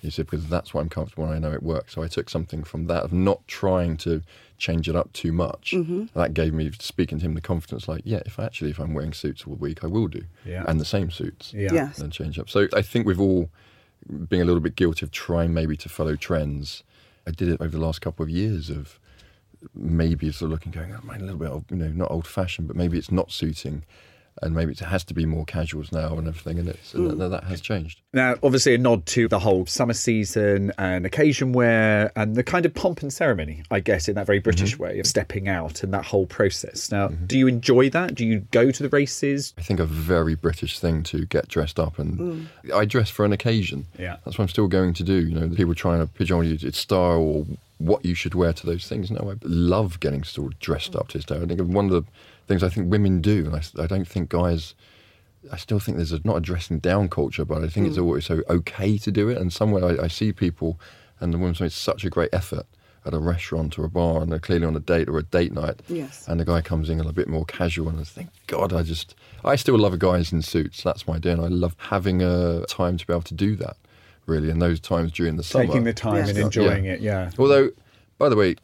He 0.00 0.10
said, 0.10 0.26
because 0.26 0.46
that's 0.46 0.72
what 0.72 0.80
I'm 0.80 0.88
comfortable 0.88 1.24
and 1.24 1.34
I 1.34 1.38
know 1.38 1.52
it 1.52 1.62
works. 1.62 1.94
So 1.94 2.02
I 2.02 2.08
took 2.08 2.30
something 2.30 2.62
from 2.62 2.86
that 2.86 3.02
of 3.02 3.12
not 3.12 3.46
trying 3.48 3.96
to 3.98 4.22
change 4.56 4.88
it 4.88 4.94
up 4.96 5.12
too 5.12 5.32
much. 5.32 5.72
Mm-hmm. 5.72 6.06
That 6.14 6.32
gave 6.32 6.54
me, 6.54 6.70
speaking 6.78 7.18
to 7.18 7.26
him, 7.26 7.34
the 7.34 7.40
confidence 7.40 7.88
like, 7.88 8.02
yeah, 8.04 8.20
if 8.24 8.38
I 8.38 8.44
actually, 8.44 8.70
if 8.70 8.78
I'm 8.78 8.94
wearing 8.94 9.12
suits 9.12 9.44
all 9.46 9.56
week, 9.56 9.82
I 9.82 9.88
will 9.88 10.06
do. 10.06 10.22
Yeah. 10.46 10.64
And 10.68 10.80
the 10.80 10.84
same 10.84 11.10
suits. 11.10 11.52
Yeah. 11.52 11.72
Yes. 11.72 11.98
And 11.98 12.12
change 12.12 12.38
up. 12.38 12.48
So 12.48 12.68
I 12.74 12.80
think 12.80 13.06
we've 13.06 13.20
all 13.20 13.50
being 14.28 14.40
a 14.40 14.44
little 14.44 14.60
bit 14.60 14.76
guilty 14.76 15.04
of 15.04 15.10
trying 15.10 15.52
maybe 15.52 15.76
to 15.76 15.88
follow 15.88 16.14
trends. 16.14 16.84
I 17.26 17.32
did 17.32 17.48
it 17.48 17.60
over 17.60 17.76
the 17.76 17.84
last 17.84 18.00
couple 18.00 18.22
of 18.22 18.30
years 18.30 18.70
of 18.70 18.98
maybe 19.74 20.30
sort 20.32 20.48
of 20.48 20.52
looking, 20.52 20.72
going, 20.72 20.92
oh, 20.94 21.00
mine 21.04 21.20
a 21.20 21.24
little 21.24 21.38
bit, 21.38 21.50
of, 21.50 21.64
you 21.70 21.76
know, 21.76 21.88
not 21.88 22.10
old 22.10 22.26
fashioned, 22.26 22.68
but 22.68 22.76
maybe 22.76 22.98
it's 22.98 23.10
not 23.10 23.30
suiting, 23.32 23.84
and 24.40 24.54
maybe 24.54 24.70
it 24.70 24.78
has 24.78 25.02
to 25.02 25.14
be 25.14 25.26
more 25.26 25.44
casuals 25.44 25.90
now 25.90 26.16
and 26.16 26.28
everything, 26.28 26.60
and 26.60 26.68
it's 26.68 26.94
and 26.94 27.20
that, 27.20 27.42
has 27.44 27.60
changed. 27.60 28.02
Now, 28.12 28.36
obviously, 28.40 28.72
a 28.74 28.78
nod 28.78 29.04
to 29.06 29.26
the 29.26 29.40
whole 29.40 29.66
summer 29.66 29.94
season 29.94 30.70
and 30.78 31.04
occasion 31.04 31.52
wear 31.52 32.12
and 32.14 32.36
the 32.36 32.44
kind 32.44 32.64
of 32.64 32.72
pomp 32.72 33.02
and 33.02 33.12
ceremony, 33.12 33.64
I 33.68 33.80
guess, 33.80 34.08
in 34.08 34.14
that 34.14 34.26
very 34.26 34.38
British 34.38 34.74
Mm-hmm. 34.74 34.82
way 34.84 35.00
of 35.00 35.08
stepping 35.08 35.48
out 35.48 35.82
and 35.82 35.92
that 35.92 36.04
whole 36.04 36.24
process. 36.26 36.92
Now, 36.92 37.08
do 37.08 37.36
you 37.36 37.48
enjoy 37.48 37.90
that? 37.90 38.14
Do 38.14 38.24
you 38.24 38.40
go 38.52 38.70
to 38.70 38.82
the 38.82 38.88
races? 38.90 39.54
I 39.58 39.62
think 39.62 39.80
a 39.80 39.84
very 39.84 40.36
British 40.36 40.78
thing 40.78 41.02
to 41.04 41.26
get 41.26 41.48
dressed 41.48 41.80
up, 41.80 41.98
and 41.98 42.48
I 42.72 42.84
dress 42.84 43.10
for 43.10 43.24
an 43.24 43.32
occasion. 43.32 43.86
Yeah. 43.98 44.18
that's 44.24 44.38
what 44.38 44.44
I'm 44.44 44.48
still 44.48 44.68
going 44.68 44.94
to 44.94 45.02
do. 45.02 45.14
You 45.26 45.34
know, 45.34 45.48
people 45.48 45.74
trying 45.74 45.98
to 45.98 46.06
pigeonhole 46.06 46.44
you, 46.44 46.56
it's 46.62 46.78
style 46.78 47.18
or 47.18 47.46
what 47.78 48.04
you 48.04 48.14
should 48.14 48.34
wear 48.34 48.52
to 48.52 48.66
those 48.66 48.86
things. 48.86 49.10
No, 49.10 49.30
I 49.30 49.36
love 49.42 50.00
getting 50.00 50.24
still 50.24 50.50
dressed 50.60 50.94
up 50.94 51.08
to 51.08 51.22
style. 51.22 51.42
I 51.42 51.46
think 51.46 51.60
one 51.60 51.86
of 51.86 51.92
the 51.92 52.04
things 52.46 52.62
I 52.62 52.68
think 52.68 52.90
women 52.90 53.20
do, 53.20 53.46
and 53.46 53.56
I, 53.56 53.82
I 53.82 53.86
don't 53.86 54.06
think 54.06 54.28
guys. 54.28 54.74
I 55.52 55.56
still 55.56 55.78
think 55.78 55.96
there's 55.96 56.12
a, 56.12 56.20
not 56.24 56.36
a 56.36 56.40
dressing 56.40 56.80
down 56.80 57.08
culture, 57.08 57.44
but 57.44 57.62
I 57.62 57.68
think 57.68 57.86
it's 57.86 57.96
mm. 57.96 58.02
always 58.02 58.26
so 58.26 58.42
okay 58.50 58.98
to 58.98 59.12
do 59.12 59.28
it. 59.28 59.38
And 59.38 59.52
somewhere 59.52 59.84
I, 59.84 60.04
I 60.04 60.08
see 60.08 60.32
people, 60.32 60.80
and 61.20 61.32
the 61.32 61.38
women's 61.38 61.60
made 61.60 61.72
such 61.72 62.04
a 62.04 62.10
great 62.10 62.30
effort 62.32 62.66
at 63.06 63.14
a 63.14 63.18
restaurant 63.18 63.78
or 63.78 63.84
a 63.84 63.88
bar, 63.88 64.20
and 64.20 64.32
they're 64.32 64.40
clearly 64.40 64.66
on 64.66 64.74
a 64.74 64.80
date 64.80 65.08
or 65.08 65.16
a 65.16 65.22
date 65.22 65.52
night. 65.52 65.80
Yes. 65.88 66.26
And 66.26 66.40
the 66.40 66.44
guy 66.44 66.60
comes 66.60 66.90
in 66.90 67.00
a 67.00 67.12
bit 67.12 67.28
more 67.28 67.44
casual, 67.44 67.88
and 67.88 68.00
I 68.00 68.04
think, 68.04 68.30
God, 68.48 68.72
I 68.72 68.82
just, 68.82 69.14
I 69.44 69.54
still 69.54 69.78
love 69.78 69.98
guys 70.00 70.32
in 70.32 70.42
suits. 70.42 70.82
That's 70.82 71.06
my 71.06 71.14
idea, 71.14 71.32
and 71.32 71.42
I 71.42 71.48
love 71.48 71.76
having 71.78 72.20
a 72.20 72.64
time 72.66 72.98
to 72.98 73.06
be 73.06 73.12
able 73.12 73.22
to 73.22 73.34
do 73.34 73.54
that. 73.56 73.76
Really, 74.28 74.50
in 74.50 74.58
those 74.58 74.78
times 74.78 75.10
during 75.10 75.36
the 75.36 75.42
summer, 75.42 75.64
Taking 75.66 75.84
the 75.84 75.92
time 75.94 76.16
Yes. 76.16 76.28
and 76.28 76.38
Yeah. 76.38 76.44
enjoying 76.44 76.84
it, 76.84 77.00
yeah. 77.00 77.30
Although, 77.38 77.70
by 78.18 78.28
the 78.28 78.36
way, 78.36 78.56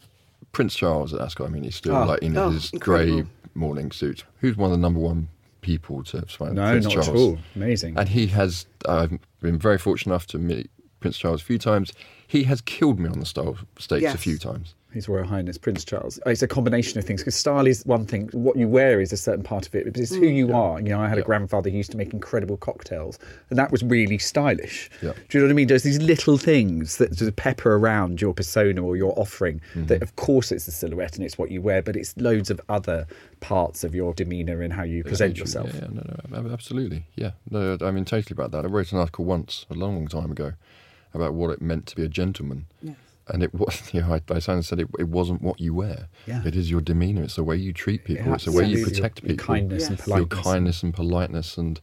Prince 0.52 0.74
Charles 0.76 1.14
at 1.14 1.20
Ascot, 1.22 1.48
I 1.48 1.50
mean, 1.50 1.64
he's 1.64 1.74
still 1.74 1.96
Oh. 1.96 2.04
like 2.04 2.22
in 2.22 2.36
Oh, 2.36 2.50
his 2.50 2.70
grey 2.78 3.24
morning 3.54 3.90
suit. 3.90 4.24
Who's 4.40 4.56
one 4.58 4.70
of 4.70 4.76
the 4.76 4.80
number 4.82 5.00
one 5.00 5.28
people 5.62 6.04
to 6.04 6.22
find 6.26 6.54
No, 6.54 6.70
Prince 6.70 6.84
not 6.84 6.92
Charles? 6.92 7.08
at 7.08 7.14
all. 7.16 7.38
Amazing. 7.56 7.96
And 7.98 8.10
he 8.10 8.26
has, 8.28 8.66
I've 8.86 9.18
been 9.40 9.58
very 9.58 9.78
fortunate 9.78 10.12
enough 10.12 10.26
to 10.28 10.38
meet 10.38 10.70
Prince 11.00 11.16
Charles 11.16 11.40
a 11.40 11.44
few 11.44 11.58
times. 11.58 11.92
He 12.26 12.42
has 12.44 12.60
killed 12.60 13.00
me 13.00 13.08
on 13.08 13.18
the 13.18 13.26
style 13.26 13.56
stakes 13.78 14.12
a 14.12 14.18
few 14.18 14.36
times. 14.38 14.74
His 14.94 15.08
Royal 15.08 15.26
Highness 15.26 15.58
Prince 15.58 15.84
Charles. 15.84 16.20
It's 16.24 16.40
a 16.42 16.46
combination 16.48 16.98
of 17.00 17.04
things 17.04 17.20
because 17.20 17.34
style 17.34 17.66
is 17.66 17.84
one 17.84 18.06
thing. 18.06 18.28
What 18.32 18.56
you 18.56 18.68
wear 18.68 19.00
is 19.00 19.12
a 19.12 19.16
certain 19.16 19.42
part 19.42 19.66
of 19.66 19.74
it, 19.74 19.84
but 19.84 19.96
it's 20.00 20.14
who 20.14 20.20
Mm. 20.22 20.36
you 20.36 20.52
are. 20.54 20.80
You 20.80 20.90
know, 20.90 21.00
I 21.00 21.08
had 21.08 21.18
a 21.18 21.22
grandfather 21.22 21.68
who 21.68 21.76
used 21.76 21.90
to 21.90 21.96
make 21.96 22.12
incredible 22.12 22.56
cocktails, 22.56 23.18
and 23.50 23.58
that 23.58 23.72
was 23.72 23.82
really 23.82 24.18
stylish. 24.18 24.88
Yeah. 25.02 25.12
Do 25.28 25.36
you 25.38 25.40
know 25.40 25.46
what 25.48 25.52
I 25.52 25.54
mean? 25.56 25.66
There's 25.66 25.82
these 25.82 25.98
little 25.98 26.38
things 26.38 26.96
that 26.98 27.16
sort 27.16 27.28
of 27.28 27.34
pepper 27.36 27.74
around 27.76 28.20
your 28.22 28.32
persona 28.32 28.82
or 28.84 28.96
your 28.96 29.12
offering. 29.18 29.60
Mm-hmm. 29.74 29.86
That, 29.86 30.02
of 30.02 30.14
course, 30.16 30.52
it's 30.52 30.66
the 30.66 30.72
silhouette 30.72 31.16
and 31.16 31.24
it's 31.24 31.36
what 31.36 31.50
you 31.50 31.60
wear, 31.60 31.82
but 31.82 31.96
it's 31.96 32.16
loads 32.16 32.48
of 32.48 32.60
other 32.68 33.06
parts 33.40 33.82
of 33.84 33.94
your 33.94 34.14
demeanour 34.14 34.62
and 34.62 34.72
how 34.72 34.84
you 34.84 35.02
present 35.02 35.36
yourself. 35.36 35.70
Yeah, 35.74 35.88
yeah, 35.92 36.00
no, 36.30 36.42
no, 36.42 36.50
absolutely. 36.52 37.04
Yeah, 37.16 37.32
no, 37.50 37.76
I 37.82 37.90
mean 37.90 38.04
totally 38.04 38.32
about 38.34 38.52
that. 38.52 38.64
I 38.64 38.68
wrote 38.68 38.92
an 38.92 38.98
article 38.98 39.24
once, 39.24 39.66
a 39.68 39.74
long, 39.74 39.96
long 39.96 40.06
time 40.08 40.30
ago, 40.30 40.52
about 41.12 41.34
what 41.34 41.50
it 41.50 41.60
meant 41.60 41.86
to 41.86 41.96
be 41.96 42.04
a 42.04 42.08
gentleman. 42.08 42.66
Yes. 42.80 42.96
And 43.28 43.42
it 43.42 43.54
was, 43.54 43.80
you 43.94 44.00
know, 44.02 44.14
I, 44.14 44.34
I 44.34 44.38
sounded 44.38 44.64
said 44.64 44.80
it, 44.80 44.88
it 44.98 45.08
wasn't 45.08 45.40
what 45.42 45.60
you 45.60 45.74
wear. 45.74 46.08
Yeah. 46.26 46.42
It 46.44 46.54
is 46.56 46.70
your 46.70 46.80
demeanour. 46.80 47.22
It's 47.22 47.36
the 47.36 47.44
way 47.44 47.56
you 47.56 47.72
treat 47.72 48.04
people. 48.04 48.34
it's 48.34 48.44
the 48.44 48.52
way 48.52 48.64
you 48.66 48.84
protect 48.84 49.22
Your- 49.22 49.30
your 49.30 49.36
people. 49.38 49.54
kindness 49.54 49.88
and 49.88 49.98
Yes. 49.98 50.06
Your 50.08 50.26
kindness 50.26 50.82
and 50.82 50.92
politeness. 50.94 51.56
And 51.56 51.80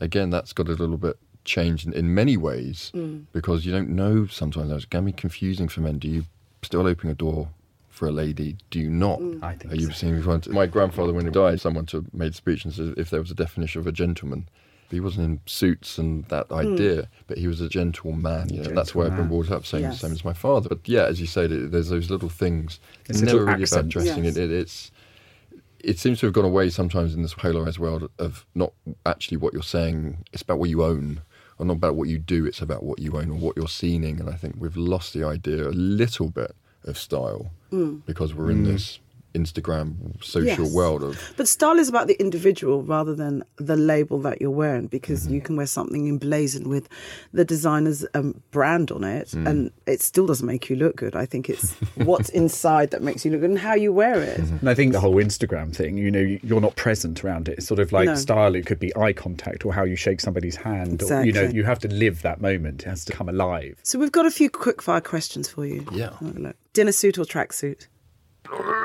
again, 0.00 0.30
that's 0.30 0.52
got 0.52 0.68
a 0.68 0.72
little 0.72 0.96
bit 0.96 1.18
changed 1.44 1.86
in, 1.86 1.92
in 1.92 2.14
many 2.14 2.36
ways 2.36 2.90
Mm. 2.94 3.24
because 3.32 3.64
you 3.66 3.72
don't 3.72 3.90
know 3.90 4.26
sometimes. 4.26 4.84
It 4.84 4.90
can 4.90 5.04
be 5.04 5.12
confusing 5.12 5.68
for 5.68 5.80
men. 5.82 5.98
Do 5.98 6.08
you 6.08 6.24
still 6.62 6.86
open 6.86 7.10
a 7.10 7.14
door 7.14 7.50
for 7.90 8.06
a 8.08 8.12
lady? 8.12 8.56
Do 8.70 8.78
you 8.80 8.90
not? 8.90 9.18
Mm. 9.20 9.42
I 9.42 9.54
think 9.56 9.72
Are 9.72 9.76
you 9.76 9.86
so. 9.88 9.92
seeing 9.92 10.24
one? 10.24 10.42
My 10.48 10.66
grandfather, 10.66 11.12
when 11.12 11.24
he 11.26 11.30
died, 11.30 11.60
someone 11.60 11.86
to, 11.86 12.06
made 12.12 12.32
a 12.32 12.34
speech 12.34 12.64
and 12.64 12.72
said 12.72 12.94
if 12.96 13.10
there 13.10 13.20
was 13.20 13.30
a 13.30 13.34
definition 13.34 13.80
of 13.80 13.86
a 13.86 13.92
gentleman, 13.92 14.48
he 14.90 15.00
wasn't 15.00 15.24
in 15.26 15.40
suits 15.46 15.98
and 15.98 16.24
that 16.26 16.46
Hmm. 16.48 16.54
idea, 16.54 17.08
but 17.26 17.38
he 17.38 17.46
was 17.46 17.60
a 17.60 17.68
gentle 17.68 18.12
man. 18.12 18.48
You 18.52 18.62
know, 18.62 18.70
that's 18.74 18.94
why 18.94 19.06
I've 19.06 19.16
been 19.16 19.28
brought 19.28 19.50
up, 19.50 19.66
same, 19.66 19.82
Yes. 19.82 20.00
same 20.00 20.12
as 20.12 20.24
my 20.24 20.32
father. 20.32 20.68
But 20.68 20.80
yeah, 20.88 21.04
as 21.04 21.20
you 21.20 21.26
say, 21.26 21.46
there- 21.46 21.66
there's 21.68 21.88
those 21.90 22.10
little 22.10 22.28
things. 22.28 22.80
It's 23.08 23.20
never 23.20 23.38
little 23.40 23.54
really 23.54 23.64
about 23.70 23.88
dressing. 23.88 24.24
Yes. 24.24 24.36
It, 24.36 24.44
it, 24.44 24.52
it's 24.52 24.90
it 25.80 25.96
seems 25.98 26.18
to 26.18 26.26
have 26.26 26.32
gone 26.32 26.44
away 26.44 26.68
sometimes 26.70 27.14
in 27.14 27.22
this 27.22 27.34
polarized 27.34 27.78
world 27.78 28.10
of 28.18 28.44
not 28.54 28.72
actually 29.06 29.36
what 29.36 29.52
you're 29.52 29.62
saying. 29.62 30.24
It's 30.32 30.42
about 30.42 30.58
what 30.58 30.68
you 30.70 30.82
own, 30.82 31.20
or 31.56 31.66
not 31.66 31.74
about 31.76 31.94
what 31.94 32.08
you 32.08 32.18
do. 32.18 32.44
It's 32.46 32.60
about 32.60 32.82
what 32.82 32.98
you 32.98 33.16
own 33.16 33.30
or 33.30 33.36
what 33.38 33.56
you're 33.56 33.68
seeing. 33.68 34.04
And 34.20 34.28
I 34.28 34.34
think 34.34 34.56
we've 34.58 34.76
lost 34.76 35.14
the 35.14 35.22
idea 35.22 35.68
a 35.68 35.70
little 35.70 36.30
bit 36.30 36.54
of 36.84 36.98
style 36.98 37.52
because 38.06 38.34
we're 38.34 38.50
in 38.50 38.64
this 38.64 38.98
Instagram 39.34 40.22
social 40.24 40.64
Yes. 40.64 40.72
world 40.74 41.02
of 41.02 41.32
But 41.36 41.46
style 41.48 41.78
is 41.78 41.88
about 41.88 42.06
the 42.06 42.14
individual 42.20 42.82
rather 42.82 43.14
than 43.14 43.44
the 43.56 43.76
label 43.76 44.18
that 44.22 44.40
you're 44.40 44.50
wearing 44.50 44.86
because 44.86 45.24
Mm-hmm. 45.24 45.34
you 45.34 45.40
can 45.40 45.56
wear 45.56 45.66
something 45.66 46.08
emblazoned 46.08 46.66
with 46.66 46.88
the 47.32 47.44
designer's 47.44 48.04
um, 48.14 48.40
brand 48.50 48.90
on 48.90 49.04
it 49.04 49.28
Mm. 49.28 49.46
and 49.48 49.70
it 49.86 50.00
still 50.00 50.26
doesn't 50.26 50.46
make 50.46 50.70
you 50.70 50.76
look 50.76 50.96
good. 50.96 51.14
I 51.14 51.26
think 51.26 51.48
it's 51.50 51.72
what's 51.96 52.30
inside 52.30 52.90
that 52.92 53.02
makes 53.02 53.24
you 53.24 53.30
look 53.30 53.40
good 53.42 53.50
and 53.50 53.58
how 53.58 53.74
you 53.74 53.92
wear 53.92 54.20
it. 54.22 54.40
Mm-hmm. 54.40 54.56
And 54.60 54.70
I 54.70 54.74
think 54.74 54.92
the 54.92 55.00
whole 55.00 55.16
Instagram 55.16 55.74
thing, 55.76 55.98
you 55.98 56.10
know, 56.10 56.38
you're 56.42 56.60
not 56.60 56.76
present 56.76 57.22
around 57.24 57.48
it. 57.48 57.58
It's 57.58 57.66
sort 57.66 57.80
of 57.80 57.92
like 57.92 58.06
No. 58.06 58.14
style. 58.14 58.54
It 58.54 58.64
could 58.66 58.78
be 58.80 58.96
eye 58.96 59.12
contact 59.12 59.64
or 59.66 59.72
how 59.74 59.84
you 59.84 59.96
shake 59.96 60.20
somebody's 60.20 60.56
hand. 60.56 61.02
Or, 61.02 61.22
you 61.24 61.32
know, 61.32 61.42
you 61.42 61.64
have 61.64 61.78
to 61.80 61.88
live 61.88 62.22
that 62.22 62.40
moment. 62.40 62.82
It 62.82 62.88
has 62.88 63.04
to 63.06 63.12
come 63.12 63.28
alive. 63.28 63.78
So 63.82 63.98
we've 63.98 64.12
got 64.12 64.26
a 64.26 64.30
few 64.30 64.48
quick 64.50 64.80
fire 64.82 65.00
questions 65.00 65.48
for 65.48 65.66
you. 65.66 65.84
Yeah. 65.92 66.10
Have 66.20 66.36
a 66.36 66.40
look. 66.40 66.56
Dinner 66.72 66.92
suit 66.92 67.18
or 67.18 67.24
tracksuit? 67.24 67.86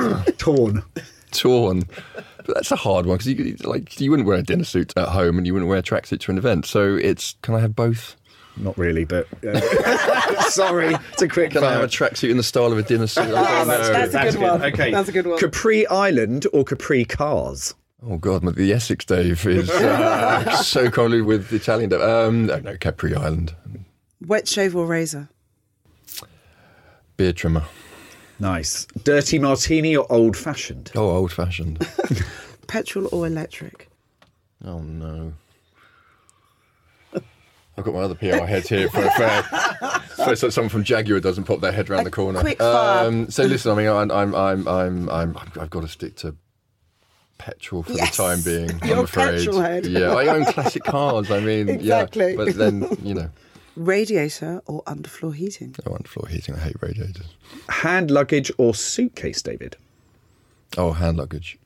Torn. 0.38 0.82
torn. 1.30 1.82
But 2.44 2.54
that's 2.54 2.72
a 2.72 2.76
hard 2.76 3.06
one 3.06 3.18
because 3.18 3.28
you 3.28 3.56
like 3.64 4.00
you 4.00 4.10
wouldn't 4.10 4.26
wear 4.26 4.38
a 4.38 4.42
dinner 4.42 4.64
suit 4.64 4.92
at 4.96 5.08
home 5.08 5.38
and 5.38 5.46
you 5.46 5.52
wouldn't 5.52 5.68
wear 5.68 5.78
a 5.78 5.82
tracksuit 5.82 6.20
to 6.20 6.32
an 6.32 6.38
event. 6.38 6.66
So 6.66 6.96
it's 6.96 7.36
can 7.42 7.54
I 7.54 7.60
have 7.60 7.76
both? 7.76 8.16
Not 8.56 8.76
really, 8.76 9.04
but 9.04 9.26
uh, 9.46 9.60
sorry, 10.50 10.94
it's 11.12 11.22
a 11.22 11.28
quick 11.28 11.52
Can 11.52 11.62
I 11.64 11.72
have 11.72 11.82
a 11.82 11.86
tracksuit 11.86 12.30
in 12.30 12.36
the 12.36 12.42
style 12.42 12.72
of 12.72 12.78
a 12.78 12.82
dinner 12.82 13.06
suit? 13.06 13.22
I 13.22 13.26
don't 13.64 13.68
that's 13.68 13.68
know. 13.88 13.94
good. 13.94 14.12
That's 14.12 14.34
a 14.34 14.38
good 14.38 14.42
one. 14.42 14.62
Okay, 14.62 14.90
That's 14.90 15.08
a 15.08 15.12
good 15.12 15.26
one. 15.26 15.38
Capri 15.38 15.86
Island 15.86 16.46
or 16.52 16.64
Capri 16.64 17.04
Cars? 17.04 17.74
Oh 18.02 18.16
God, 18.16 18.42
the 18.56 18.72
Essex 18.72 19.04
Dave 19.04 19.46
is 19.46 19.70
uh, 19.70 20.56
so 20.62 20.90
commonly 20.90 21.22
with 21.22 21.48
the 21.50 21.56
Italian. 21.56 21.90
Dave. 21.90 22.00
Um, 22.00 22.46
no, 22.46 22.58
no, 22.58 22.76
Capri 22.76 23.14
Island, 23.14 23.54
Wet 24.26 24.48
shave 24.48 24.74
or 24.74 24.86
razor? 24.86 25.28
beard 27.16 27.36
trimmer. 27.36 27.64
Nice. 28.40 28.86
Dirty 29.04 29.38
martini 29.38 29.94
or 29.96 30.10
old 30.10 30.36
fashioned? 30.36 30.90
Oh, 30.94 31.10
old 31.10 31.32
fashioned. 31.32 31.86
Petrol 32.66 33.08
or 33.12 33.26
electric? 33.26 33.88
oh 34.64 34.80
no. 34.80 35.32
I've 37.78 37.84
got 37.84 37.94
my 37.94 38.00
other 38.00 38.14
PR 38.14 38.44
heads 38.44 38.68
here 38.68 38.88
for 38.90 39.02
a 39.04 39.10
fair. 39.12 39.44
So, 40.20 40.34
so 40.34 40.50
someone 40.50 40.68
from 40.68 40.84
Jaguar 40.84 41.18
doesn't 41.20 41.44
pop 41.44 41.60
their 41.62 41.72
head 41.72 41.88
around 41.88 42.04
the 42.04 42.10
corner. 42.10 42.40
quick 42.40 42.58
fire. 42.58 43.06
Um, 43.08 43.30
so 43.30 43.44
listen, 43.44 43.72
I 43.72 43.74
mean, 43.74 43.88
I'm, 43.88 44.10
I'm, 44.10 44.34
I'm, 44.34 44.68
I'm, 44.68 45.08
I'm, 45.08 45.36
I've 45.58 45.70
got 45.70 45.80
to 45.80 45.88
stick 45.88 46.16
to 46.16 46.36
petrol 47.38 47.84
for 47.84 47.92
Yes. 47.94 48.14
the 48.18 48.22
time 48.22 48.42
being. 48.42 48.78
You're 48.86 48.98
I'm 48.98 49.04
afraid. 49.04 49.38
petrol 49.38 49.60
head. 49.62 49.86
Yeah, 49.86 50.10
I 50.14 50.26
own 50.26 50.44
classic 50.44 50.84
cars. 50.84 51.30
I 51.30 51.40
mean, 51.40 51.70
Exactly. 51.70 52.32
yeah, 52.32 52.36
but 52.36 52.54
then 52.54 52.86
you 53.02 53.14
know, 53.14 53.30
Radiator 53.76 54.62
or 54.66 54.82
underfloor 54.84 55.34
heating? 55.34 55.74
Oh, 55.80 55.82
I 55.86 55.90
want 55.90 56.08
floor 56.08 56.28
heating. 56.28 56.54
I 56.54 56.58
hate 56.58 56.76
radiators. 56.80 57.26
Hand 57.68 58.10
luggage 58.10 58.50
or 58.58 58.74
suitcase, 58.74 59.42
David? 59.42 59.76
Oh, 60.76 60.92
hand 60.92 61.16
luggage. 61.18 61.58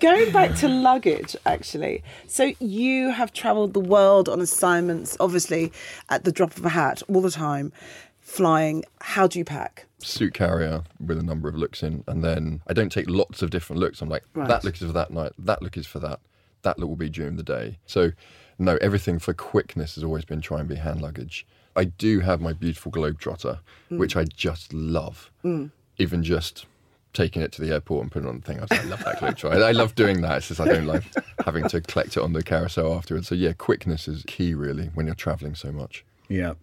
Going 0.00 0.32
back 0.32 0.56
to 0.56 0.68
luggage, 0.68 1.36
actually. 1.46 2.02
So 2.26 2.52
you 2.58 3.10
have 3.10 3.32
travelled 3.32 3.72
the 3.74 3.80
world 3.80 4.28
on 4.28 4.40
assignments, 4.40 5.16
obviously 5.20 5.72
at 6.08 6.24
the 6.24 6.32
drop 6.32 6.56
of 6.56 6.64
a 6.64 6.68
hat, 6.70 7.02
all 7.08 7.20
the 7.20 7.30
time, 7.30 7.72
flying. 8.20 8.84
How 9.00 9.26
do 9.26 9.38
you 9.38 9.44
pack? 9.44 9.84
suit 10.00 10.32
carrier 10.32 10.84
with 11.04 11.18
a 11.18 11.22
number 11.24 11.48
of 11.48 11.56
looks 11.56 11.82
in, 11.82 12.04
and 12.06 12.22
then 12.22 12.60
I 12.68 12.72
don't 12.72 12.90
take 12.92 13.10
lots 13.10 13.42
of 13.42 13.50
different 13.50 13.80
looks. 13.80 14.00
I'm 14.00 14.08
like, 14.08 14.22
Right. 14.32 14.46
that 14.46 14.62
look 14.62 14.74
is 14.76 14.82
for 14.86 14.92
that 14.92 15.10
night, 15.10 15.32
that 15.40 15.60
look 15.60 15.76
is 15.76 15.88
for 15.88 15.98
that, 15.98 16.20
that 16.62 16.78
look 16.78 16.88
will 16.88 16.94
be 16.94 17.08
during 17.10 17.34
the 17.34 17.42
day. 17.42 17.78
So, 17.84 18.12
no, 18.58 18.76
everything 18.80 19.18
for 19.18 19.32
quickness 19.32 19.94
has 19.94 20.04
always 20.04 20.24
been 20.24 20.40
try 20.40 20.60
and 20.60 20.68
be 20.68 20.74
hand 20.76 21.00
luggage. 21.00 21.46
I 21.76 21.84
do 21.84 22.20
have 22.20 22.40
my 22.40 22.52
beautiful 22.52 22.90
Globetrotter, 22.90 23.60
mm. 23.90 23.98
which 23.98 24.16
I 24.16 24.24
just 24.24 24.72
love. 24.72 25.30
Mm. 25.44 25.70
Even 25.98 26.24
just 26.24 26.66
taking 27.12 27.40
it 27.40 27.52
to 27.52 27.62
the 27.62 27.72
airport 27.72 28.02
and 28.02 28.12
putting 28.12 28.26
it 28.26 28.30
on 28.30 28.40
the 28.40 28.46
thing, 28.46 28.58
I, 28.58 28.62
was 28.62 28.70
like, 28.70 28.80
I 28.80 28.84
love 28.84 29.04
that 29.04 29.18
Globetrotter. 29.18 29.62
I, 29.62 29.68
I 29.68 29.72
love 29.72 29.94
doing 29.94 30.20
that. 30.22 30.38
It's 30.38 30.48
just 30.48 30.60
I 30.60 30.66
don't 30.66 30.86
like 30.86 31.04
having 31.44 31.68
to 31.68 31.80
collect 31.80 32.16
it 32.16 32.22
on 32.22 32.32
the 32.32 32.42
carousel 32.42 32.94
afterwards. 32.94 33.28
So, 33.28 33.34
yeah, 33.34 33.52
quickness 33.52 34.08
is 34.08 34.24
key 34.26 34.54
really 34.54 34.86
when 34.94 35.06
you're 35.06 35.14
traveling 35.14 35.54
so 35.54 35.70
much. 35.70 36.04
Yeah. 36.28 36.54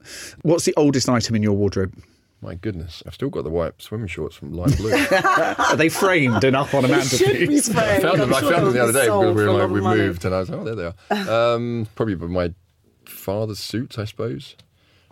What's 0.42 0.66
the 0.66 0.74
oldest 0.76 1.10
item 1.10 1.36
in 1.36 1.44
your 1.44 1.54
wardrobe? 1.54 1.94
My 2.46 2.54
goodness, 2.54 3.02
I've 3.08 3.16
still 3.16 3.32
got 3.32 3.44
the 3.44 3.50
white 3.50 3.82
swimming 3.82 4.08
shorts 4.08 4.36
from 4.36 4.54
Light 4.54 4.78
Blue. 4.78 4.94
Are 5.58 5.76
they 5.76 5.90
framed 5.90 6.44
and 6.44 6.56
up 6.56 6.76
on 6.76 6.86
a 6.86 6.90
It 6.90 7.04
should 7.06 7.20
be 7.26 7.48
mantelpiece? 7.48 7.70
I 7.76 8.00
found 8.00 8.22
them. 8.22 8.30
I'm 8.30 8.36
I 8.36 8.40
sure 8.40 8.52
found 8.52 8.68
them 8.68 8.74
the 8.74 8.84
other 8.84 8.94
day 8.94 9.06
because 9.06 9.36
we, 9.36 9.44
for 9.44 9.52
were 9.52 9.66
like, 9.66 9.70
we 9.72 9.82
moved, 9.82 10.26
and 10.26 10.36
I 10.36 10.40
was 10.42 10.50
like, 10.52 10.60
oh, 10.60 10.64
there 10.64 10.76
they 10.76 10.94
are. 11.10 11.56
Um, 11.56 11.88
probably 11.96 12.16
my 12.16 12.54
father's 13.06 13.58
suit, 13.58 13.98
I 13.98 14.06
suppose. 14.06 14.56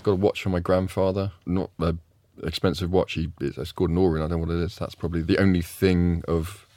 Got 0.03 0.11
a 0.11 0.15
watch 0.15 0.43
from 0.43 0.51
my 0.51 0.59
grandfather. 0.59 1.31
Not 1.47 1.71
an 1.79 1.99
expensive 2.43 2.91
watch. 2.91 3.13
He 3.13 3.31
it's, 3.41 3.57
it's 3.57 3.71
called 3.71 3.89
an 3.89 3.97
Orient. 3.97 4.25
I 4.25 4.29
don't 4.29 4.39
know 4.39 4.45
what 4.45 4.55
it 4.55 4.63
is. 4.63 4.75
That's 4.75 4.93
probably 4.93 5.23
the 5.23 5.39
only 5.39 5.63
thing 5.63 6.23
of 6.27 6.67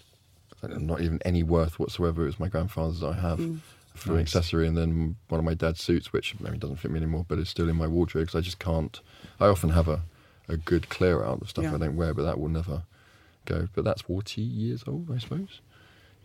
don't 0.62 0.86
know, 0.86 0.94
not 0.94 1.02
even 1.02 1.20
any 1.24 1.42
worth 1.42 1.78
whatsoever. 1.78 2.22
It 2.22 2.26
was 2.26 2.40
my 2.40 2.48
grandfather's 2.48 3.00
that 3.00 3.08
I 3.08 3.20
have. 3.20 3.38
Mm. 3.38 3.60
For 3.94 4.12
an 4.12 4.20
accessory, 4.20 4.68
and 4.68 4.76
then 4.76 5.16
one 5.28 5.38
of 5.38 5.44
my 5.46 5.54
dad's 5.54 5.82
suits, 5.82 6.12
which 6.12 6.38
maybe 6.38 6.58
doesn't 6.58 6.76
fit 6.76 6.90
me 6.90 6.98
anymore, 6.98 7.24
but 7.26 7.38
it's 7.38 7.48
still 7.48 7.66
in 7.66 7.76
my 7.76 7.86
wardrobe 7.86 8.26
because 8.26 8.38
I 8.38 8.42
just 8.42 8.58
can't. 8.58 9.00
I 9.40 9.46
often 9.46 9.70
have 9.70 9.88
a, 9.88 10.02
a 10.48 10.56
good 10.56 10.88
clear 10.88 11.24
out 11.24 11.42
of 11.42 11.50
stuff 11.50 11.64
Yeah. 11.64 11.74
I 11.74 11.78
don't 11.78 11.96
wear, 11.96 12.14
but 12.14 12.22
that 12.22 12.38
will 12.38 12.48
never 12.48 12.82
go. 13.44 13.68
But 13.74 13.84
that's 13.84 14.02
40 14.02 14.40
years 14.42 14.84
old, 14.86 15.10
I 15.12 15.18
suppose. 15.18 15.60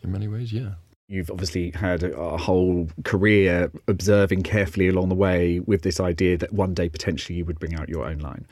In 0.04 0.12
many 0.12 0.28
ways, 0.28 0.52
yeah. 0.52 0.74
You've 1.08 1.30
obviously 1.30 1.72
had 1.72 2.04
a, 2.04 2.18
a 2.18 2.38
whole 2.38 2.88
career 3.04 3.72
observing 3.88 4.44
carefully 4.44 4.88
along 4.88 5.10
the 5.10 5.16
way 5.16 5.60
with 5.60 5.82
this 5.82 6.00
idea 6.00 6.38
that 6.38 6.54
one 6.54 6.74
day 6.74 6.90
potentially 6.90 7.38
you 7.38 7.46
would 7.46 7.60
bring 7.60 7.76
out 7.76 7.90
your 7.90 8.06
own 8.06 8.20
line. 8.20 8.48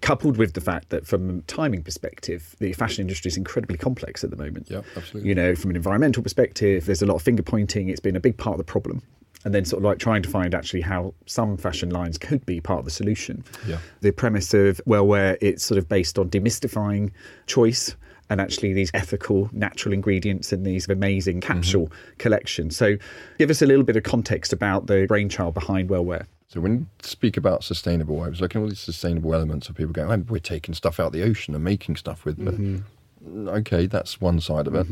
Coupled 0.00 0.36
with 0.36 0.54
the 0.54 0.60
fact 0.60 0.90
that, 0.90 1.06
from 1.06 1.38
a 1.38 1.42
timing 1.42 1.82
perspective, 1.82 2.54
the 2.60 2.72
fashion 2.72 3.02
industry 3.02 3.28
is 3.28 3.36
incredibly 3.36 3.76
complex 3.76 4.22
at 4.22 4.30
the 4.30 4.36
moment. 4.36 4.68
Yeah, 4.70 4.82
absolutely. 4.96 5.28
You 5.28 5.34
know, 5.34 5.54
from 5.56 5.70
an 5.70 5.76
environmental 5.76 6.22
perspective, 6.22 6.86
there's 6.86 7.02
a 7.02 7.06
lot 7.06 7.16
of 7.16 7.22
finger 7.22 7.42
pointing. 7.42 7.88
It's 7.88 8.00
been 8.00 8.16
a 8.16 8.20
big 8.20 8.36
part 8.36 8.54
of 8.54 8.58
the 8.58 8.70
problem. 8.70 9.02
And 9.44 9.54
then, 9.54 9.64
sort 9.64 9.80
of 9.80 9.84
like 9.84 9.98
trying 9.98 10.22
to 10.22 10.28
find 10.28 10.52
actually 10.54 10.80
how 10.80 11.14
some 11.26 11.56
fashion 11.56 11.90
lines 11.90 12.18
could 12.18 12.44
be 12.44 12.60
part 12.60 12.80
of 12.80 12.84
the 12.84 12.90
solution. 12.90 13.44
Yeah. 13.66 13.78
The 14.00 14.10
premise 14.10 14.52
of, 14.52 14.80
well, 14.84 15.06
where 15.06 15.38
it's 15.40 15.64
sort 15.64 15.78
of 15.78 15.88
based 15.88 16.18
on 16.18 16.28
demystifying 16.28 17.12
choice 17.46 17.94
and 18.30 18.40
actually 18.40 18.72
these 18.74 18.90
ethical 18.94 19.48
natural 19.52 19.94
ingredients 19.94 20.52
in 20.52 20.64
these 20.64 20.88
amazing 20.88 21.40
capsule 21.40 21.90
collections. 22.18 22.76
So, 22.76 22.96
give 23.38 23.48
us 23.48 23.62
a 23.62 23.66
little 23.66 23.84
bit 23.84 23.96
of 23.96 24.02
context 24.02 24.52
about 24.52 24.86
the 24.88 25.06
brainchild 25.06 25.54
behind 25.54 25.88
Wellwear. 25.88 26.26
So 26.48 26.60
when 26.60 26.72
you 26.72 26.86
speak 27.02 27.36
about 27.36 27.62
sustainable, 27.62 28.22
I 28.22 28.28
was 28.28 28.40
looking 28.40 28.60
at 28.60 28.64
all 28.64 28.68
these 28.70 28.80
sustainable 28.80 29.34
elements 29.34 29.68
of 29.68 29.76
people 29.76 29.92
going, 29.92 30.10
oh, 30.10 30.24
we're 30.30 30.38
taking 30.40 30.74
stuff 30.74 30.98
out 30.98 31.08
of 31.08 31.12
the 31.12 31.22
ocean 31.22 31.54
and 31.54 31.62
making 31.62 31.96
stuff 31.96 32.24
with. 32.24 32.42
But 32.42 32.54
Mm-hmm. 32.54 33.48
okay, 33.48 33.86
that's 33.86 34.20
one 34.20 34.40
side 34.40 34.66
of 34.66 34.74
it. 34.74 34.86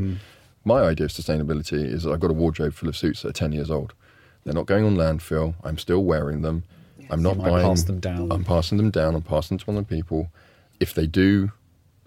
My 0.65 0.83
idea 0.83 1.07
of 1.07 1.13
sustainability 1.13 1.83
is 1.85 2.03
that 2.03 2.13
I've 2.13 2.21
got 2.21 2.31
a 2.31 2.35
wardrobe 2.35 2.75
full 2.75 2.89
of 2.89 2.97
suits 2.97 3.23
that 3.23 3.29
are 3.29 3.33
10 3.33 3.53
years 3.53 3.71
old. 3.71 3.95
They're 4.47 4.55
not 4.55 4.67
going 4.67 4.85
on 4.85 4.95
landfill. 4.95 5.57
I'm 5.65 5.77
still 5.77 6.05
wearing 6.05 6.43
them. 6.43 6.63
I'm 7.11 7.21
not 7.21 7.37
buying. 7.37 7.67
pass 7.67 7.83
them 7.83 7.99
down. 7.99 8.31
I'm 8.31 8.45
passing 8.45 8.79
them 8.79 8.91
down. 8.91 9.17
I'm 9.17 9.23
passing 9.23 9.57
them 9.57 9.65
to 9.65 9.73
other 9.73 9.85
people. 9.85 10.29
If 10.79 10.95
they 10.95 11.09
do 11.09 11.51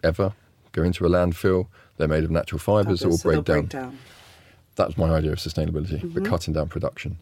ever 0.03 0.33
go 0.71 0.83
into 0.83 1.05
a 1.05 1.09
landfill, 1.09 1.67
they're 1.97 2.07
made 2.07 2.23
of 2.23 2.31
natural 2.31 2.59
fibres 2.59 3.01
that 3.01 3.09
will 3.09 3.17
So 3.17 3.29
they'll 3.29 3.41
break 3.41 3.69
down. 3.69 3.97
That's 4.75 4.97
my 4.97 5.09
idea 5.09 5.33
of 5.33 5.39
sustainability, 5.39 6.01
but 6.01 6.23
mm-hmm. 6.23 6.25
cutting 6.25 6.53
down 6.53 6.69
production. 6.69 7.17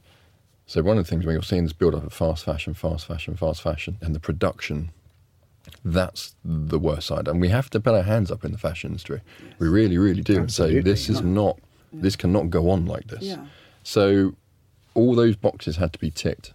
So 0.68 0.84
one 0.84 1.00
of 1.00 1.06
the 1.06 1.10
things 1.10 1.26
when 1.26 1.34
you're 1.34 1.42
seeing 1.42 1.64
this 1.64 1.74
build 1.74 1.96
up 1.96 2.06
of 2.06 2.14
fast 2.14 2.46
fashion, 2.46 2.76
fast 2.76 3.08
fashion, 3.08 3.36
fast 3.36 3.64
fashion, 3.64 3.98
and 4.02 4.14
the 4.14 4.20
production, 4.20 4.92
that's 5.84 6.36
the 6.46 6.78
worst 6.78 7.08
side. 7.08 7.28
And 7.28 7.42
we 7.42 7.50
have 7.50 7.72
to 7.72 7.80
put 7.80 7.96
our 7.96 8.04
hands 8.04 8.30
up 8.30 8.46
in 8.46 8.52
the 8.52 8.60
fashion 8.60 8.92
industry. 8.92 9.22
We 9.58 9.68
really, 9.68 9.98
really 9.98 10.22
do, 10.22 10.38
and 10.38 10.54
say 10.54 10.80
this 10.82 11.10
is 11.10 11.22
not, 11.22 11.58
this 11.92 12.16
cannot 12.16 12.52
go 12.52 12.70
on 12.70 12.86
like 12.86 13.08
this. 13.08 13.24
Yeah. 13.24 13.46
So 13.82 14.36
all 14.98 15.16
those 15.16 15.36
boxes 15.36 15.78
had 15.78 15.94
to 15.94 16.00
be 16.00 16.10
ticked. 16.12 16.54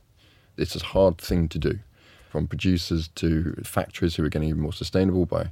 It's 0.56 0.74
a 0.76 0.84
hard 0.84 1.16
thing 1.18 1.48
to 1.48 1.58
do, 1.58 1.78
from 2.28 2.46
producers 2.48 3.08
to 3.16 3.54
factories 3.64 4.16
who 4.16 4.24
are 4.24 4.28
getting 4.28 4.48
even 4.48 4.60
more 4.60 4.72
sustainable 4.72 5.24
by, 5.26 5.50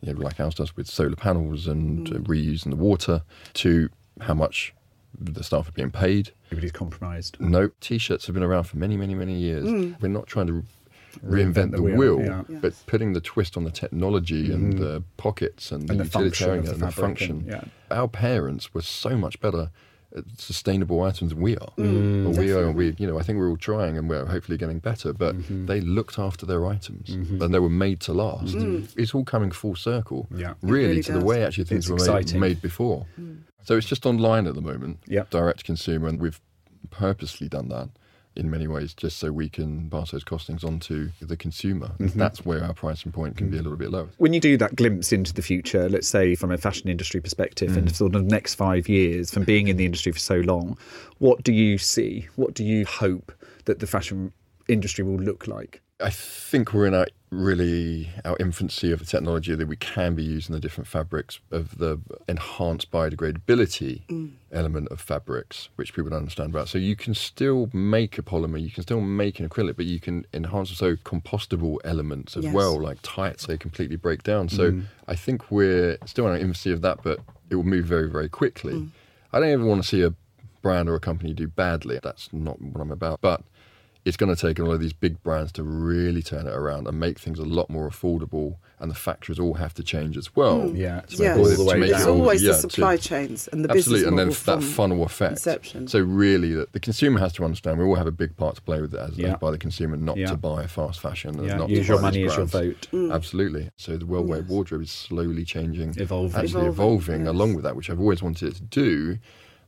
you 0.00 0.12
know, 0.12 0.20
like 0.20 0.40
ours 0.40 0.56
does 0.56 0.76
with 0.76 0.88
solar 0.88 1.16
panels 1.16 1.66
and 1.66 2.08
uh, 2.08 2.18
reusing 2.18 2.70
the 2.70 2.76
water, 2.76 3.22
to 3.54 3.88
how 4.20 4.34
much 4.34 4.74
the 5.18 5.42
staff 5.44 5.68
are 5.68 5.72
being 5.72 5.90
paid. 5.90 6.32
Everybody's 6.46 6.72
compromised. 6.72 7.40
No, 7.40 7.70
t-shirts 7.80 8.26
have 8.26 8.34
been 8.34 8.42
around 8.42 8.64
for 8.64 8.76
many, 8.76 8.96
many, 8.96 9.14
many 9.14 9.34
years. 9.38 9.94
We're 10.00 10.08
not 10.08 10.26
trying 10.26 10.48
to 10.48 10.64
reinvent, 11.24 11.70
the 11.70 11.76
the 11.76 11.82
wheel, 11.82 11.96
wheel, 11.96 12.20
yeah. 12.24 12.42
Yes. 12.48 12.58
but 12.62 12.74
putting 12.86 13.12
the 13.12 13.20
twist 13.20 13.56
on 13.56 13.64
the 13.64 13.70
technology 13.70 14.50
and 14.52 14.78
the 14.78 15.02
pockets 15.18 15.70
and, 15.70 15.88
And 15.90 16.00
the 16.00 16.04
function 16.06 16.24
utilitarian 16.24 16.64
the 16.64 16.70
and 16.72 16.80
the 16.80 16.86
fabric 16.90 17.04
function. 17.18 17.46
and- 17.50 17.70
Our 17.90 18.08
parents 18.08 18.72
were 18.74 18.82
so 18.82 19.16
much 19.16 19.38
better 19.40 19.70
sustainable 20.36 21.02
items 21.02 21.30
than 21.30 21.40
we 21.40 21.56
are. 21.56 21.72
Mm. 21.78 22.24
Well, 22.24 22.38
we 22.38 22.52
are. 22.52 22.70
We, 22.70 22.94
you 22.98 23.06
know, 23.06 23.18
I 23.18 23.22
think 23.22 23.38
we're 23.38 23.48
all 23.48 23.56
trying 23.56 23.96
and 23.96 24.08
we're 24.08 24.26
hopefully 24.26 24.58
getting 24.58 24.78
better. 24.78 25.12
But 25.12 25.36
mm-hmm. 25.36 25.66
they 25.66 25.80
looked 25.80 26.18
after 26.18 26.46
their 26.46 26.66
items 26.66 27.10
mm-hmm. 27.10 27.42
and 27.42 27.54
they 27.54 27.58
were 27.58 27.68
made 27.68 28.00
to 28.00 28.12
last. 28.12 28.54
Mm. 28.54 28.92
It's 28.96 29.14
all 29.14 29.24
coming 29.24 29.50
full 29.50 29.76
circle. 29.76 30.28
Yeah. 30.34 30.54
Really, 30.62 30.88
really 30.88 31.02
to 31.04 31.12
the 31.12 31.24
way 31.24 31.44
actually 31.44 31.64
things 31.64 31.90
It's 31.90 32.06
were 32.06 32.14
made, 32.14 32.34
made 32.34 32.62
before. 32.62 33.06
So 33.64 33.76
it's 33.76 33.86
just 33.86 34.06
online 34.06 34.46
at 34.46 34.54
the 34.54 34.60
moment, 34.60 34.98
Yep. 35.06 35.30
direct 35.30 35.64
consumer, 35.64 36.08
and 36.08 36.20
we've 36.20 36.40
purposely 36.90 37.48
done 37.48 37.68
that 37.68 37.90
in 38.36 38.50
many 38.50 38.66
ways 38.66 38.94
just 38.94 39.18
so 39.18 39.30
we 39.30 39.48
can 39.48 39.90
pass 39.90 40.10
those 40.10 40.24
costings 40.24 40.64
on 40.64 40.80
to 40.80 41.10
the 41.20 41.36
consumer. 41.36 41.88
Mm-hmm. 41.98 42.18
That's 42.18 42.44
where 42.44 42.64
our 42.64 42.72
pricing 42.72 43.12
point 43.12 43.36
can 43.36 43.50
be 43.50 43.58
a 43.58 43.62
little 43.62 43.76
bit 43.76 43.90
lower. 43.90 44.08
When 44.18 44.32
you 44.32 44.40
do 44.40 44.56
that 44.58 44.74
glimpse 44.74 45.12
into 45.12 45.32
the 45.32 45.42
future, 45.42 45.88
let's 45.88 46.08
say 46.08 46.34
from 46.34 46.50
a 46.50 46.58
fashion 46.58 46.88
industry 46.88 47.20
perspective 47.20 47.76
and 47.76 47.88
mm. 47.88 47.94
sort 47.94 48.14
of 48.14 48.24
next 48.24 48.54
five 48.54 48.88
years, 48.88 49.30
from 49.30 49.44
being 49.44 49.68
in 49.68 49.76
the 49.76 49.84
industry 49.84 50.12
for 50.12 50.18
so 50.18 50.36
long, 50.36 50.78
what 51.18 51.42
do 51.42 51.52
you 51.52 51.78
see? 51.78 52.28
What 52.36 52.54
do 52.54 52.64
you 52.64 52.86
hope 52.86 53.32
that 53.66 53.80
the 53.80 53.86
fashion 53.86 54.32
industry 54.68 55.04
will 55.04 55.20
look 55.20 55.46
like? 55.46 55.82
I 56.02 56.10
think 56.10 56.72
we're 56.72 56.86
in 56.86 56.94
our 56.94 57.06
really 57.30 58.10
our 58.26 58.36
infancy 58.38 58.92
of 58.92 58.98
the 58.98 59.06
technology 59.06 59.54
that 59.54 59.66
we 59.66 59.76
can 59.76 60.14
be 60.14 60.22
using 60.22 60.54
the 60.54 60.60
different 60.60 60.86
fabrics 60.86 61.40
of 61.50 61.78
the 61.78 61.98
enhanced 62.28 62.90
biodegradability 62.90 64.02
mm. 64.06 64.32
element 64.52 64.88
of 64.88 65.00
fabrics, 65.00 65.70
which 65.76 65.94
people 65.94 66.10
don't 66.10 66.18
understand 66.18 66.50
about. 66.50 66.68
So 66.68 66.76
you 66.76 66.94
can 66.94 67.14
still 67.14 67.70
make 67.72 68.18
a 68.18 68.22
polymer, 68.22 68.60
you 68.60 68.70
can 68.70 68.82
still 68.82 69.00
make 69.00 69.40
an 69.40 69.48
acrylic, 69.48 69.76
but 69.76 69.86
you 69.86 69.98
can 69.98 70.26
enhance 70.34 70.70
so 70.70 70.96
compostable 70.96 71.78
elements 71.84 72.36
as 72.36 72.44
Yes. 72.44 72.54
well, 72.54 72.80
like 72.80 72.98
tights, 73.02 73.46
they 73.46 73.56
completely 73.56 73.96
break 73.96 74.22
down. 74.22 74.50
So 74.50 74.72
mm. 74.72 74.84
I 75.08 75.16
think 75.16 75.50
we're 75.50 75.96
still 76.04 76.26
in 76.26 76.32
our 76.32 76.38
infancy 76.38 76.70
of 76.70 76.82
that, 76.82 76.98
but 77.02 77.20
it 77.48 77.56
will 77.56 77.64
move 77.64 77.86
very, 77.86 78.10
very 78.10 78.28
quickly. 78.28 78.74
Mm. 78.74 78.88
I 79.32 79.40
don't 79.40 79.48
ever 79.48 79.64
want 79.64 79.82
to 79.82 79.88
see 79.88 80.02
a 80.02 80.12
brand 80.60 80.88
or 80.88 80.94
a 80.94 81.00
company 81.00 81.32
do 81.32 81.48
badly. 81.48 81.98
That's 82.02 82.28
not 82.32 82.60
what 82.60 82.80
I'm 82.80 82.92
about. 82.92 83.20
But 83.22 83.42
it's 84.04 84.16
going 84.16 84.34
to 84.34 84.40
take 84.40 84.58
all 84.58 84.72
of 84.72 84.80
these 84.80 84.92
big 84.92 85.22
brands 85.22 85.52
to 85.52 85.62
really 85.62 86.22
turn 86.22 86.46
it 86.48 86.52
around 86.54 86.88
and 86.88 86.98
make 86.98 87.20
things 87.20 87.38
a 87.38 87.44
lot 87.44 87.70
more 87.70 87.88
affordable. 87.88 88.56
And 88.80 88.90
the 88.90 88.96
factories 88.96 89.38
all 89.38 89.54
have 89.54 89.74
to 89.74 89.84
change 89.84 90.16
as 90.16 90.34
well. 90.34 90.62
Hmm. 90.68 90.74
Yeah, 90.74 91.02
to 91.02 91.16
to 91.18 91.22
Yes. 91.22 91.36
all 91.36 91.42
all 91.44 91.48
this- 91.48 91.58
the 91.58 91.64
to 91.64 91.70
way 91.70 91.78
make 91.78 91.90
It's 91.90 91.98
down. 92.00 92.08
all- 92.08 92.20
always 92.22 92.42
yeah, 92.42 92.48
the 92.48 92.54
to- 92.56 92.60
supply 92.62 92.96
chains 92.96 93.46
and 93.52 93.62
the 93.64 93.68
business. 93.68 93.82
Absolutely, 93.86 94.00
business 94.06 94.08
and 94.10 94.18
then 94.18 94.28
f- 94.58 94.60
that 94.62 94.74
funnel 94.74 95.04
effect. 95.04 95.32
inception. 95.34 95.86
So 95.86 96.00
really, 96.00 96.52
that 96.54 96.72
the 96.72 96.80
consumer 96.80 97.20
has 97.20 97.32
to 97.34 97.44
understand 97.44 97.78
we 97.78 97.84
all 97.84 97.94
have 97.94 98.08
a 98.08 98.10
big 98.10 98.36
part 98.36 98.56
to 98.56 98.62
play 98.62 98.80
with 98.80 98.92
it 98.92 98.98
as, 98.98 99.16
Yeah. 99.16 99.34
as 99.34 99.38
by 99.38 99.52
the 99.52 99.58
consumer, 99.58 99.96
not 99.96 100.16
Yeah. 100.16 100.26
to 100.26 100.36
buy 100.36 100.66
fast 100.66 100.98
fashion. 100.98 101.38
and 101.38 101.46
Yeah, 101.46 101.56
not 101.58 101.70
use 101.70 101.86
to 101.86 101.92
your 101.92 102.02
money 102.02 102.24
as 102.24 102.36
your 102.36 102.46
brands. 102.46 102.52
vote. 102.52 102.88
Hmm. 102.90 103.12
Absolutely. 103.12 103.70
So 103.76 103.96
the 103.96 104.04
worldwide 104.06 104.42
Yes. 104.42 104.50
wardrobe 104.50 104.82
is 104.82 104.90
slowly 104.90 105.44
changing, 105.44 105.94
Evolving. 105.96 106.30
actually 106.42 106.66
Evolving, 106.66 106.68
evolving, 106.72 107.20
yes. 107.20 107.28
along 107.28 107.54
with 107.54 107.62
that, 107.62 107.76
which 107.76 107.88
I've 107.88 108.00
always 108.00 108.20
wanted 108.20 108.48
it 108.48 108.54
to 108.56 108.62
do. 108.62 109.18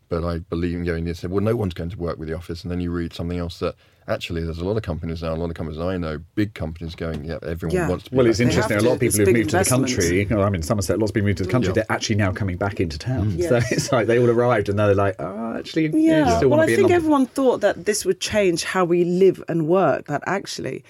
But 0.09 0.25
I 0.25 0.39
believe 0.39 0.77
in 0.77 0.85
going 0.85 1.05
in 1.05 1.09
and 1.09 1.17
say, 1.17 1.29
well, 1.29 1.43
no 1.43 1.55
one's 1.55 1.73
going 1.75 1.91
to 1.91 1.97
work 1.99 2.19
with 2.19 2.29
the 2.29 2.35
office, 2.37 2.63
and 2.65 2.71
then 2.73 2.81
you 2.81 2.91
read 2.91 3.13
something 3.13 3.39
else 3.39 3.61
that 3.61 3.75
actually 4.09 4.43
there's 4.45 4.59
a 4.59 4.65
lot 4.65 4.77
of 4.77 4.83
companies 4.83 5.23
now, 5.23 5.33
a 5.33 5.37
lot 5.37 5.51
of 5.51 5.55
companies 5.57 5.81
I 5.81 5.97
know, 5.97 6.19
big 6.35 6.55
companies 6.55 6.95
going, 6.95 7.25
yeah, 7.25 7.39
everyone 7.47 7.75
Yeah. 7.75 7.89
wants 7.89 8.05
to. 8.05 8.11
Be 8.11 8.17
Well, 8.17 8.27
it's 8.27 8.39
back 8.39 8.43
in 8.45 8.49
the 8.49 8.55
interesting. 8.55 8.77
A 8.79 8.81
lot 8.89 8.95
of 8.95 9.01
people 9.01 9.19
who've 9.19 9.33
moved 9.35 9.51
to 9.51 9.59
the 9.59 9.65
country. 9.65 10.19
You 10.21 10.27
know, 10.27 10.43
I'm 10.43 10.55
in 10.55 10.63
Somerset. 10.63 10.99
Lots 10.99 11.11
of 11.11 11.15
people 11.15 11.27
moved 11.29 11.39
to 11.39 11.45
the 11.45 11.51
country. 11.51 11.69
Yeah. 11.71 11.75
They're 11.75 11.93
actually 11.93 12.17
now 12.17 12.33
coming 12.33 12.57
back 12.57 12.81
into 12.81 12.99
town. 12.99 13.33
Mm. 13.33 13.39
Yes. 13.39 13.49
So 13.49 13.75
it's 13.75 13.93
like 13.93 14.07
they 14.07 14.19
all 14.19 14.31
arrived 14.31 14.69
and 14.69 14.77
now 14.77 14.87
they're 14.87 14.95
like, 14.95 15.17
oh, 15.19 15.55
actually, 15.59 15.87
yeah, 15.89 16.19
Yeah, 16.21 16.31
you 16.31 16.37
still 16.37 16.51
well, 16.51 16.59
want 16.59 16.63
I 16.63 16.65
to 16.65 16.67
be 16.67 16.73
in 16.73 16.77
think 16.79 16.83
London. 16.91 16.97
everyone 16.97 17.27
thought 17.27 17.61
that 17.63 17.85
this 17.85 18.05
would 18.05 18.21
change 18.21 18.65
how 18.65 18.85
we 18.85 19.05
live 19.05 19.43
and 19.49 19.67
work. 19.69 20.07
That 20.07 20.23
actually, 20.27 20.85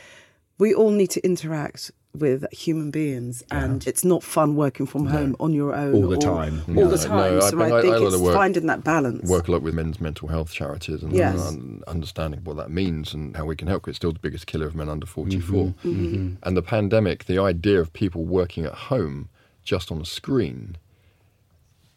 we 0.58 0.74
all 0.74 0.90
need 0.90 1.10
to 1.10 1.24
interact 1.24 1.90
with 2.14 2.46
human 2.52 2.90
beings, 2.92 3.42
and 3.50 3.84
it's 3.86 4.04
not 4.04 4.22
fun 4.22 4.54
working 4.54 4.86
from 4.86 5.06
home 5.06 5.34
on 5.40 5.52
your 5.52 5.74
own 5.74 5.94
All 5.94 6.08
the 6.08 6.16
or- 6.16 6.20
time. 6.20 6.62
All 6.68 6.74
No, 6.74 6.88
the 6.88 6.96
time. 6.98 7.36
I- 7.42 7.48
so 7.50 7.60
I- 7.60 7.68
I, 7.70 7.78
I 7.78 7.82
think 7.82 7.94
like 7.96 8.02
it's 8.02 8.16
work- 8.18 8.34
finding 8.34 8.66
that 8.66 8.84
balance. 8.84 9.28
work 9.28 9.48
a 9.48 9.52
lot 9.52 9.62
with 9.62 9.74
men's 9.74 10.00
mental 10.00 10.28
health 10.28 10.52
charities 10.52 11.02
and, 11.02 11.12
Yes. 11.12 11.56
understanding 11.88 12.40
what 12.44 12.56
that 12.56 12.70
means 12.70 13.12
and 13.14 13.36
how 13.36 13.44
we 13.46 13.56
can 13.56 13.66
help. 13.68 13.82
'cause 13.82 13.92
It's 13.92 13.96
still 13.96 14.12
the 14.12 14.20
biggest 14.20 14.46
killer 14.46 14.66
of 14.66 14.74
men 14.76 14.88
under 14.88 15.06
44. 15.06 15.74
Mm-hmm. 15.84 16.34
And 16.42 16.56
the 16.56 16.62
pandemic, 16.62 17.24
the 17.24 17.38
idea 17.40 17.80
of 17.80 17.92
people 17.92 18.24
working 18.24 18.64
at 18.64 18.74
home 18.74 19.28
just 19.64 19.90
on 19.90 20.00
a 20.00 20.04
screen 20.04 20.76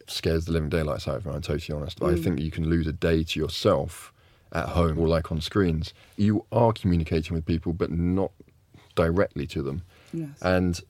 scares 0.06 0.46
the 0.46 0.52
living 0.52 0.68
daylights 0.70 1.06
out 1.06 1.16
of 1.16 1.26
me, 1.26 1.32
I'm 1.32 1.42
totally 1.42 1.78
honest. 1.78 2.00
Mm. 2.00 2.18
I 2.18 2.22
think 2.22 2.40
you 2.40 2.50
can 2.50 2.68
lose 2.68 2.86
a 2.86 2.92
day 2.92 3.22
to 3.22 3.38
yourself 3.40 4.12
at 4.52 4.70
home 4.70 4.98
or 4.98 5.06
like 5.06 5.30
on 5.30 5.40
screens. 5.40 5.92
You 6.16 6.44
are 6.50 6.72
communicating 6.72 7.34
with 7.34 7.44
people, 7.44 7.72
but 7.74 7.90
not 7.90 8.32
directly 8.94 9.46
to 9.48 9.62
them. 9.62 9.82
Yes. 10.12 10.28
And 10.42 10.80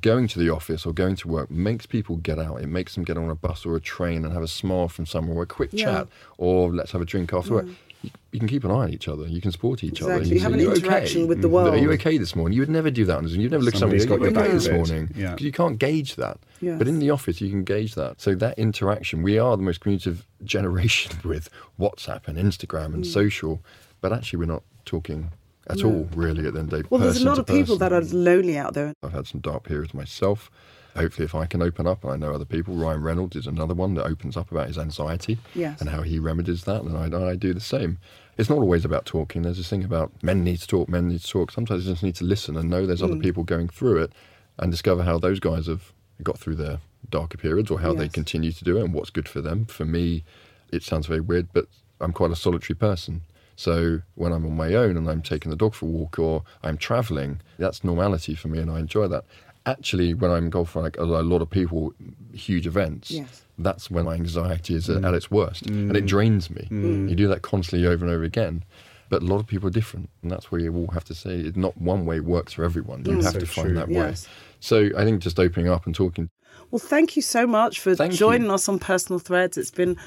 going 0.00 0.28
to 0.28 0.38
the 0.38 0.50
office 0.50 0.86
or 0.86 0.92
going 0.92 1.16
to 1.16 1.26
work 1.28 1.50
makes 1.50 1.84
people 1.86 2.16
get 2.16 2.38
out. 2.38 2.60
It 2.62 2.68
makes 2.68 2.94
them 2.94 3.02
get 3.04 3.16
on 3.16 3.28
a 3.28 3.34
bus 3.34 3.66
or 3.66 3.74
a 3.76 3.80
train 3.80 4.24
and 4.24 4.32
have 4.32 4.42
a 4.42 4.48
smile 4.48 4.88
from 4.88 5.04
someone 5.06 5.36
or 5.36 5.42
a 5.42 5.46
quick 5.46 5.70
Yeah. 5.72 5.84
chat 5.86 6.08
or 6.38 6.70
let's 6.72 6.92
have 6.92 7.00
a 7.00 7.04
drink 7.04 7.32
after 7.32 7.54
work. 7.54 7.66
You, 8.02 8.10
you 8.32 8.38
can 8.38 8.48
keep 8.48 8.64
an 8.64 8.70
eye 8.70 8.74
on 8.84 8.94
each 8.94 9.08
other. 9.08 9.26
You 9.26 9.40
can 9.42 9.50
support 9.52 9.82
each 9.84 10.00
other. 10.00 10.12
Exactly. 10.12 10.34
You 10.34 10.38
say, 10.38 10.42
have 10.44 10.52
an 10.54 10.60
"You 10.60 10.72
interaction 10.72 11.22
okay? 11.22 11.28
with 11.28 11.42
the 11.42 11.48
world. 11.50 11.74
Are 11.74 11.76
you 11.76 11.90
okay 11.92 12.16
this 12.16 12.34
morning? 12.36 12.54
You 12.54 12.62
would 12.62 12.70
never 12.70 12.90
do 12.90 13.04
that. 13.04 13.18
on 13.18 13.28
Zoom. 13.28 13.40
You'd 13.42 13.50
never 13.50 13.62
look 13.64 13.74
at 13.74 13.80
Somebody's 13.80 14.04
somebody. 14.04 14.30
got 14.32 14.42
Are 14.42 14.46
you 14.46 14.52
your 14.52 14.60
back 14.60 14.64
this 14.64 14.72
morning? 14.88 15.10
Yeah. 15.16 15.36
You 15.38 15.52
can't 15.52 15.78
gauge 15.78 16.14
that. 16.16 16.38
Yes. 16.62 16.78
But 16.78 16.86
in 16.88 16.98
the 17.00 17.10
office, 17.10 17.40
you 17.42 17.50
can 17.50 17.64
gauge 17.64 17.96
that. 17.96 18.20
So 18.20 18.34
that 18.36 18.58
interaction, 18.58 19.22
we 19.22 19.38
are 19.38 19.54
the 19.56 19.62
most 19.64 19.80
communicative 19.80 20.24
generation 20.44 21.12
with 21.24 21.50
WhatsApp 21.80 22.26
and 22.28 22.38
Instagram 22.38 22.90
Mm. 22.90 22.94
and 22.94 23.06
social. 23.06 23.60
But 24.00 24.12
actually, 24.14 24.38
we're 24.38 24.46
not 24.46 24.62
talking 24.86 25.30
at 25.72 25.84
all, 25.84 26.08
really, 26.14 26.46
at 26.46 26.54
the 26.54 26.60
end 26.60 26.72
of 26.72 26.78
the 26.78 26.82
day. 26.82 26.88
well, 26.90 27.00
there's 27.00 27.20
a 27.20 27.24
lot 27.24 27.38
of 27.38 27.46
people 27.46 27.76
that 27.78 27.92
are 27.92 28.02
lonely 28.02 28.56
out 28.58 28.74
there. 28.74 28.92
I've 29.02 29.12
had 29.12 29.26
some 29.26 29.40
dark 29.40 29.64
periods 29.64 29.94
myself. 29.94 30.50
Hopefully, 30.96 31.24
if 31.24 31.34
I 31.36 31.46
can 31.46 31.62
open 31.62 31.86
up, 31.86 32.02
and 32.02 32.12
I 32.12 32.16
know 32.16 32.34
other 32.34 32.44
people, 32.44 32.74
Ryan 32.74 33.02
Reynolds 33.02 33.36
is 33.36 33.46
another 33.46 33.74
one 33.74 33.94
that 33.94 34.04
opens 34.06 34.36
up 34.36 34.50
about 34.50 34.66
his 34.66 34.76
anxiety 34.76 35.38
Yes. 35.54 35.80
and 35.80 35.88
how 35.90 36.02
he 36.02 36.18
remedies 36.18 36.64
that, 36.64 36.82
and 36.82 36.96
I, 37.14 37.28
I 37.30 37.36
do 37.36 37.54
the 37.54 37.60
same. 37.60 37.98
It's 38.36 38.50
not 38.50 38.58
always 38.58 38.84
about 38.84 39.04
talking. 39.06 39.42
There's 39.42 39.58
this 39.58 39.68
thing 39.68 39.84
about 39.84 40.10
men 40.22 40.42
need 40.42 40.56
to 40.58 40.66
talk, 40.66 40.88
men 40.88 41.08
need 41.08 41.20
to 41.20 41.28
talk. 41.28 41.52
Sometimes 41.52 41.86
you 41.86 41.92
just 41.92 42.02
need 42.02 42.16
to 42.16 42.24
listen 42.24 42.56
and 42.56 42.68
know 42.68 42.86
there's 42.86 43.02
other 43.02 43.14
Mm. 43.14 43.22
people 43.22 43.44
going 43.44 43.68
through 43.68 44.02
it 44.02 44.12
and 44.58 44.70
discover 44.72 45.04
how 45.04 45.18
those 45.18 45.38
guys 45.38 45.66
have 45.68 45.92
got 46.24 46.38
through 46.38 46.56
their 46.56 46.78
darker 47.08 47.38
periods 47.38 47.70
or 47.70 47.80
how 47.80 47.94
they 47.94 48.08
continue 48.08 48.50
to 48.52 48.64
do 48.64 48.76
it 48.76 48.82
and 48.84 48.92
what's 48.92 49.10
good 49.10 49.28
for 49.28 49.40
them. 49.40 49.66
For 49.66 49.84
me, 49.84 50.24
it 50.72 50.82
sounds 50.82 51.06
very 51.06 51.20
weird, 51.20 51.48
but 51.52 51.66
I'm 52.00 52.12
quite 52.12 52.30
a 52.32 52.36
solitary 52.36 52.74
person. 52.76 53.22
So 53.60 54.00
when 54.14 54.32
I'm 54.32 54.46
on 54.46 54.56
my 54.56 54.72
own 54.72 54.96
and 54.96 55.06
I'm 55.06 55.20
taking 55.20 55.50
the 55.50 55.56
dog 55.56 55.74
for 55.74 55.84
a 55.84 55.88
walk 55.90 56.18
or 56.18 56.44
I'm 56.62 56.78
traveling, 56.78 57.42
that's 57.58 57.84
normality 57.84 58.34
for 58.34 58.48
me 58.48 58.58
and 58.58 58.70
I 58.70 58.78
enjoy 58.78 59.06
that. 59.08 59.24
Actually, 59.66 60.14
when 60.14 60.30
I'm 60.30 60.48
golf 60.48 60.70
for 60.70 60.80
like 60.80 60.96
a, 60.96 61.02
a 61.02 61.20
lot 61.22 61.42
of 61.42 61.50
people, 61.50 61.92
huge 62.32 62.66
events, 62.66 63.10
Yes. 63.10 63.42
that's 63.58 63.90
when 63.90 64.06
my 64.06 64.14
anxiety 64.14 64.74
is 64.76 64.88
at, 64.88 65.04
at 65.04 65.12
its 65.12 65.30
worst 65.30 65.66
and 65.66 65.94
it 65.94 66.04
mm. 66.04 66.08
drains 66.08 66.48
me. 66.48 66.68
Mm. 66.70 67.10
You 67.10 67.14
do 67.14 67.28
that 67.28 67.42
constantly 67.42 67.86
over 67.86 68.02
and 68.02 68.14
over 68.14 68.24
again. 68.24 68.64
But 69.10 69.20
a 69.20 69.26
lot 69.26 69.40
of 69.40 69.46
people 69.46 69.68
are 69.68 69.72
different, 69.72 70.08
and 70.22 70.30
that's 70.30 70.50
where 70.50 70.60
you 70.62 70.74
all 70.74 70.86
have 70.94 71.04
to 71.04 71.14
say 71.14 71.32
it's 71.40 71.56
not 71.56 71.76
one 71.76 72.06
way 72.06 72.20
works 72.20 72.54
for 72.54 72.64
everyone. 72.64 73.04
You 73.04 73.20
have 73.20 73.32
So 73.34 73.40
to 73.40 73.46
find 73.46 73.66
true. 73.68 73.74
that 73.74 73.88
way. 73.90 74.14
So 74.60 74.88
I 74.96 75.04
think 75.04 75.20
just 75.20 75.38
opening 75.38 75.68
up 75.68 75.84
and 75.84 75.94
talking 75.94 76.30
Well, 76.70 76.78
thank 76.78 77.14
you 77.14 77.20
so 77.20 77.46
much 77.46 77.78
for 77.80 77.94
Thank 77.94 78.14
joining 78.14 78.46
you. 78.46 78.54
us 78.54 78.70
on 78.70 78.78
Personal 78.78 79.18
Threads. 79.18 79.58
It's 79.58 79.70
been 79.70 79.98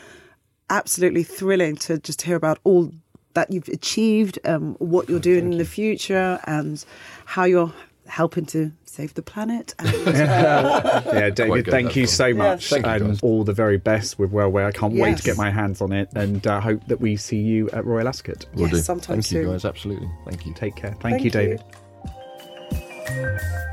absolutely 0.71 1.21
thrilling 1.23 1.75
to 1.75 1.99
just 1.99 2.23
hear 2.23 2.35
about 2.35 2.57
all 2.63 2.91
that 3.33 3.51
you've 3.51 3.67
achieved, 3.69 4.39
um, 4.45 4.75
what 4.79 5.09
you're 5.09 5.19
doing 5.19 5.51
in 5.51 5.57
the 5.57 5.65
future, 5.65 6.39
and 6.45 6.83
how 7.25 7.43
you're 7.45 7.73
helping 8.07 8.45
to 8.45 8.71
save 8.85 9.13
the 9.15 9.21
planet. 9.21 9.73
And, 9.79 9.89
Yeah, 10.15 11.29
David, 11.31 11.65
good, 11.65 11.71
thank 11.71 11.95
you 11.95 12.05
so 12.05 12.33
much. 12.33 12.69
Thank 12.69 12.85
you, 12.85 12.91
and 12.91 13.07
guys. 13.07 13.19
all 13.23 13.43
the 13.43 13.53
very 13.53 13.77
best 13.77 14.19
with 14.19 14.31
Wellwear. 14.31 14.65
I 14.67 14.71
can't 14.71 14.93
wait 14.93 15.17
to 15.17 15.23
get 15.23 15.37
my 15.37 15.49
hands 15.49 15.81
on 15.81 15.91
it 15.93 16.09
and 16.15 16.45
uh, 16.45 16.59
hope 16.59 16.85
that 16.87 16.99
we 17.01 17.15
see 17.15 17.39
you 17.39 17.69
at 17.71 17.85
Royal 17.85 18.07
Ascot. 18.07 18.45
Will 18.53 18.63
Yes, 18.63 18.71
do. 18.71 18.77
sometime 18.81 19.21
Thank 19.21 19.31
you 19.31 19.49
guys, 19.51 19.65
absolutely. 19.65 20.09
Thank 20.25 20.45
you. 20.45 20.53
Take 20.53 20.75
care. 20.75 20.95
Thank, 20.99 21.21
Thank 21.21 21.33
you, 21.33 21.57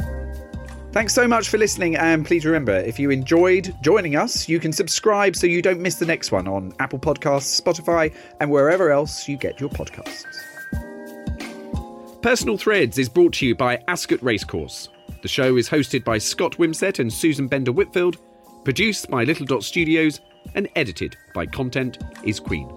you. 0.08 0.19
Thanks 0.92 1.14
so 1.14 1.28
much 1.28 1.50
for 1.50 1.56
listening, 1.56 1.94
and 1.94 2.26
please 2.26 2.44
remember 2.44 2.72
if 2.72 2.98
you 2.98 3.10
enjoyed 3.10 3.72
joining 3.80 4.16
us, 4.16 4.48
you 4.48 4.58
can 4.58 4.72
subscribe 4.72 5.36
so 5.36 5.46
you 5.46 5.62
don't 5.62 5.80
miss 5.80 5.94
the 5.94 6.04
next 6.04 6.32
one 6.32 6.48
on 6.48 6.74
Apple 6.80 6.98
Podcasts, 6.98 7.60
Spotify, 7.60 8.12
and 8.40 8.50
wherever 8.50 8.90
else 8.90 9.28
you 9.28 9.36
get 9.36 9.60
your 9.60 9.70
podcasts. 9.70 10.24
Personal 12.22 12.58
Threads 12.58 12.98
is 12.98 13.08
brought 13.08 13.34
to 13.34 13.46
you 13.46 13.54
by 13.54 13.80
Ascot 13.86 14.20
Racecourse. 14.20 14.88
The 15.22 15.28
show 15.28 15.56
is 15.56 15.68
hosted 15.68 16.04
by 16.04 16.18
Scott 16.18 16.56
Wimsett 16.58 16.98
and 16.98 17.12
Susan 17.12 17.46
Bender 17.46 17.70
Whitfield, 17.70 18.16
produced 18.64 19.08
by 19.08 19.22
Little 19.22 19.46
Dot 19.46 19.62
Studios, 19.62 20.20
and 20.56 20.68
edited 20.74 21.16
by 21.34 21.46
Content 21.46 21.98
is 22.24 22.40
Queen. 22.40 22.68